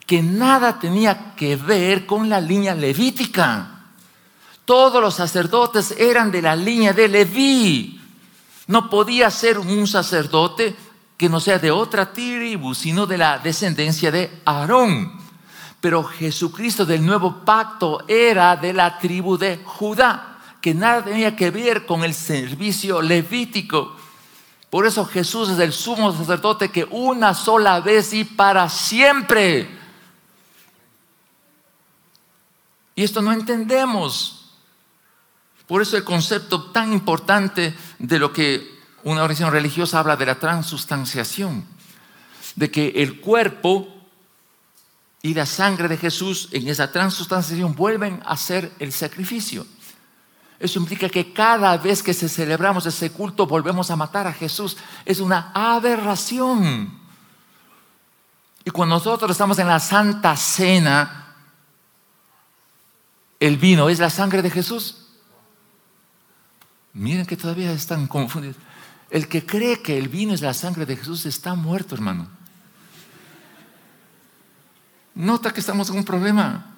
que 0.05 0.21
nada 0.21 0.79
tenía 0.79 1.33
que 1.35 1.55
ver 1.55 2.05
con 2.05 2.27
la 2.27 2.41
línea 2.41 2.75
levítica. 2.75 3.74
Todos 4.65 5.01
los 5.01 5.13
sacerdotes 5.13 5.91
eran 5.91 6.31
de 6.31 6.41
la 6.41 6.55
línea 6.55 6.91
de 6.91 7.07
Leví. 7.07 8.01
No 8.67 8.89
podía 8.89 9.29
ser 9.29 9.59
un 9.59 9.87
sacerdote 9.87 10.75
que 11.17 11.29
no 11.29 11.39
sea 11.39 11.59
de 11.59 11.71
otra 11.71 12.11
tribu, 12.11 12.73
sino 12.73 13.05
de 13.05 13.17
la 13.17 13.37
descendencia 13.37 14.11
de 14.11 14.41
Aarón. 14.43 15.13
Pero 15.79 16.03
Jesucristo 16.03 16.83
del 16.83 17.05
nuevo 17.05 17.45
pacto 17.45 18.03
era 18.07 18.55
de 18.55 18.73
la 18.73 18.97
tribu 18.97 19.37
de 19.37 19.61
Judá, 19.63 20.39
que 20.59 20.73
nada 20.73 21.03
tenía 21.05 21.35
que 21.35 21.51
ver 21.51 21.85
con 21.85 22.03
el 22.03 22.15
servicio 22.15 23.03
levítico. 23.03 23.95
Por 24.71 24.87
eso 24.87 25.05
Jesús 25.05 25.49
es 25.49 25.59
el 25.59 25.71
sumo 25.71 26.11
sacerdote 26.11 26.69
que 26.69 26.85
una 26.89 27.35
sola 27.35 27.79
vez 27.81 28.13
y 28.13 28.23
para 28.25 28.67
siempre. 28.67 29.69
Y 32.95 33.03
esto 33.03 33.21
no 33.21 33.31
entendemos. 33.31 34.34
Por 35.67 35.81
eso 35.81 35.97
el 35.97 36.03
concepto 36.03 36.71
tan 36.71 36.93
importante 36.93 37.75
de 37.99 38.19
lo 38.19 38.31
que 38.31 38.75
una 39.03 39.23
oración 39.23 39.51
religiosa 39.51 39.99
habla 39.99 40.15
de 40.15 40.25
la 40.25 40.39
transustanciación, 40.39 41.65
de 42.55 42.71
que 42.71 42.89
el 42.95 43.19
cuerpo 43.19 43.87
y 45.21 45.33
la 45.33 45.45
sangre 45.45 45.87
de 45.87 45.97
Jesús 45.97 46.49
en 46.51 46.67
esa 46.67 46.91
transustanciación 46.91 47.75
vuelven 47.75 48.21
a 48.25 48.37
ser 48.37 48.71
el 48.79 48.91
sacrificio. 48.91 49.65
Eso 50.59 50.79
implica 50.79 51.09
que 51.09 51.33
cada 51.33 51.75
vez 51.77 52.01
que 52.01 52.13
se 52.13 52.29
celebramos 52.29 52.85
ese 52.85 53.11
culto 53.11 53.45
volvemos 53.45 53.91
a 53.91 53.95
matar 53.95 54.27
a 54.27 54.33
Jesús. 54.33 54.77
Es 55.03 55.19
una 55.19 55.51
aberración. 55.53 56.99
Y 58.63 58.71
cuando 58.71 58.95
nosotros 58.95 59.31
estamos 59.31 59.59
en 59.59 59.67
la 59.67 59.79
Santa 59.79 60.35
Cena, 60.35 61.35
el 63.39 63.57
vino 63.57 63.89
es 63.89 63.99
la 63.99 64.09
sangre 64.09 64.41
de 64.41 64.49
Jesús. 64.49 65.04
Miren 66.95 67.25
que 67.25 67.35
todavía 67.35 67.73
están 67.73 68.07
confundidos. 68.07 68.55
El 69.09 69.27
que 69.27 69.45
cree 69.45 69.81
que 69.81 69.97
el 69.97 70.07
vino 70.07 70.33
es 70.33 70.41
la 70.41 70.53
sangre 70.53 70.85
de 70.85 70.95
Jesús 70.95 71.25
está 71.25 71.53
muerto, 71.53 71.93
hermano. 71.93 72.27
Nota 75.13 75.51
que 75.51 75.59
estamos 75.59 75.89
en 75.89 75.97
un 75.97 76.05
problema. 76.05 76.73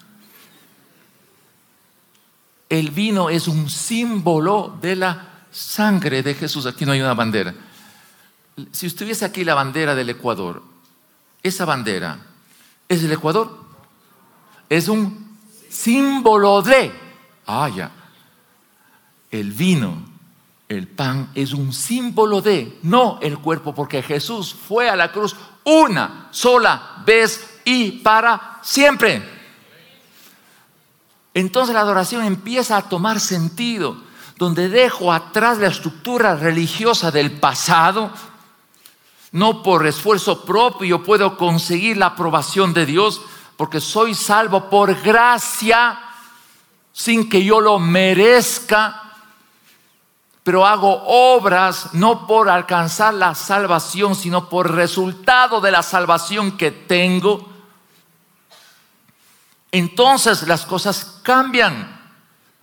El 2.68 2.90
vino 2.90 3.30
es 3.30 3.48
un 3.48 3.70
símbolo 3.70 4.78
de 4.82 4.96
la 4.96 5.46
sangre 5.52 6.24
de 6.24 6.34
Jesús. 6.34 6.66
Aquí 6.66 6.84
no 6.84 6.92
hay 6.92 7.02
una 7.02 7.14
bandera. 7.14 7.54
Si 8.72 8.88
estuviese 8.88 9.24
aquí 9.24 9.46
la 9.46 9.54
bandera 9.54 9.94
del 9.94 10.10
Ecuador, 10.10 10.64
esa 11.44 11.64
bandera 11.64 12.20
es 12.90 13.04
el 13.04 13.12
Ecuador. 13.12 13.66
Es 14.68 14.88
un 14.88 15.38
símbolo 15.70 16.64
de. 16.64 16.92
Ah, 17.46 17.70
ya. 17.70 17.92
El 19.32 19.52
vino, 19.52 20.04
el 20.70 20.88
pan 20.88 21.32
es 21.34 21.54
un 21.54 21.72
símbolo 21.74 22.42
de, 22.42 22.80
no 22.84 23.20
el 23.22 23.38
cuerpo, 23.40 23.74
porque 23.74 24.04
Jesús 24.04 24.54
fue 24.54 24.90
a 24.90 24.96
la 24.96 25.12
cruz 25.12 25.36
una 25.64 26.28
sola 26.32 27.04
vez 27.06 27.60
y 27.66 27.92
para 27.92 28.60
siempre. 28.64 29.38
Entonces 31.34 31.74
la 31.74 31.82
adoración 31.82 32.24
empieza 32.24 32.78
a 32.78 32.90
tomar 32.90 33.20
sentido, 33.20 33.98
donde 34.38 34.70
dejo 34.70 35.14
atrás 35.14 35.58
la 35.58 35.68
estructura 35.68 36.36
religiosa 36.36 37.12
del 37.12 37.32
pasado. 37.32 38.12
No 39.32 39.62
por 39.62 39.86
esfuerzo 39.86 40.46
propio 40.46 41.04
puedo 41.04 41.38
conseguir 41.38 41.98
la 41.98 42.08
aprobación 42.08 42.74
de 42.74 42.86
Dios, 42.86 43.22
porque 43.56 43.80
soy 43.80 44.16
salvo 44.16 44.70
por 44.70 45.00
gracia, 45.02 46.00
sin 46.92 47.30
que 47.30 47.44
yo 47.44 47.62
lo 47.62 47.80
merezca 47.80 49.07
pero 50.48 50.66
hago 50.66 51.04
obras 51.06 51.90
no 51.92 52.26
por 52.26 52.50
alcanzar 52.50 53.14
la 53.14 53.36
salvación, 53.36 54.16
sino 54.16 54.48
por 54.48 54.72
resultado 54.72 55.60
de 55.60 55.72
la 55.72 55.84
salvación 55.84 56.56
que 56.56 56.72
tengo 56.72 57.58
entonces 59.72 60.48
las 60.48 60.66
cosas 60.66 61.20
cambian. 61.22 61.96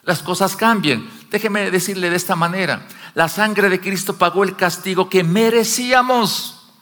Las 0.03 0.23
cosas 0.23 0.57
cambian. 0.57 1.09
Déjeme 1.31 1.71
decirle 1.71 2.11
de 2.11 2.17
esta 2.17 2.37
manera. 2.37 2.87
La 3.15 3.29
sangre 3.29 3.69
de 3.69 3.81
Cristo 3.81 4.17
pagó 4.17 4.45
el 4.45 4.57
castigo 4.57 5.09
que 5.09 5.25
merecíamos. 5.25 6.73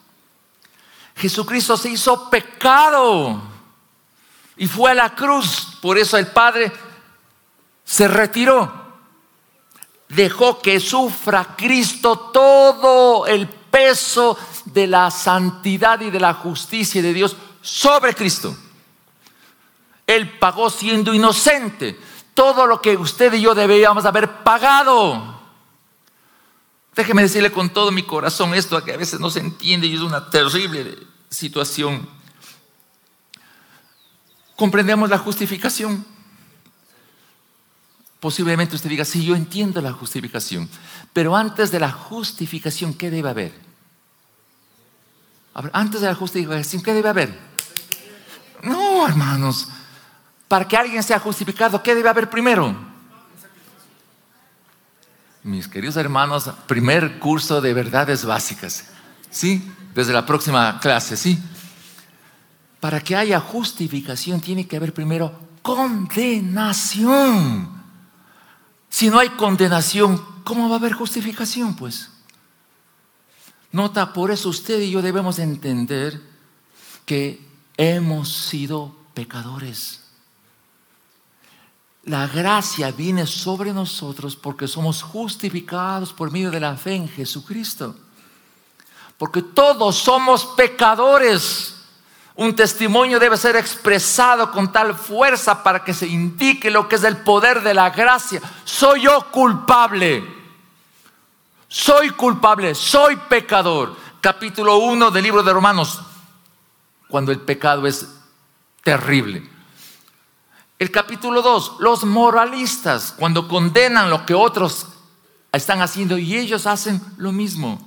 Jesucristo 1.17 1.77
se 1.77 1.91
hizo 1.91 2.31
pecado 2.31 3.43
y 4.57 4.67
fue 4.67 4.93
a 4.93 4.95
la 4.95 5.15
cruz. 5.15 5.79
Por 5.81 5.99
eso 5.99 6.17
el 6.17 6.29
Padre 6.29 6.73
se 7.85 8.09
retiró. 8.09 8.82
Dejó 10.15 10.61
que 10.61 10.79
sufra 10.79 11.57
Cristo 11.57 12.31
todo 12.33 13.27
el 13.27 13.49
peso 13.49 14.39
de 14.67 14.87
la 14.87 15.11
santidad 15.11 16.01
y 16.01 16.11
de 16.11 16.21
la 16.21 16.35
justicia 16.35 17.01
de 17.01 17.15
Dios 17.15 17.37
sobre 17.63 18.15
Cristo. 18.15 18.55
Él 20.07 20.39
pagó 20.39 20.69
siendo 20.69 21.15
inocente 21.15 21.99
todo 22.35 22.67
lo 22.67 22.83
que 22.83 22.97
usted 22.97 23.33
y 23.33 23.41
yo 23.41 23.55
debíamos 23.55 24.05
haber 24.05 24.43
pagado. 24.43 25.41
Déjeme 26.95 27.23
decirle 27.23 27.51
con 27.51 27.71
todo 27.71 27.91
mi 27.91 28.03
corazón 28.03 28.55
esto, 28.55 28.83
que 28.85 28.93
a 28.93 28.99
veces 28.99 29.19
no 29.19 29.31
se 29.31 29.41
entiende 29.41 29.87
y 29.87 29.95
es 29.95 30.01
una 30.01 30.29
terrible 30.29 30.99
situación. 31.31 32.07
Comprendemos 34.57 35.09
la 35.09 35.17
justificación. 35.17 36.12
Posiblemente 38.23 38.77
usted 38.77 38.89
diga, 38.89 39.05
sí, 39.05 39.25
yo 39.25 39.35
entiendo 39.35 39.81
la 39.81 39.93
justificación, 39.93 40.69
pero 41.13 41.35
antes 41.35 41.73
de 41.73 41.81
la 41.81 41.91
justificación, 41.91 42.95
¿qué 42.95 43.11
debe 43.11 43.29
haber? 43.29 43.53
Antes 45.73 46.03
de 46.03 46.07
la 46.07 46.15
justificación, 46.15 46.85
¿qué 46.85 46.95
debe 46.95 47.09
haber? 47.09 47.37
No, 48.63 49.09
hermanos, 49.09 49.67
para 50.47 50.69
que 50.69 50.77
alguien 50.77 51.03
sea 51.03 51.19
justificado, 51.19 51.83
¿qué 51.83 51.97
debe 51.97 52.11
haber 52.11 52.31
primero? 52.31 52.77
Mis 55.43 55.67
queridos 55.67 55.97
hermanos, 55.97 56.49
primer 56.69 57.19
curso 57.19 57.61
de 57.61 57.75
verdades 57.75 58.25
básicas. 58.25 58.85
¿Sí? 59.33 59.69
Desde 59.97 60.13
la 60.13 60.25
próxima 60.25 60.79
clase, 60.79 61.17
¿sí? 61.17 61.43
Para 62.79 63.01
que 63.01 63.17
haya 63.17 63.41
justificación 63.41 64.41
tiene 64.41 64.69
que 64.69 64.77
haber 64.77 64.95
primero 64.95 65.41
condenación. 65.61 67.82
Si 68.93 69.09
no 69.09 69.19
hay 69.19 69.31
condenación, 69.31 70.23
¿cómo 70.45 70.69
va 70.69 70.75
a 70.75 70.79
haber 70.79 70.93
justificación? 70.93 71.75
Pues. 71.75 72.11
Nota, 73.73 74.13
por 74.13 74.31
eso 74.31 74.51
usted 74.51 74.79
y 74.81 74.91
yo 74.91 75.01
debemos 75.01 75.39
entender 75.39 76.21
que 77.07 77.43
hemos 77.79 78.31
sido 78.31 78.95
pecadores. 79.15 80.03
La 82.05 82.27
gracia 82.27 82.91
viene 82.91 83.27
sobre 83.27 83.73
nosotros 83.73 84.37
porque 84.37 84.69
somos 84.69 85.01
justificados 85.01 86.13
por 86.13 86.31
medio 86.31 86.51
de 86.51 86.61
la 86.61 86.77
fe 86.77 86.95
en 86.95 87.09
Jesucristo. 87.09 87.97
Porque 89.17 89.41
todos 89.41 89.97
somos 89.97 90.45
pecadores. 90.45 91.77
Un 92.35 92.57
testimonio 92.57 93.21
debe 93.21 93.37
ser 93.37 93.57
expresado 93.57 94.51
con 94.51 94.73
tal 94.73 94.95
fuerza 94.95 95.63
para 95.63 95.85
que 95.85 95.93
se 95.93 96.07
indique 96.07 96.71
lo 96.71 96.89
que 96.89 96.97
es 96.97 97.05
el 97.05 97.19
poder 97.19 97.63
de 97.63 97.75
la 97.75 97.91
gracia. 97.91 98.41
Soy 98.65 99.03
yo 99.03 99.31
culpable. 99.31 100.25
Soy 101.69 102.11
culpable, 102.11 102.75
soy 102.75 103.17
pecador. 103.17 103.97
Capítulo 104.21 104.79
1 104.79 105.11
del 105.11 105.23
libro 105.23 105.43
de 105.43 105.53
Romanos. 105.53 106.01
Cuando 107.09 107.33
el 107.33 107.41
pecado 107.41 107.87
es 107.87 108.09
terrible. 108.83 109.49
El 110.79 110.91
capítulo 110.91 111.43
2, 111.43 111.77
los 111.81 112.05
moralistas, 112.05 113.15
cuando 113.17 113.47
condenan 113.47 114.11
lo 114.11 114.27
que 114.27 114.35
otros 114.35 114.89
están 115.53 115.83
haciendo 115.83 116.17
y 116.19 116.37
ellos 116.37 116.67
hacen 116.67 117.01
lo 117.19 117.31
mismo. 117.31 117.81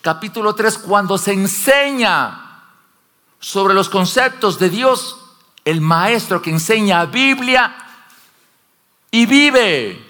Capítulo 0.00 0.54
3, 0.54 0.78
cuando 0.78 1.18
se 1.18 1.34
enseña 1.34 2.47
sobre 3.38 3.74
los 3.74 3.88
conceptos 3.88 4.58
de 4.58 4.70
Dios, 4.70 5.16
el 5.64 5.80
maestro 5.80 6.42
que 6.42 6.50
enseña 6.50 7.04
Biblia 7.06 7.76
y 9.10 9.26
vive 9.26 10.04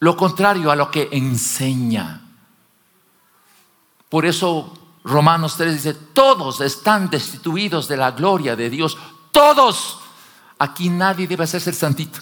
lo 0.00 0.16
contrario 0.16 0.70
a 0.70 0.76
lo 0.76 0.90
que 0.90 1.08
enseña. 1.12 2.20
Por 4.08 4.26
eso 4.26 4.78
Romanos 5.04 5.56
3 5.56 5.74
dice, 5.74 5.94
todos 5.94 6.60
están 6.60 7.10
destituidos 7.10 7.88
de 7.88 7.96
la 7.96 8.12
gloria 8.12 8.54
de 8.54 8.70
Dios. 8.70 8.96
Todos. 9.30 9.98
Aquí 10.58 10.88
nadie 10.88 11.26
debe 11.26 11.44
hacerse 11.44 11.70
el 11.70 11.76
santito. 11.76 12.20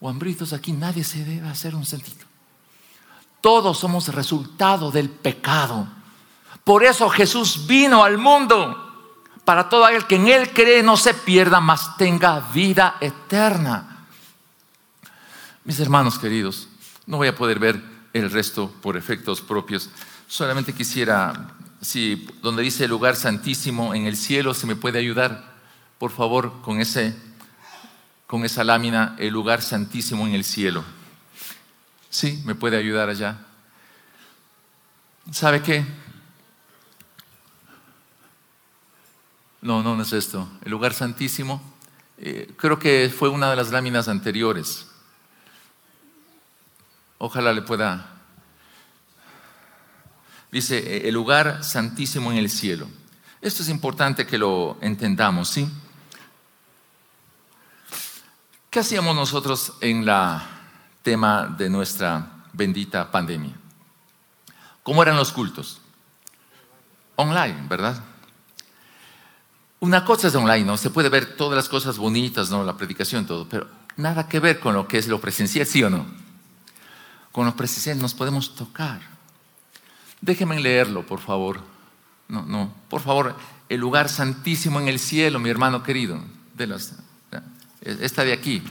O 0.00 0.08
hambritos, 0.08 0.52
aquí 0.52 0.72
nadie 0.72 1.04
se 1.04 1.24
debe 1.24 1.48
hacer 1.48 1.74
un 1.74 1.84
santito. 1.84 2.24
Todos 3.40 3.78
somos 3.78 4.08
resultado 4.08 4.90
del 4.90 5.10
pecado. 5.10 5.86
Por 6.66 6.82
eso 6.82 7.08
Jesús 7.08 7.68
vino 7.68 8.02
al 8.02 8.18
mundo 8.18 9.14
para 9.44 9.68
todo 9.68 9.84
aquel 9.84 10.04
que 10.08 10.16
en 10.16 10.26
Él 10.26 10.50
cree 10.52 10.82
no 10.82 10.96
se 10.96 11.14
pierda, 11.14 11.60
mas 11.60 11.96
tenga 11.96 12.40
vida 12.40 12.96
eterna. 13.00 14.08
Mis 15.62 15.78
hermanos 15.78 16.18
queridos, 16.18 16.66
no 17.06 17.18
voy 17.18 17.28
a 17.28 17.36
poder 17.36 17.60
ver 17.60 17.80
el 18.12 18.32
resto 18.32 18.68
por 18.82 18.96
efectos 18.96 19.40
propios. 19.40 19.90
Solamente 20.26 20.72
quisiera, 20.72 21.54
si 21.80 22.26
donde 22.42 22.64
dice 22.64 22.82
el 22.82 22.90
lugar 22.90 23.14
santísimo 23.14 23.94
en 23.94 24.06
el 24.06 24.16
cielo, 24.16 24.52
se 24.52 24.66
me 24.66 24.74
puede 24.74 24.98
ayudar, 24.98 25.54
por 26.00 26.10
favor, 26.10 26.62
con, 26.62 26.80
ese, 26.80 27.14
con 28.26 28.44
esa 28.44 28.64
lámina, 28.64 29.14
el 29.20 29.32
lugar 29.32 29.62
santísimo 29.62 30.26
en 30.26 30.34
el 30.34 30.42
cielo. 30.42 30.82
Sí, 32.10 32.42
me 32.44 32.56
puede 32.56 32.76
ayudar 32.76 33.08
allá. 33.08 33.38
¿Sabe 35.30 35.62
qué? 35.62 35.86
No, 39.62 39.82
no, 39.82 39.96
no 39.96 40.02
es 40.02 40.12
esto. 40.12 40.48
El 40.64 40.70
lugar 40.70 40.94
santísimo, 40.94 41.62
eh, 42.18 42.52
creo 42.56 42.78
que 42.78 43.12
fue 43.16 43.28
una 43.28 43.50
de 43.50 43.56
las 43.56 43.70
láminas 43.70 44.08
anteriores. 44.08 44.86
Ojalá 47.18 47.52
le 47.52 47.62
pueda. 47.62 48.06
Dice, 50.52 50.78
eh, 50.78 51.08
el 51.08 51.14
lugar 51.14 51.64
santísimo 51.64 52.30
en 52.30 52.38
el 52.38 52.50
cielo. 52.50 52.88
Esto 53.40 53.62
es 53.62 53.68
importante 53.68 54.26
que 54.26 54.38
lo 54.38 54.78
entendamos, 54.80 55.48
¿sí? 55.48 55.68
¿Qué 58.70 58.80
hacíamos 58.80 59.14
nosotros 59.16 59.74
en 59.80 60.04
la 60.04 60.46
tema 61.02 61.46
de 61.46 61.70
nuestra 61.70 62.44
bendita 62.52 63.10
pandemia? 63.10 63.54
¿Cómo 64.82 65.02
eran 65.02 65.16
los 65.16 65.32
cultos? 65.32 65.80
Online, 67.16 67.66
¿verdad? 67.68 68.02
Una 69.80 70.04
cosa 70.04 70.28
es 70.28 70.34
online, 70.34 70.64
¿no? 70.64 70.76
Se 70.76 70.90
puede 70.90 71.08
ver 71.08 71.36
todas 71.36 71.56
las 71.56 71.68
cosas 71.68 71.98
bonitas, 71.98 72.50
¿no? 72.50 72.64
La 72.64 72.76
predicación, 72.76 73.26
todo, 73.26 73.46
pero 73.48 73.68
nada 73.96 74.28
que 74.28 74.40
ver 74.40 74.58
con 74.58 74.74
lo 74.74 74.88
que 74.88 74.98
es 74.98 75.06
lo 75.06 75.20
presencial, 75.20 75.66
¿sí 75.66 75.82
o 75.82 75.90
no? 75.90 76.06
Con 77.30 77.44
lo 77.44 77.54
presencial 77.54 77.98
nos 77.98 78.14
podemos 78.14 78.54
tocar. 78.54 79.00
Déjenme 80.20 80.58
leerlo, 80.60 81.04
por 81.04 81.20
favor. 81.20 81.60
No, 82.28 82.42
no, 82.42 82.74
por 82.88 83.02
favor, 83.02 83.36
el 83.68 83.80
lugar 83.80 84.08
santísimo 84.08 84.80
en 84.80 84.88
el 84.88 84.98
cielo, 84.98 85.38
mi 85.38 85.50
hermano 85.50 85.82
querido. 85.82 86.20
De 86.54 86.66
las, 86.66 86.94
esta 87.82 88.24
de 88.24 88.32
aquí. 88.32 88.62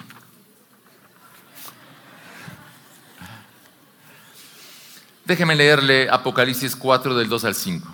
Déjeme 5.26 5.56
leerle 5.56 6.10
Apocalipsis 6.10 6.76
4 6.76 7.16
del 7.16 7.30
2 7.30 7.46
al 7.46 7.56
5. 7.56 7.88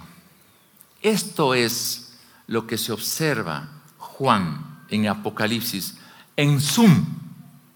Esto 1.02 1.54
es 1.54 2.01
lo 2.52 2.68
que 2.68 2.78
se 2.78 2.92
observa 2.92 3.70
Juan 3.98 4.84
en 4.90 5.08
Apocalipsis, 5.08 5.96
en 6.36 6.60
Zoom, 6.60 7.06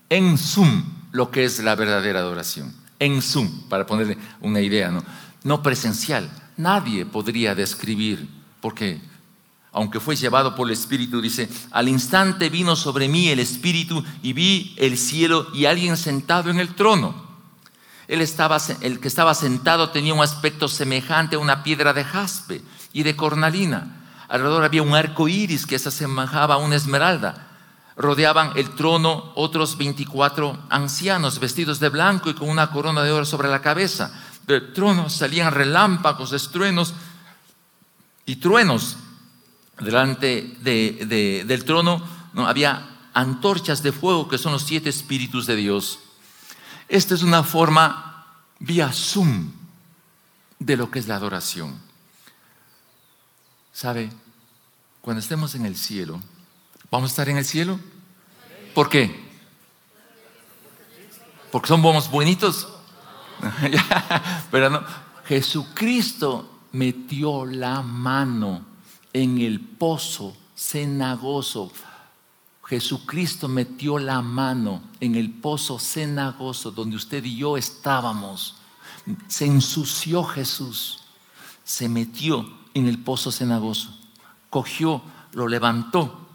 en 0.10 0.38
Zoom, 0.38 0.84
lo 1.14 1.32
que 1.32 1.46
es 1.46 1.64
la 1.64 1.76
verdadera 1.76 2.20
adoración. 2.20 2.76
En 3.00 3.22
Zoom, 3.22 3.70
para 3.70 3.86
ponerle 3.86 4.18
una 4.42 4.60
idea, 4.60 4.92
¿no? 4.92 5.02
No 5.44 5.64
presencial. 5.64 6.30
Nadie 6.58 7.06
podría 7.06 7.56
describir, 7.56 8.28
porque 8.60 9.00
aunque 9.72 10.02
fue 10.02 10.18
llevado 10.18 10.56
por 10.56 10.68
el 10.68 10.74
Espíritu, 10.74 11.22
dice, 11.22 11.48
al 11.72 11.88
instante 11.88 12.50
vino 12.50 12.76
sobre 12.76 13.08
mí 13.08 13.30
el 13.30 13.40
Espíritu 13.40 14.04
y 14.22 14.34
vi 14.34 14.76
el 14.78 14.98
cielo 14.98 15.48
y 15.54 15.68
alguien 15.68 15.96
sentado 15.96 16.50
en 16.50 16.60
el 16.60 16.76
trono. 16.76 17.24
Él 18.10 18.20
estaba, 18.20 18.58
el 18.82 19.00
que 19.00 19.08
estaba 19.08 19.36
sentado 19.36 19.92
tenía 19.92 20.14
un 20.14 20.22
aspecto 20.22 20.68
semejante 20.68 21.38
a 21.38 21.40
una 21.40 21.64
piedra 21.64 21.94
de 21.94 22.04
jaspe 22.04 22.62
y 22.92 23.04
de 23.04 23.16
cornalina 23.16 23.95
Alrededor 24.28 24.64
había 24.64 24.84
un 24.84 24.96
arco 24.96 25.28
iris 25.28 25.66
que 25.66 25.80
se 25.80 25.90
asemejaba 25.90 26.56
a 26.56 26.60
una 26.60 26.76
esmeralda. 26.76 27.48
Rodeaban 27.96 28.52
el 28.56 28.76
trono 28.76 29.32
otros 29.36 29.78
24 29.78 30.68
ancianos 30.70 31.40
vestidos 31.40 31.80
de 31.80 31.90
blanco 31.90 32.30
y 32.30 32.34
con 32.34 32.50
una 32.50 32.72
corona 32.72 33.04
de 33.04 33.12
oro 33.12 33.26
sobre 33.26 33.50
la 33.50 33.62
cabeza. 33.62 34.12
Del 34.48 34.74
trono 34.74 35.10
salían 35.10 35.54
relámpagos, 35.54 36.34
estruenos 36.34 36.94
y 38.26 38.38
truenos. 38.38 38.98
Delante 39.80 40.56
del 40.62 41.66
trono 41.66 42.02
¿no? 42.34 42.48
había 42.48 43.10
antorchas 43.14 43.84
de 43.84 43.92
fuego 43.92 44.28
que 44.28 44.38
son 44.38 44.54
los 44.54 44.64
siete 44.64 44.90
espíritus 44.90 45.46
de 45.46 45.56
Dios. 45.56 46.00
Esta 46.88 47.16
es 47.16 47.24
una 47.24 47.44
forma 47.44 48.26
vía 48.60 48.92
Zoom 48.92 49.52
de 50.60 50.78
lo 50.78 50.92
que 50.92 51.00
es 51.00 51.08
la 51.08 51.16
adoración. 51.16 51.85
¿Sabe? 53.76 54.10
Cuando 55.02 55.20
estemos 55.20 55.54
en 55.54 55.66
el 55.66 55.76
cielo, 55.76 56.22
¿vamos 56.90 57.10
a 57.10 57.12
estar 57.12 57.28
en 57.28 57.36
el 57.36 57.44
cielo? 57.44 57.78
¿Por 58.74 58.88
qué? 58.88 59.14
¿Porque 61.52 61.68
somos 61.68 62.10
bonitos? 62.10 62.70
Pero 64.50 64.70
no, 64.70 64.82
Jesucristo 65.26 66.60
metió 66.72 67.46
la 67.46 67.82
mano 67.82 68.66
en 69.12 69.40
el 69.40 69.60
pozo 69.60 70.38
cenagoso. 70.56 71.70
Jesucristo 72.64 73.50
metió 73.50 74.00
la 74.00 74.22
mano 74.22 74.84
en 75.02 75.16
el 75.16 75.32
pozo 75.32 75.80
cenagoso 75.80 76.72
donde 76.72 76.96
usted 76.96 77.26
y 77.26 77.36
yo 77.36 77.58
estábamos. 77.58 78.56
Se 79.28 79.46
ensució 79.46 80.24
Jesús, 80.24 81.05
se 81.66 81.90
metió 81.90 82.48
en 82.74 82.88
el 82.88 83.00
pozo 83.00 83.32
cenagoso. 83.32 83.94
Cogió, 84.50 85.02
lo 85.34 85.50
levantó, 85.50 86.30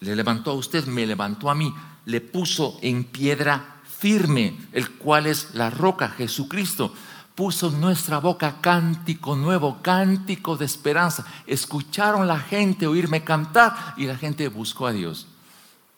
le 0.00 0.16
levantó 0.16 0.50
a 0.50 0.54
usted, 0.54 0.86
me 0.86 1.06
levantó 1.06 1.50
a 1.50 1.54
mí, 1.54 1.72
le 2.06 2.20
puso 2.20 2.78
en 2.82 3.04
piedra 3.04 3.82
firme, 3.98 4.58
el 4.72 4.90
cual 4.92 5.26
es 5.26 5.54
la 5.54 5.70
roca, 5.70 6.08
Jesucristo. 6.08 6.92
Puso 7.34 7.68
en 7.68 7.80
nuestra 7.80 8.18
boca 8.18 8.60
cántico 8.60 9.36
nuevo, 9.36 9.82
cántico 9.82 10.56
de 10.56 10.64
esperanza. 10.64 11.26
Escucharon 11.46 12.26
la 12.26 12.38
gente 12.38 12.86
oírme 12.86 13.24
cantar 13.24 13.94
y 13.96 14.06
la 14.06 14.16
gente 14.16 14.48
buscó 14.48 14.86
a 14.86 14.92
Dios. 14.92 15.26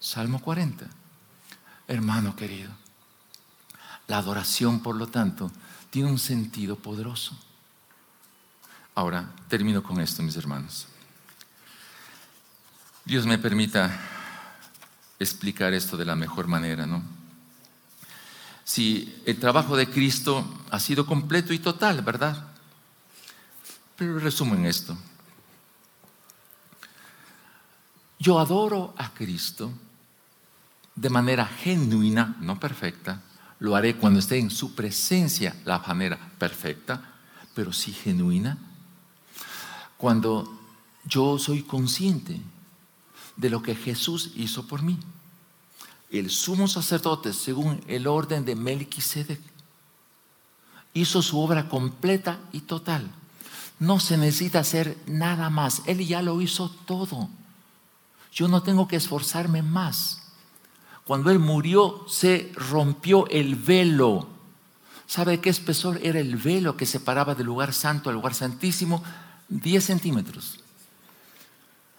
Salmo 0.00 0.40
40. 0.40 0.86
Hermano 1.88 2.34
querido, 2.34 2.70
la 4.08 4.18
adoración, 4.18 4.80
por 4.80 4.96
lo 4.96 5.06
tanto, 5.06 5.50
tiene 5.90 6.10
un 6.10 6.18
sentido 6.18 6.76
poderoso. 6.76 7.36
Ahora, 8.96 9.28
termino 9.46 9.82
con 9.82 10.00
esto, 10.00 10.22
mis 10.22 10.36
hermanos. 10.36 10.86
Dios 13.04 13.26
me 13.26 13.36
permita 13.36 13.94
explicar 15.18 15.74
esto 15.74 15.98
de 15.98 16.06
la 16.06 16.16
mejor 16.16 16.46
manera, 16.46 16.86
¿no? 16.86 17.02
Si 18.64 19.20
el 19.26 19.38
trabajo 19.38 19.76
de 19.76 19.90
Cristo 19.90 20.64
ha 20.70 20.80
sido 20.80 21.04
completo 21.04 21.52
y 21.52 21.58
total, 21.58 22.00
¿verdad? 22.00 22.48
Pero 23.96 24.18
resumo 24.18 24.54
en 24.54 24.64
esto. 24.64 24.96
Yo 28.18 28.38
adoro 28.38 28.94
a 28.96 29.12
Cristo 29.12 29.70
de 30.94 31.10
manera 31.10 31.44
genuina, 31.44 32.34
no 32.40 32.58
perfecta. 32.58 33.20
Lo 33.58 33.76
haré 33.76 33.96
cuando 33.96 34.20
esté 34.20 34.38
en 34.38 34.48
su 34.48 34.74
presencia, 34.74 35.54
la 35.66 35.80
manera 35.80 36.18
perfecta, 36.38 37.12
pero 37.54 37.74
sí 37.74 37.92
genuina 37.92 38.56
cuando 39.96 40.52
yo 41.04 41.38
soy 41.38 41.62
consciente 41.62 42.40
de 43.36 43.50
lo 43.50 43.62
que 43.62 43.74
Jesús 43.74 44.32
hizo 44.34 44.66
por 44.66 44.82
mí. 44.82 44.98
El 46.10 46.30
sumo 46.30 46.68
sacerdote, 46.68 47.32
según 47.32 47.82
el 47.86 48.06
orden 48.06 48.44
de 48.44 48.54
Melquisedec, 48.54 49.40
hizo 50.94 51.20
su 51.22 51.38
obra 51.38 51.68
completa 51.68 52.38
y 52.52 52.60
total. 52.60 53.10
No 53.78 54.00
se 54.00 54.16
necesita 54.16 54.60
hacer 54.60 54.96
nada 55.06 55.50
más. 55.50 55.82
Él 55.86 56.06
ya 56.06 56.22
lo 56.22 56.40
hizo 56.40 56.70
todo. 56.86 57.28
Yo 58.32 58.48
no 58.48 58.62
tengo 58.62 58.88
que 58.88 58.96
esforzarme 58.96 59.62
más. 59.62 60.22
Cuando 61.06 61.30
Él 61.30 61.38
murió, 61.38 62.04
se 62.08 62.52
rompió 62.54 63.26
el 63.28 63.54
velo. 63.54 64.28
¿Sabe 65.06 65.40
qué 65.40 65.50
espesor 65.50 66.00
era 66.02 66.18
el 66.18 66.36
velo 66.36 66.76
que 66.76 66.86
separaba 66.86 67.34
del 67.34 67.46
lugar 67.46 67.72
santo 67.72 68.08
al 68.08 68.16
lugar 68.16 68.34
santísimo? 68.34 69.02
10 69.48 69.84
centímetros. 69.84 70.60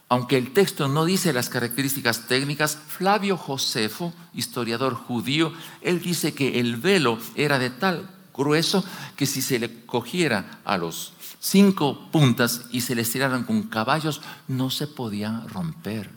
Aunque 0.09 0.37
el 0.37 0.53
texto 0.53 0.87
no 0.87 1.03
dice 1.03 1.33
las 1.33 1.49
características 1.49 2.27
técnicas, 2.27 2.77
Flavio 2.77 3.35
Josefo, 3.35 4.13
historiador 4.33 4.93
judío, 4.93 5.51
él 5.81 6.01
dice 6.01 6.33
que 6.33 6.59
el 6.59 6.77
velo 6.77 7.19
era 7.35 7.59
de 7.59 7.69
tal 7.69 8.09
grueso 8.33 8.85
que 9.15 9.25
si 9.25 9.41
se 9.41 9.59
le 9.59 9.85
cogiera 9.85 10.59
a 10.63 10.77
los 10.77 11.13
cinco 11.39 12.09
puntas 12.11 12.67
y 12.71 12.81
se 12.81 12.95
le 12.95 13.01
estiraran 13.01 13.43
con 13.43 13.63
caballos, 13.63 14.21
no 14.47 14.69
se 14.69 14.87
podía 14.87 15.43
romper. 15.47 16.09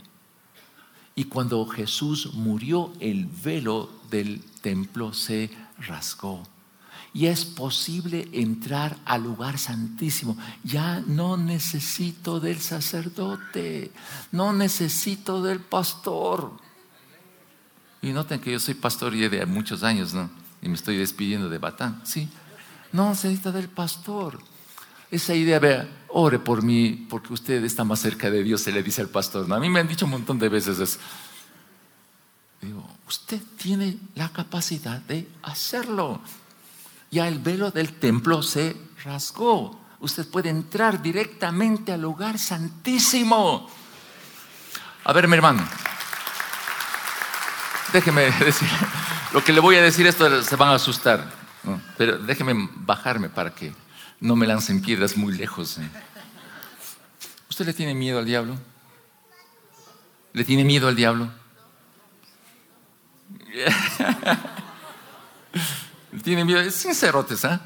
Y 1.16 1.24
cuando 1.24 1.66
Jesús 1.66 2.34
murió, 2.34 2.92
el 3.00 3.26
velo 3.26 3.90
del 4.10 4.42
templo 4.62 5.12
se 5.12 5.50
rasgó. 5.78 6.44
Y 7.12 7.26
es 7.26 7.44
posible 7.44 8.28
entrar 8.32 8.96
al 9.04 9.24
lugar 9.24 9.58
santísimo. 9.58 10.36
Ya 10.62 11.02
no 11.06 11.36
necesito 11.36 12.38
del 12.38 12.60
sacerdote, 12.60 13.90
no 14.30 14.52
necesito 14.52 15.42
del 15.42 15.60
pastor. 15.60 16.52
Y 18.02 18.12
noten 18.12 18.40
que 18.40 18.52
yo 18.52 18.60
soy 18.60 18.74
pastor 18.74 19.14
ya 19.14 19.28
de 19.28 19.44
muchos 19.44 19.82
años, 19.82 20.14
¿no? 20.14 20.30
Y 20.62 20.68
me 20.68 20.74
estoy 20.74 20.96
despidiendo 20.96 21.48
de 21.48 21.58
Batán, 21.58 22.00
¿sí? 22.04 22.28
No 22.92 23.10
necesita 23.10 23.52
del 23.52 23.68
pastor. 23.68 24.38
Esa 25.10 25.34
idea, 25.34 25.58
vea, 25.58 25.88
ore 26.08 26.38
por 26.38 26.62
mí, 26.62 27.06
porque 27.10 27.32
usted 27.32 27.64
está 27.64 27.84
más 27.84 28.00
cerca 28.00 28.30
de 28.30 28.42
Dios, 28.42 28.60
se 28.60 28.72
le 28.72 28.82
dice 28.82 29.00
al 29.00 29.08
pastor. 29.08 29.48
¿no? 29.48 29.54
A 29.54 29.60
mí 29.60 29.68
me 29.68 29.80
han 29.80 29.88
dicho 29.88 30.04
un 30.04 30.12
montón 30.12 30.38
de 30.38 30.48
veces 30.48 30.78
eso. 30.78 30.98
Digo, 32.62 32.86
usted 33.08 33.40
tiene 33.56 33.98
la 34.14 34.28
capacidad 34.28 35.00
de 35.00 35.28
hacerlo. 35.42 36.20
Ya 37.10 37.26
el 37.26 37.38
velo 37.40 37.70
del 37.70 37.94
templo 37.94 38.42
se 38.42 38.76
rasgó. 39.04 39.80
Usted 40.00 40.28
puede 40.28 40.48
entrar 40.48 41.02
directamente 41.02 41.92
al 41.92 42.02
lugar 42.02 42.38
santísimo. 42.38 43.68
A 45.04 45.12
ver, 45.12 45.26
mi 45.26 45.34
hermano. 45.34 45.66
Déjeme 47.92 48.30
decir, 48.44 48.68
lo 49.32 49.42
que 49.42 49.52
le 49.52 49.60
voy 49.60 49.76
a 49.76 49.82
decir 49.82 50.06
esto 50.06 50.42
se 50.42 50.56
van 50.56 50.68
a 50.68 50.74
asustar, 50.74 51.28
pero 51.98 52.18
déjeme 52.18 52.68
bajarme 52.76 53.28
para 53.28 53.52
que 53.54 53.74
no 54.20 54.36
me 54.36 54.46
lancen 54.46 54.80
piedras 54.80 55.16
muy 55.16 55.36
lejos. 55.36 55.78
¿eh? 55.78 55.90
¿Usted 57.48 57.66
le 57.66 57.74
tiene 57.74 57.94
miedo 57.94 58.20
al 58.20 58.24
diablo? 58.24 58.56
¿Le 60.32 60.44
tiene 60.44 60.62
miedo 60.64 60.86
al 60.86 60.94
diablo? 60.94 61.30
¿Le 66.12 66.20
tiene 66.20 66.44
miedo? 66.44 66.60
Es 66.60 66.74
sincerotes, 66.74 67.44
¿ah? 67.44 67.60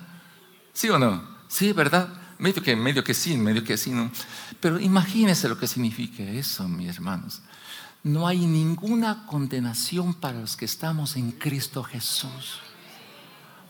¿Sí 0.72 0.88
o 0.90 0.98
no? 0.98 1.22
Sí, 1.48 1.72
¿verdad? 1.72 2.08
Medio 2.38 2.62
que, 2.62 2.76
medio 2.76 3.04
que 3.04 3.14
sí, 3.14 3.36
medio 3.36 3.62
que 3.64 3.76
sí, 3.76 3.90
¿no? 3.90 4.10
Pero 4.60 4.78
imagínese 4.80 5.48
lo 5.48 5.58
que 5.58 5.66
significa 5.66 6.22
eso, 6.22 6.68
mis 6.68 6.94
hermanos 6.94 7.40
no 8.04 8.28
hay 8.28 8.46
ninguna 8.46 9.24
condenación 9.26 10.12
para 10.12 10.38
los 10.38 10.56
que 10.56 10.66
estamos 10.66 11.16
en 11.16 11.32
Cristo 11.32 11.82
Jesús. 11.82 12.60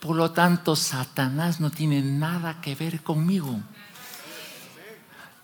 Por 0.00 0.16
lo 0.16 0.32
tanto, 0.32 0.74
Satanás 0.74 1.60
no 1.60 1.70
tiene 1.70 2.02
nada 2.02 2.60
que 2.60 2.74
ver 2.74 3.02
conmigo. 3.02 3.60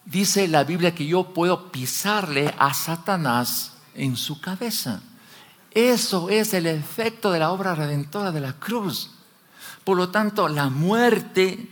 Dice 0.05 0.49
la 0.49 0.65
Biblia 0.65 0.93
que 0.93 1.07
yo 1.07 1.33
puedo 1.33 1.71
pisarle 1.71 2.53
a 2.59 2.75
Satanás 2.75 3.75
en 3.95 4.17
su 4.17 4.41
cabeza. 4.41 5.01
Eso 5.71 6.29
es 6.29 6.53
el 6.53 6.67
efecto 6.67 7.31
de 7.31 7.39
la 7.39 7.53
obra 7.53 7.77
redentora 7.77 8.33
de 8.33 8.41
la 8.41 8.55
cruz. 8.55 9.13
Por 9.91 9.97
lo 9.97 10.11
tanto, 10.11 10.49
la 10.49 10.69
muerte 10.69 11.69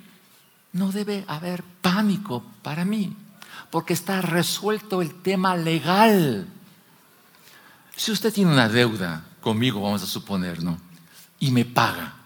no 0.72 0.90
debe 0.90 1.24
haber 1.28 1.62
pánico 1.62 2.42
para 2.62 2.84
mí, 2.84 3.14
porque 3.70 3.92
está 3.92 4.20
resuelto 4.20 5.02
el 5.02 5.14
tema 5.22 5.54
legal. 5.54 6.48
Si 7.94 8.10
usted 8.10 8.32
tiene 8.32 8.50
una 8.50 8.68
deuda 8.68 9.24
conmigo, 9.40 9.80
vamos 9.80 10.02
a 10.02 10.06
suponer, 10.06 10.64
¿no? 10.64 10.80
Y 11.38 11.52
me 11.52 11.64
paga. 11.64 12.16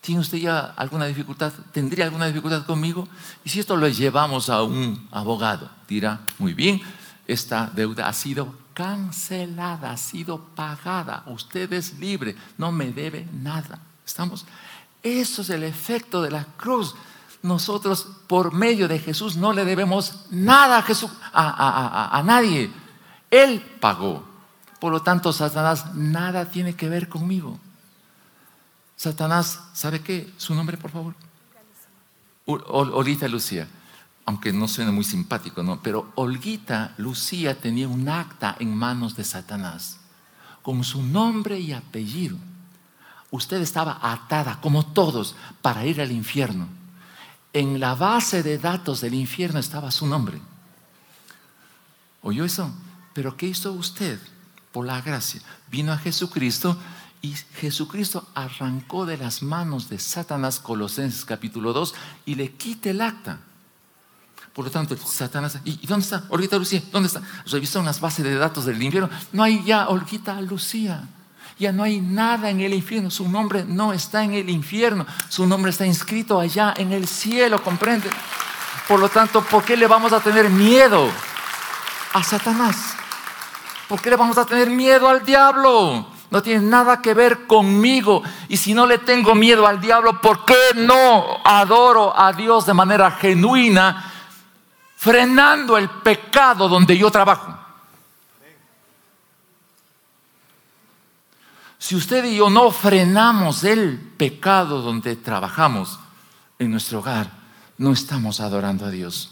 ¿Tiene 0.00 0.22
usted 0.22 0.38
ya 0.38 0.72
alguna 0.74 1.04
dificultad? 1.04 1.52
¿Tendría 1.72 2.06
alguna 2.06 2.28
dificultad 2.28 2.64
conmigo? 2.64 3.06
Y 3.44 3.50
si 3.50 3.60
esto 3.60 3.76
lo 3.76 3.86
llevamos 3.86 4.48
a 4.48 4.62
un 4.62 5.06
abogado, 5.10 5.70
dirá, 5.86 6.20
muy 6.38 6.54
bien, 6.54 6.80
esta 7.26 7.70
deuda 7.74 8.08
ha 8.08 8.14
sido 8.14 8.54
cancelada, 8.72 9.90
ha 9.90 9.98
sido 9.98 10.40
pagada. 10.54 11.22
Usted 11.26 11.70
es 11.74 11.98
libre, 11.98 12.34
no 12.56 12.72
me 12.72 12.90
debe 12.92 13.28
nada. 13.30 13.78
¿Estamos? 14.10 14.44
Eso 15.02 15.42
es 15.42 15.50
el 15.50 15.62
efecto 15.62 16.22
de 16.22 16.30
la 16.30 16.44
cruz. 16.56 16.94
Nosotros, 17.42 18.06
por 18.26 18.52
medio 18.52 18.86
de 18.86 18.98
Jesús, 18.98 19.36
no 19.36 19.52
le 19.52 19.64
debemos 19.64 20.26
nada 20.30 20.78
a, 20.78 20.82
Jesús, 20.82 21.10
a, 21.32 22.10
a 22.12 22.22
nadie. 22.22 22.70
Él 23.30 23.60
pagó. 23.80 24.24
Por 24.78 24.92
lo 24.92 25.02
tanto, 25.02 25.32
Satanás 25.32 25.94
nada 25.94 26.46
tiene 26.46 26.74
que 26.74 26.88
ver 26.88 27.08
conmigo. 27.08 27.58
Satanás, 28.96 29.60
¿sabe 29.72 30.00
qué? 30.00 30.30
Su 30.36 30.54
nombre, 30.54 30.76
por 30.76 30.90
favor. 30.90 31.14
Olguita 32.44 33.28
Lucía. 33.28 33.66
Aunque 34.26 34.52
no 34.52 34.68
suena 34.68 34.92
muy 34.92 35.04
simpático, 35.04 35.62
¿no? 35.62 35.82
Pero 35.82 36.12
Olguita 36.14 36.94
Lucía 36.98 37.58
tenía 37.58 37.88
un 37.88 38.08
acta 38.08 38.56
en 38.58 38.76
manos 38.76 39.16
de 39.16 39.24
Satanás 39.24 39.98
con 40.62 40.84
su 40.84 41.02
nombre 41.02 41.58
y 41.58 41.72
apellido. 41.72 42.36
Usted 43.30 43.60
estaba 43.60 43.98
atada, 44.02 44.60
como 44.60 44.84
todos, 44.84 45.36
para 45.62 45.86
ir 45.86 46.00
al 46.00 46.12
infierno. 46.12 46.68
En 47.52 47.80
la 47.80 47.94
base 47.94 48.42
de 48.42 48.58
datos 48.58 49.00
del 49.00 49.14
infierno 49.14 49.58
estaba 49.58 49.90
su 49.90 50.06
nombre. 50.06 50.40
¿Oyó 52.22 52.44
eso? 52.44 52.72
Pero 53.14 53.36
¿qué 53.36 53.46
hizo 53.46 53.72
usted? 53.72 54.20
por 54.72 54.86
la 54.86 55.00
gracia. 55.00 55.40
Vino 55.70 55.92
a 55.92 55.98
Jesucristo 55.98 56.76
y 57.22 57.34
Jesucristo 57.54 58.26
arrancó 58.34 59.04
de 59.04 59.18
las 59.18 59.42
manos 59.42 59.88
de 59.88 59.98
Satanás, 59.98 60.58
Colosenses 60.58 61.24
capítulo 61.24 61.72
2, 61.72 61.94
y 62.26 62.34
le 62.34 62.52
quita 62.52 62.90
el 62.90 63.00
acta. 63.00 63.40
Por 64.52 64.64
lo 64.64 64.70
tanto, 64.70 64.96
Satanás, 64.96 65.58
¿y 65.64 65.86
dónde 65.86 66.04
está? 66.04 66.24
Olguita 66.28 66.58
Lucía, 66.58 66.82
¿dónde 66.90 67.06
está? 67.08 67.22
Revisaron 67.46 67.86
las 67.86 68.00
bases 68.00 68.24
de 68.24 68.34
datos 68.34 68.64
del 68.64 68.82
infierno. 68.82 69.10
No 69.32 69.42
hay 69.42 69.62
ya 69.64 69.88
Olguita 69.88 70.40
Lucía. 70.40 71.08
Ya 71.60 71.72
no 71.72 71.82
hay 71.82 72.00
nada 72.00 72.48
en 72.48 72.62
el 72.62 72.72
infierno. 72.72 73.10
Su 73.10 73.28
nombre 73.28 73.66
no 73.66 73.92
está 73.92 74.24
en 74.24 74.32
el 74.32 74.48
infierno. 74.48 75.04
Su 75.28 75.46
nombre 75.46 75.70
está 75.70 75.84
inscrito 75.84 76.40
allá 76.40 76.72
en 76.74 76.90
el 76.90 77.06
cielo, 77.06 77.62
¿comprende? 77.62 78.08
Por 78.88 78.98
lo 78.98 79.10
tanto, 79.10 79.42
¿por 79.42 79.62
qué 79.62 79.76
le 79.76 79.86
vamos 79.86 80.14
a 80.14 80.20
tener 80.20 80.48
miedo 80.48 81.06
a 82.14 82.24
Satanás? 82.24 82.96
¿Por 83.86 84.00
qué 84.00 84.08
le 84.08 84.16
vamos 84.16 84.38
a 84.38 84.46
tener 84.46 84.70
miedo 84.70 85.06
al 85.06 85.22
diablo? 85.22 86.06
No 86.30 86.42
tiene 86.42 86.64
nada 86.64 87.02
que 87.02 87.12
ver 87.12 87.46
conmigo. 87.46 88.22
Y 88.48 88.56
si 88.56 88.72
no 88.72 88.86
le 88.86 88.96
tengo 88.96 89.34
miedo 89.34 89.66
al 89.66 89.82
diablo, 89.82 90.18
¿por 90.18 90.46
qué 90.46 90.56
no 90.76 91.42
adoro 91.44 92.18
a 92.18 92.32
Dios 92.32 92.64
de 92.64 92.72
manera 92.72 93.10
genuina, 93.10 94.10
frenando 94.96 95.76
el 95.76 95.90
pecado 95.90 96.70
donde 96.70 96.96
yo 96.96 97.10
trabajo? 97.10 97.59
Si 101.80 101.96
usted 101.96 102.26
y 102.26 102.36
yo 102.36 102.50
no 102.50 102.70
frenamos 102.70 103.64
el 103.64 103.98
pecado 103.98 104.82
donde 104.82 105.16
trabajamos 105.16 105.98
en 106.58 106.70
nuestro 106.70 106.98
hogar, 106.98 107.32
no 107.78 107.92
estamos 107.92 108.38
adorando 108.40 108.84
a 108.84 108.90
Dios. 108.90 109.30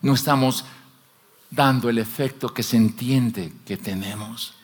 No 0.00 0.14
estamos 0.14 0.64
dando 1.50 1.90
el 1.90 1.98
efecto 1.98 2.54
que 2.54 2.62
se 2.62 2.76
entiende 2.76 3.52
que 3.66 3.76
tenemos. 3.76 4.54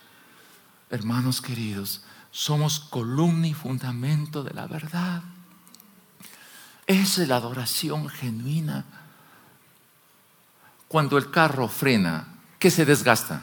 Hermanos 0.89 1.43
queridos, 1.43 2.03
somos 2.31 2.79
columna 2.79 3.49
y 3.49 3.53
fundamento 3.53 4.45
de 4.45 4.55
la 4.55 4.69
verdad. 4.69 5.23
Esa 6.87 7.23
es 7.23 7.29
la 7.29 7.37
adoración 7.37 8.09
genuina. 8.09 8.85
Cuando 10.87 11.19
el 11.19 11.33
carro 11.33 11.67
frena, 11.67 12.29
¿qué 12.61 12.71
se 12.71 12.85
desgasta? 12.85 13.43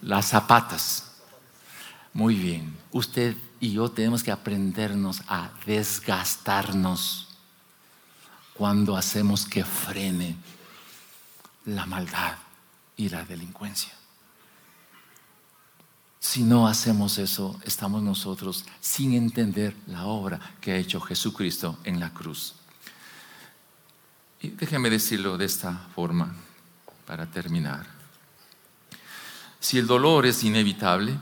Las 0.00 0.28
zapatas. 0.28 1.03
Muy 2.14 2.36
bien, 2.36 2.76
usted 2.92 3.36
y 3.58 3.72
yo 3.72 3.90
tenemos 3.90 4.22
que 4.22 4.30
aprendernos 4.30 5.20
a 5.26 5.50
desgastarnos 5.66 7.26
cuando 8.54 8.96
hacemos 8.96 9.44
que 9.44 9.64
frene 9.64 10.36
la 11.66 11.86
maldad 11.86 12.36
y 12.96 13.08
la 13.08 13.24
delincuencia. 13.24 13.92
Si 16.20 16.44
no 16.44 16.68
hacemos 16.68 17.18
eso, 17.18 17.60
estamos 17.64 18.00
nosotros 18.00 18.64
sin 18.80 19.14
entender 19.14 19.76
la 19.88 20.04
obra 20.04 20.38
que 20.60 20.70
ha 20.70 20.76
hecho 20.76 21.00
Jesucristo 21.00 21.78
en 21.82 21.98
la 21.98 22.14
cruz. 22.14 22.54
Y 24.40 24.50
déjeme 24.50 24.88
decirlo 24.88 25.36
de 25.36 25.46
esta 25.46 25.72
forma 25.94 26.32
para 27.06 27.26
terminar. 27.26 27.86
Si 29.58 29.78
el 29.78 29.86
dolor 29.88 30.26
es 30.26 30.44
inevitable, 30.44 31.18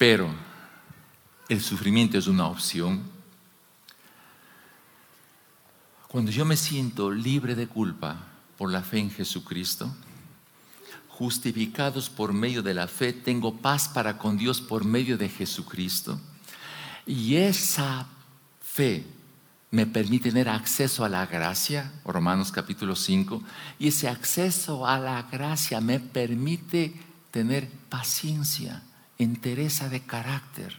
pero 0.00 0.30
el 1.50 1.60
sufrimiento 1.60 2.16
es 2.16 2.26
una 2.26 2.46
opción, 2.46 3.02
cuando 6.08 6.30
yo 6.30 6.46
me 6.46 6.56
siento 6.56 7.10
libre 7.10 7.54
de 7.54 7.66
culpa 7.66 8.16
por 8.56 8.72
la 8.72 8.82
fe 8.82 9.00
en 9.00 9.10
Jesucristo, 9.10 9.94
justificados 11.06 12.08
por 12.08 12.32
medio 12.32 12.62
de 12.62 12.72
la 12.72 12.88
fe, 12.88 13.12
tengo 13.12 13.58
paz 13.58 13.88
para 13.88 14.16
con 14.16 14.38
Dios 14.38 14.62
por 14.62 14.86
medio 14.86 15.18
de 15.18 15.28
Jesucristo. 15.28 16.18
Y 17.04 17.36
esa 17.36 18.06
fe 18.62 19.04
me 19.70 19.84
permite 19.84 20.30
tener 20.30 20.48
acceso 20.48 21.04
a 21.04 21.10
la 21.10 21.26
gracia, 21.26 21.92
Romanos 22.06 22.50
capítulo 22.50 22.96
5, 22.96 23.42
y 23.78 23.88
ese 23.88 24.08
acceso 24.08 24.86
a 24.86 24.98
la 24.98 25.24
gracia 25.24 25.78
me 25.82 26.00
permite 26.00 26.94
tener 27.30 27.68
paciencia, 27.90 28.82
entereza 29.22 29.88
de 29.88 30.00
carácter, 30.00 30.76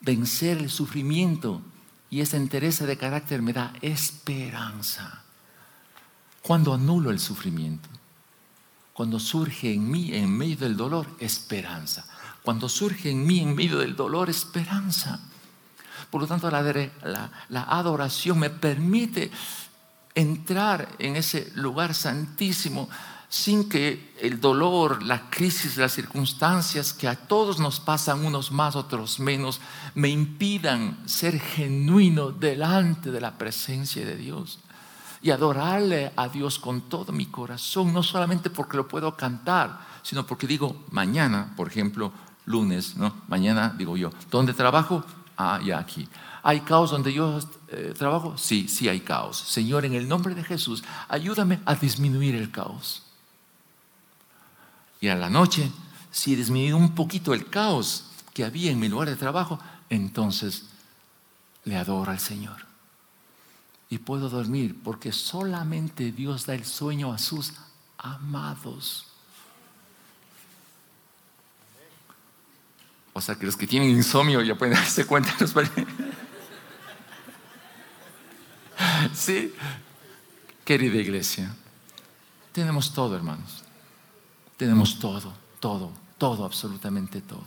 vencer 0.00 0.58
el 0.58 0.70
sufrimiento, 0.70 1.62
y 2.10 2.20
esa 2.20 2.36
entereza 2.36 2.86
de 2.86 2.96
carácter 2.96 3.42
me 3.42 3.52
da 3.52 3.72
esperanza. 3.82 5.24
Cuando 6.42 6.74
anulo 6.74 7.10
el 7.10 7.18
sufrimiento, 7.18 7.88
cuando 8.92 9.18
surge 9.18 9.74
en 9.74 9.90
mí, 9.90 10.14
en 10.14 10.30
medio 10.30 10.56
del 10.58 10.76
dolor, 10.76 11.08
esperanza. 11.18 12.06
Cuando 12.42 12.68
surge 12.68 13.10
en 13.10 13.26
mí, 13.26 13.40
en 13.40 13.54
medio 13.54 13.78
del 13.78 13.96
dolor, 13.96 14.30
esperanza. 14.30 15.18
Por 16.10 16.20
lo 16.20 16.28
tanto, 16.28 16.48
la, 16.50 16.62
la, 17.48 17.62
adoración 17.64 18.38
me 18.38 18.50
permite 18.50 19.32
entrar 20.14 20.88
en 21.00 21.16
ese 21.16 21.50
lugar 21.56 21.94
santísimo 21.94 22.88
sin 23.28 23.68
que 23.68 24.14
el 24.20 24.40
dolor, 24.40 25.02
la 25.02 25.28
crisis, 25.30 25.76
las 25.76 25.92
circunstancias 25.92 26.92
que 26.92 27.08
a 27.08 27.16
todos 27.16 27.58
nos 27.58 27.80
pasan, 27.80 28.24
unos 28.24 28.52
más, 28.52 28.76
otros 28.76 29.20
menos, 29.20 29.60
me 29.94 30.08
impidan 30.08 30.98
ser 31.06 31.40
genuino 31.40 32.30
delante 32.30 33.10
de 33.10 33.20
la 33.20 33.36
presencia 33.36 34.04
de 34.04 34.16
Dios 34.16 34.60
y 35.24 35.30
adorarle 35.30 36.12
a 36.16 36.28
Dios 36.28 36.58
con 36.58 36.82
todo 36.82 37.10
mi 37.10 37.26
corazón, 37.26 37.94
no 37.94 38.02
solamente 38.02 38.50
porque 38.50 38.76
lo 38.76 38.86
puedo 38.86 39.16
cantar, 39.16 39.80
sino 40.02 40.26
porque 40.26 40.46
digo, 40.46 40.84
mañana, 40.90 41.54
por 41.56 41.66
ejemplo, 41.66 42.12
lunes, 42.44 42.96
¿no? 42.96 43.14
Mañana 43.28 43.74
digo 43.76 43.96
yo, 43.96 44.10
¿dónde 44.30 44.52
trabajo? 44.52 45.02
Ah, 45.36 45.60
ya 45.64 45.78
aquí. 45.78 46.06
¿Hay 46.42 46.60
caos 46.60 46.90
donde 46.90 47.10
yo 47.10 47.38
eh, 47.68 47.94
trabajo? 47.96 48.36
Sí, 48.36 48.68
sí 48.68 48.86
hay 48.86 49.00
caos. 49.00 49.38
Señor, 49.38 49.86
en 49.86 49.94
el 49.94 50.06
nombre 50.06 50.34
de 50.34 50.44
Jesús, 50.44 50.84
ayúdame 51.08 51.60
a 51.64 51.74
disminuir 51.74 52.34
el 52.34 52.50
caos. 52.50 53.03
Y 55.04 55.08
a 55.10 55.16
la 55.16 55.28
noche, 55.28 55.70
si 56.10 56.32
he 56.32 56.36
disminuido 56.36 56.78
un 56.78 56.94
poquito 56.94 57.34
el 57.34 57.50
caos 57.50 58.06
que 58.32 58.42
había 58.42 58.70
en 58.70 58.80
mi 58.80 58.88
lugar 58.88 59.10
de 59.10 59.16
trabajo, 59.16 59.60
entonces 59.90 60.64
le 61.64 61.76
adoro 61.76 62.10
al 62.10 62.18
Señor. 62.18 62.64
Y 63.90 63.98
puedo 63.98 64.30
dormir 64.30 64.80
porque 64.82 65.12
solamente 65.12 66.10
Dios 66.10 66.46
da 66.46 66.54
el 66.54 66.64
sueño 66.64 67.12
a 67.12 67.18
sus 67.18 67.52
amados. 67.98 69.08
O 73.12 73.20
sea, 73.20 73.34
que 73.34 73.44
los 73.44 73.58
que 73.58 73.66
tienen 73.66 73.90
insomnio 73.90 74.40
ya 74.40 74.54
pueden 74.54 74.74
darse 74.78 75.06
cuenta. 75.06 75.34
Sí, 79.12 79.54
querida 80.64 80.96
iglesia, 80.96 81.54
tenemos 82.52 82.94
todo, 82.94 83.14
hermanos. 83.14 83.63
Tenemos 84.56 84.98
todo, 84.98 85.32
todo, 85.60 85.92
todo, 86.18 86.44
absolutamente 86.44 87.20
todo. 87.20 87.44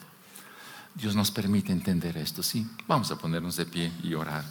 Dios 0.94 1.16
nos 1.16 1.32
permite 1.32 1.72
entender 1.72 2.18
esto, 2.18 2.42
sí. 2.42 2.68
Vamos 2.88 3.12
a 3.12 3.18
ponernos 3.18 3.56
de 3.56 3.66
pie 3.66 3.92
y 4.04 4.14
orar. 4.14 4.44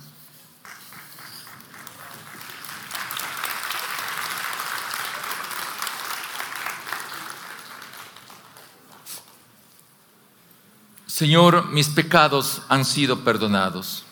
Señor, 11.06 11.70
mis 11.70 11.88
pecados 11.88 12.62
han 12.68 12.84
sido 12.84 13.24
perdonados. 13.24 14.04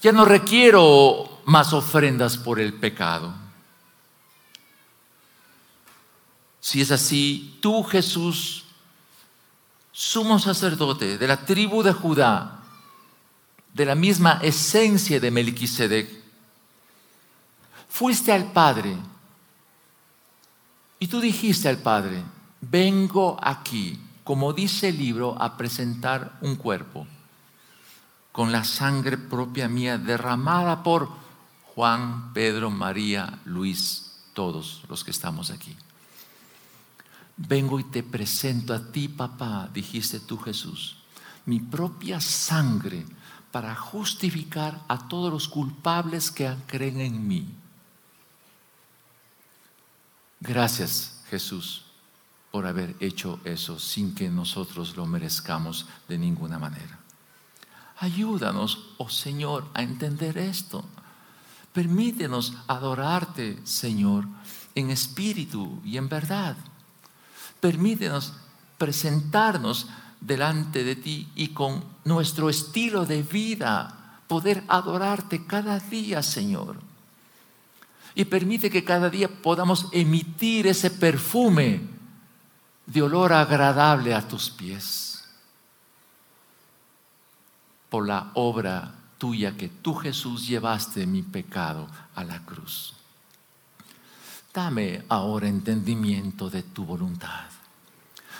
Ya 0.00 0.12
no 0.12 0.24
requiero 0.24 1.40
más 1.44 1.72
ofrendas 1.72 2.38
por 2.38 2.60
el 2.60 2.72
pecado. 2.74 3.34
Si 6.70 6.80
es 6.80 6.92
así, 6.92 7.58
tú 7.60 7.82
Jesús, 7.82 8.62
sumo 9.90 10.38
sacerdote 10.38 11.18
de 11.18 11.26
la 11.26 11.44
tribu 11.44 11.82
de 11.82 11.92
Judá, 11.92 12.60
de 13.74 13.84
la 13.84 13.96
misma 13.96 14.38
esencia 14.40 15.18
de 15.18 15.32
Melquisedec, 15.32 16.08
fuiste 17.88 18.30
al 18.30 18.52
Padre 18.52 18.96
y 21.00 21.08
tú 21.08 21.20
dijiste 21.20 21.68
al 21.68 21.78
Padre, 21.78 22.22
vengo 22.60 23.36
aquí, 23.42 23.98
como 24.22 24.52
dice 24.52 24.90
el 24.90 24.98
libro, 24.98 25.34
a 25.42 25.56
presentar 25.56 26.38
un 26.40 26.54
cuerpo 26.54 27.04
con 28.30 28.52
la 28.52 28.62
sangre 28.62 29.18
propia 29.18 29.68
mía 29.68 29.98
derramada 29.98 30.84
por 30.84 31.08
Juan, 31.74 32.32
Pedro, 32.32 32.70
María, 32.70 33.40
Luis, 33.44 34.20
todos 34.34 34.84
los 34.88 35.02
que 35.02 35.10
estamos 35.10 35.50
aquí. 35.50 35.76
Vengo 37.48 37.80
y 37.80 37.84
te 37.84 38.02
presento 38.02 38.74
a 38.74 38.92
ti, 38.92 39.08
papá, 39.08 39.68
dijiste 39.72 40.20
tú 40.20 40.38
Jesús, 40.38 40.98
mi 41.46 41.58
propia 41.58 42.20
sangre 42.20 43.04
para 43.50 43.74
justificar 43.74 44.84
a 44.86 45.08
todos 45.08 45.32
los 45.32 45.48
culpables 45.48 46.30
que 46.30 46.54
creen 46.66 47.00
en 47.00 47.26
mí. 47.26 47.48
Gracias, 50.40 51.22
Jesús 51.30 51.84
por 52.50 52.66
haber 52.66 52.96
hecho 53.00 53.40
eso 53.44 53.78
sin 53.78 54.14
que 54.14 54.28
nosotros 54.28 54.96
lo 54.96 55.06
merezcamos 55.06 55.86
de 56.08 56.18
ninguna 56.18 56.58
manera. 56.58 56.98
Ayúdanos, 57.98 58.94
oh 58.98 59.08
Señor, 59.08 59.68
a 59.74 59.82
entender 59.82 60.38
esto. 60.38 60.84
Permítenos 61.72 62.54
adorarte, 62.66 63.58
Señor, 63.64 64.26
en 64.74 64.90
espíritu 64.90 65.80
y 65.84 65.96
en 65.96 66.08
verdad. 66.08 66.56
Permítenos 67.60 68.32
presentarnos 68.78 69.86
delante 70.20 70.84
de 70.84 70.96
ti 70.96 71.28
y 71.34 71.48
con 71.48 71.84
nuestro 72.04 72.50
estilo 72.50 73.06
de 73.06 73.22
vida 73.22 74.20
poder 74.26 74.64
adorarte 74.68 75.46
cada 75.46 75.78
día, 75.78 76.22
Señor. 76.22 76.76
Y 78.14 78.24
permite 78.24 78.70
que 78.70 78.84
cada 78.84 79.10
día 79.10 79.28
podamos 79.28 79.86
emitir 79.92 80.66
ese 80.66 80.90
perfume 80.90 81.80
de 82.86 83.02
olor 83.02 83.32
agradable 83.32 84.14
a 84.14 84.26
tus 84.26 84.50
pies 84.50 85.10
por 87.90 88.06
la 88.06 88.30
obra 88.34 88.94
tuya 89.18 89.56
que 89.56 89.68
tú 89.68 89.94
Jesús 89.94 90.46
llevaste 90.46 91.06
mi 91.06 91.22
pecado 91.22 91.86
a 92.14 92.24
la 92.24 92.44
cruz. 92.46 92.94
Dame 94.52 95.04
ahora 95.08 95.48
entendimiento 95.48 96.50
de 96.50 96.62
tu 96.62 96.84
voluntad. 96.84 97.46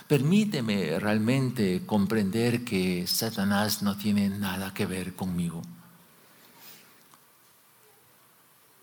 Permíteme 0.07 0.99
realmente 0.99 1.83
comprender 1.87 2.65
que 2.65 3.07
Satanás 3.07 3.83
no 3.83 3.97
tiene 3.97 4.29
nada 4.29 4.75
que 4.75 4.87
ver 4.87 5.15
conmigo. 5.15 5.63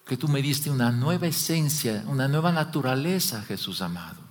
Que 0.05 0.15
tú 0.15 0.29
me 0.29 0.41
diste 0.41 0.69
una 0.69 0.89
nueva 0.89 1.27
esencia, 1.27 2.03
una 2.07 2.29
nueva 2.29 2.53
naturaleza, 2.53 3.41
Jesús 3.41 3.81
amado 3.81 4.27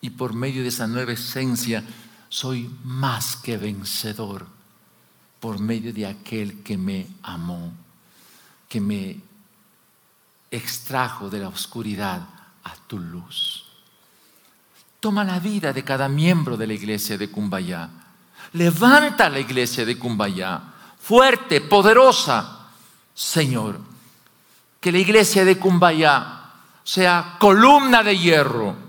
y 0.00 0.10
por 0.10 0.34
medio 0.34 0.62
de 0.62 0.68
esa 0.68 0.86
nueva 0.86 1.12
esencia 1.12 1.82
soy 2.28 2.70
más 2.84 3.36
que 3.36 3.56
vencedor 3.56 4.46
por 5.40 5.58
medio 5.58 5.92
de 5.92 6.06
aquel 6.06 6.62
que 6.62 6.76
me 6.76 7.06
amó, 7.22 7.72
que 8.68 8.80
me 8.80 9.20
extrajo 10.50 11.28
de 11.28 11.40
la 11.40 11.48
oscuridad 11.48 12.20
a 12.64 12.74
tu 12.86 12.98
luz. 12.98 13.64
Toma 15.00 15.24
la 15.24 15.38
vida 15.38 15.72
de 15.72 15.84
cada 15.84 16.08
miembro 16.08 16.56
de 16.56 16.66
la 16.66 16.72
iglesia 16.74 17.16
de 17.16 17.30
Cumbayá. 17.30 17.88
Levanta 18.52 19.28
la 19.28 19.38
iglesia 19.38 19.84
de 19.84 19.98
Cumbayá, 19.98 20.60
fuerte, 21.00 21.60
poderosa, 21.60 22.68
Señor. 23.14 23.78
Que 24.80 24.90
la 24.90 24.98
iglesia 24.98 25.44
de 25.44 25.58
Cumbayá 25.58 26.50
sea 26.82 27.36
columna 27.38 28.02
de 28.02 28.18
hierro 28.18 28.88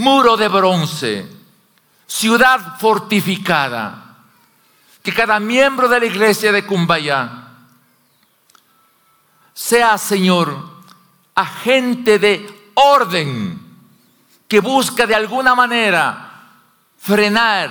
muro 0.00 0.36
de 0.36 0.48
bronce, 0.48 1.26
ciudad 2.06 2.78
fortificada. 2.78 4.16
Que 5.02 5.12
cada 5.12 5.40
miembro 5.40 5.88
de 5.88 6.00
la 6.00 6.06
iglesia 6.06 6.52
de 6.52 6.66
Cumbayá 6.66 7.39
sea, 9.60 9.98
Señor, 9.98 10.56
agente 11.34 12.18
de 12.18 12.70
orden 12.72 13.60
que 14.48 14.58
busca 14.58 15.06
de 15.06 15.14
alguna 15.14 15.54
manera 15.54 16.48
frenar, 16.96 17.70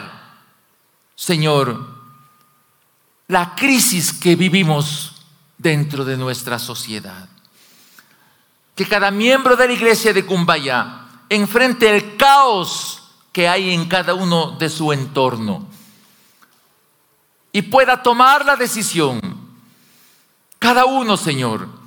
Señor, 1.16 1.84
la 3.28 3.56
crisis 3.56 4.14
que 4.14 4.36
vivimos 4.36 5.16
dentro 5.58 6.06
de 6.06 6.16
nuestra 6.16 6.60
sociedad. 6.60 7.28
Que 8.76 8.86
cada 8.88 9.10
miembro 9.10 9.56
de 9.56 9.66
la 9.66 9.74
iglesia 9.74 10.14
de 10.14 10.28
Cumbayá 10.28 11.08
enfrente 11.28 11.90
el 11.90 12.16
caos 12.18 13.02
que 13.32 13.50
hay 13.50 13.74
en 13.74 13.88
cada 13.88 14.14
uno 14.14 14.52
de 14.52 14.70
su 14.70 14.94
entorno 14.94 15.68
y 17.52 17.64
pueda 17.64 18.04
tomar 18.04 18.46
la 18.46 18.56
decisión, 18.56 19.20
cada 20.60 20.86
uno, 20.86 21.18
Señor, 21.18 21.79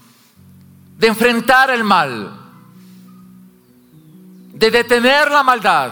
de 1.03 1.09
enfrentar 1.09 1.69
el 1.71 1.83
mal, 1.83 2.31
de 4.55 4.71
detener 4.71 5.33
la 5.33 5.43
maldad, 5.43 5.91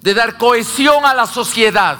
de 0.00 0.12
dar 0.12 0.36
cohesión 0.36 1.04
a 1.04 1.14
la 1.14 1.24
sociedad. 1.24 1.96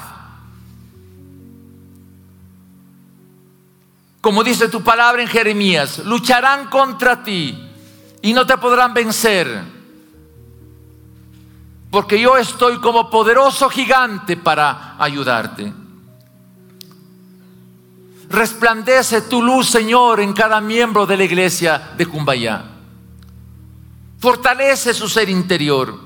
Como 4.21 4.43
dice 4.43 4.69
tu 4.69 4.83
palabra 4.83 5.23
en 5.23 5.29
Jeremías, 5.29 6.01
lucharán 6.01 6.67
contra 6.67 7.23
ti 7.23 7.71
y 8.21 8.33
no 8.33 8.45
te 8.45 8.59
podrán 8.59 8.93
vencer, 8.93 9.63
porque 11.89 12.21
yo 12.21 12.37
estoy 12.37 12.81
como 12.81 13.09
poderoso 13.09 13.71
gigante 13.71 14.37
para 14.37 14.97
ayudarte. 14.99 15.73
Resplandece 18.31 19.23
tu 19.23 19.43
luz, 19.43 19.69
Señor, 19.69 20.21
en 20.21 20.33
cada 20.33 20.61
miembro 20.61 21.05
de 21.05 21.17
la 21.17 21.25
iglesia 21.25 21.91
de 21.97 22.07
Cumbayá. 22.07 22.65
Fortalece 24.21 24.95
su 24.95 25.09
ser 25.09 25.29
interior. 25.29 25.99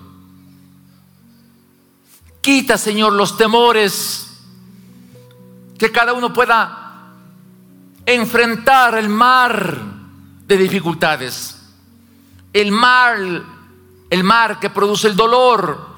Quita, 2.41 2.79
Señor, 2.79 3.13
los 3.13 3.37
temores. 3.37 4.41
Que 5.79 5.93
cada 5.93 6.15
uno 6.15 6.33
pueda 6.33 7.13
enfrentar 8.07 8.97
el 8.97 9.11
mar 9.11 9.83
de 10.47 10.57
dificultades. 10.57 11.61
El 12.55 12.73
mar, 12.73 13.19
el 14.09 14.25
mar 14.25 14.59
que 14.59 14.71
produce 14.71 15.09
el 15.09 15.17
dolor, 15.17 15.89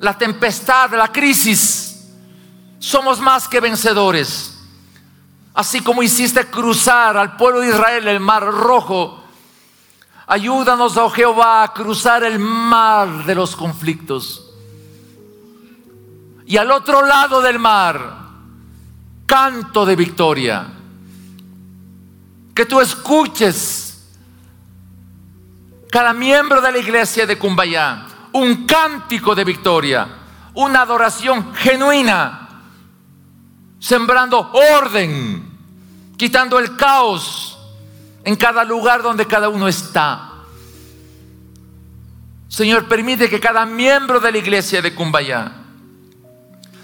la 0.00 0.16
tempestad, 0.16 0.90
la 0.92 1.12
crisis. 1.12 2.08
Somos 2.78 3.20
más 3.20 3.46
que 3.46 3.60
vencedores 3.60 4.54
así 5.58 5.80
como 5.80 6.04
hiciste 6.04 6.46
cruzar 6.46 7.16
al 7.16 7.34
pueblo 7.34 7.58
de 7.58 7.70
Israel 7.70 8.06
el 8.06 8.20
mar 8.20 8.44
rojo, 8.44 9.24
ayúdanos, 10.28 10.96
oh 10.96 11.10
Jehová, 11.10 11.64
a 11.64 11.72
cruzar 11.72 12.22
el 12.22 12.38
mar 12.38 13.24
de 13.24 13.34
los 13.34 13.56
conflictos. 13.56 14.54
Y 16.46 16.56
al 16.56 16.70
otro 16.70 17.04
lado 17.04 17.42
del 17.42 17.58
mar, 17.58 18.18
canto 19.26 19.84
de 19.84 19.96
victoria. 19.96 20.64
Que 22.54 22.64
tú 22.64 22.80
escuches 22.80 24.06
cada 25.90 26.12
miembro 26.12 26.60
de 26.60 26.70
la 26.70 26.78
iglesia 26.78 27.26
de 27.26 27.36
Cumbayá 27.36 28.06
un 28.30 28.64
cántico 28.64 29.34
de 29.34 29.42
victoria, 29.42 30.06
una 30.54 30.82
adoración 30.82 31.52
genuina 31.56 32.44
sembrando 33.78 34.50
orden, 34.52 35.47
quitando 36.18 36.58
el 36.58 36.76
caos 36.76 37.56
en 38.24 38.36
cada 38.36 38.64
lugar 38.64 39.02
donde 39.02 39.26
cada 39.26 39.48
uno 39.48 39.68
está. 39.68 40.32
Señor, 42.48 42.88
permite 42.88 43.30
que 43.30 43.40
cada 43.40 43.64
miembro 43.64 44.20
de 44.20 44.32
la 44.32 44.38
iglesia 44.38 44.82
de 44.82 44.94
Cumbayá 44.94 45.52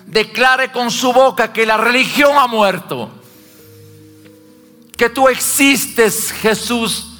declare 0.06 0.70
con 0.70 0.90
su 0.90 1.12
boca 1.12 1.52
que 1.52 1.66
la 1.66 1.76
religión 1.76 2.36
ha 2.38 2.46
muerto, 2.46 3.10
que 4.96 5.10
tú 5.10 5.28
existes, 5.28 6.30
Jesús, 6.30 7.18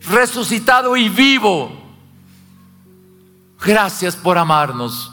resucitado 0.00 0.96
y 0.96 1.10
vivo. 1.10 1.70
Gracias 3.62 4.16
por 4.16 4.38
amarnos. 4.38 5.12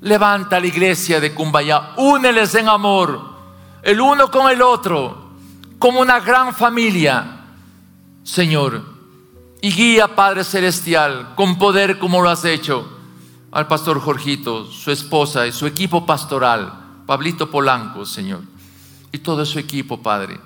Levanta 0.00 0.60
la 0.60 0.66
iglesia 0.66 1.18
de 1.18 1.34
Cumbayá, 1.34 1.94
úneles 1.96 2.54
en 2.54 2.68
amor, 2.68 3.39
el 3.82 4.00
uno 4.00 4.30
con 4.30 4.50
el 4.50 4.62
otro, 4.62 5.30
como 5.78 6.00
una 6.00 6.20
gran 6.20 6.54
familia, 6.54 7.44
Señor. 8.22 8.82
Y 9.62 9.72
guía, 9.72 10.14
Padre 10.14 10.44
Celestial, 10.44 11.34
con 11.34 11.58
poder 11.58 11.98
como 11.98 12.22
lo 12.22 12.30
has 12.30 12.44
hecho, 12.44 12.88
al 13.52 13.66
pastor 13.66 14.00
Jorgito, 14.00 14.66
su 14.66 14.90
esposa 14.90 15.46
y 15.46 15.52
su 15.52 15.66
equipo 15.66 16.06
pastoral, 16.06 17.02
Pablito 17.06 17.50
Polanco, 17.50 18.06
Señor, 18.06 18.42
y 19.12 19.18
todo 19.18 19.44
su 19.44 19.58
equipo, 19.58 20.00
Padre, 20.00 20.38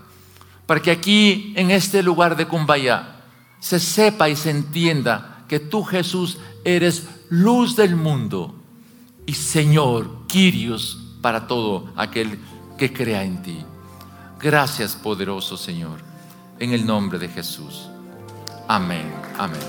para 0.66 0.80
que 0.80 0.90
aquí, 0.90 1.52
en 1.56 1.70
este 1.70 2.02
lugar 2.02 2.36
de 2.36 2.46
Cumbayá, 2.46 3.22
se 3.60 3.78
sepa 3.78 4.28
y 4.28 4.36
se 4.36 4.50
entienda 4.50 5.44
que 5.48 5.60
tú, 5.60 5.84
Jesús, 5.84 6.38
eres 6.64 7.06
luz 7.28 7.76
del 7.76 7.96
mundo 7.96 8.54
y 9.26 9.34
Señor, 9.34 10.26
Quirios 10.26 10.98
para 11.20 11.46
todo 11.46 11.88
aquel 11.96 12.38
que 12.76 12.92
crea 12.92 13.22
en 13.22 13.42
ti. 13.42 13.64
Gracias, 14.40 14.94
poderoso 14.94 15.56
Señor, 15.56 16.00
en 16.58 16.72
el 16.72 16.86
nombre 16.86 17.18
de 17.18 17.28
Jesús. 17.28 17.88
Amén, 18.68 19.10
amén. 19.38 19.60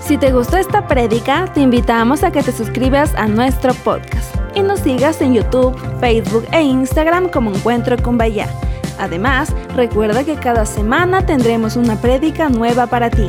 Si 0.00 0.16
te 0.16 0.32
gustó 0.32 0.56
esta 0.56 0.86
prédica, 0.86 1.52
te 1.52 1.60
invitamos 1.60 2.22
a 2.22 2.30
que 2.30 2.42
te 2.42 2.52
suscribas 2.52 3.14
a 3.16 3.26
nuestro 3.26 3.74
podcast 3.74 4.34
y 4.54 4.60
nos 4.60 4.80
sigas 4.80 5.20
en 5.20 5.34
YouTube, 5.34 5.76
Facebook 5.98 6.46
e 6.52 6.62
Instagram 6.62 7.28
como 7.28 7.50
Encuentro 7.50 7.96
con 8.00 8.16
Bahía. 8.16 8.48
Además, 8.98 9.52
recuerda 9.74 10.24
que 10.24 10.36
cada 10.36 10.64
semana 10.64 11.26
tendremos 11.26 11.76
una 11.76 12.00
prédica 12.00 12.48
nueva 12.48 12.86
para 12.86 13.10
ti. 13.10 13.28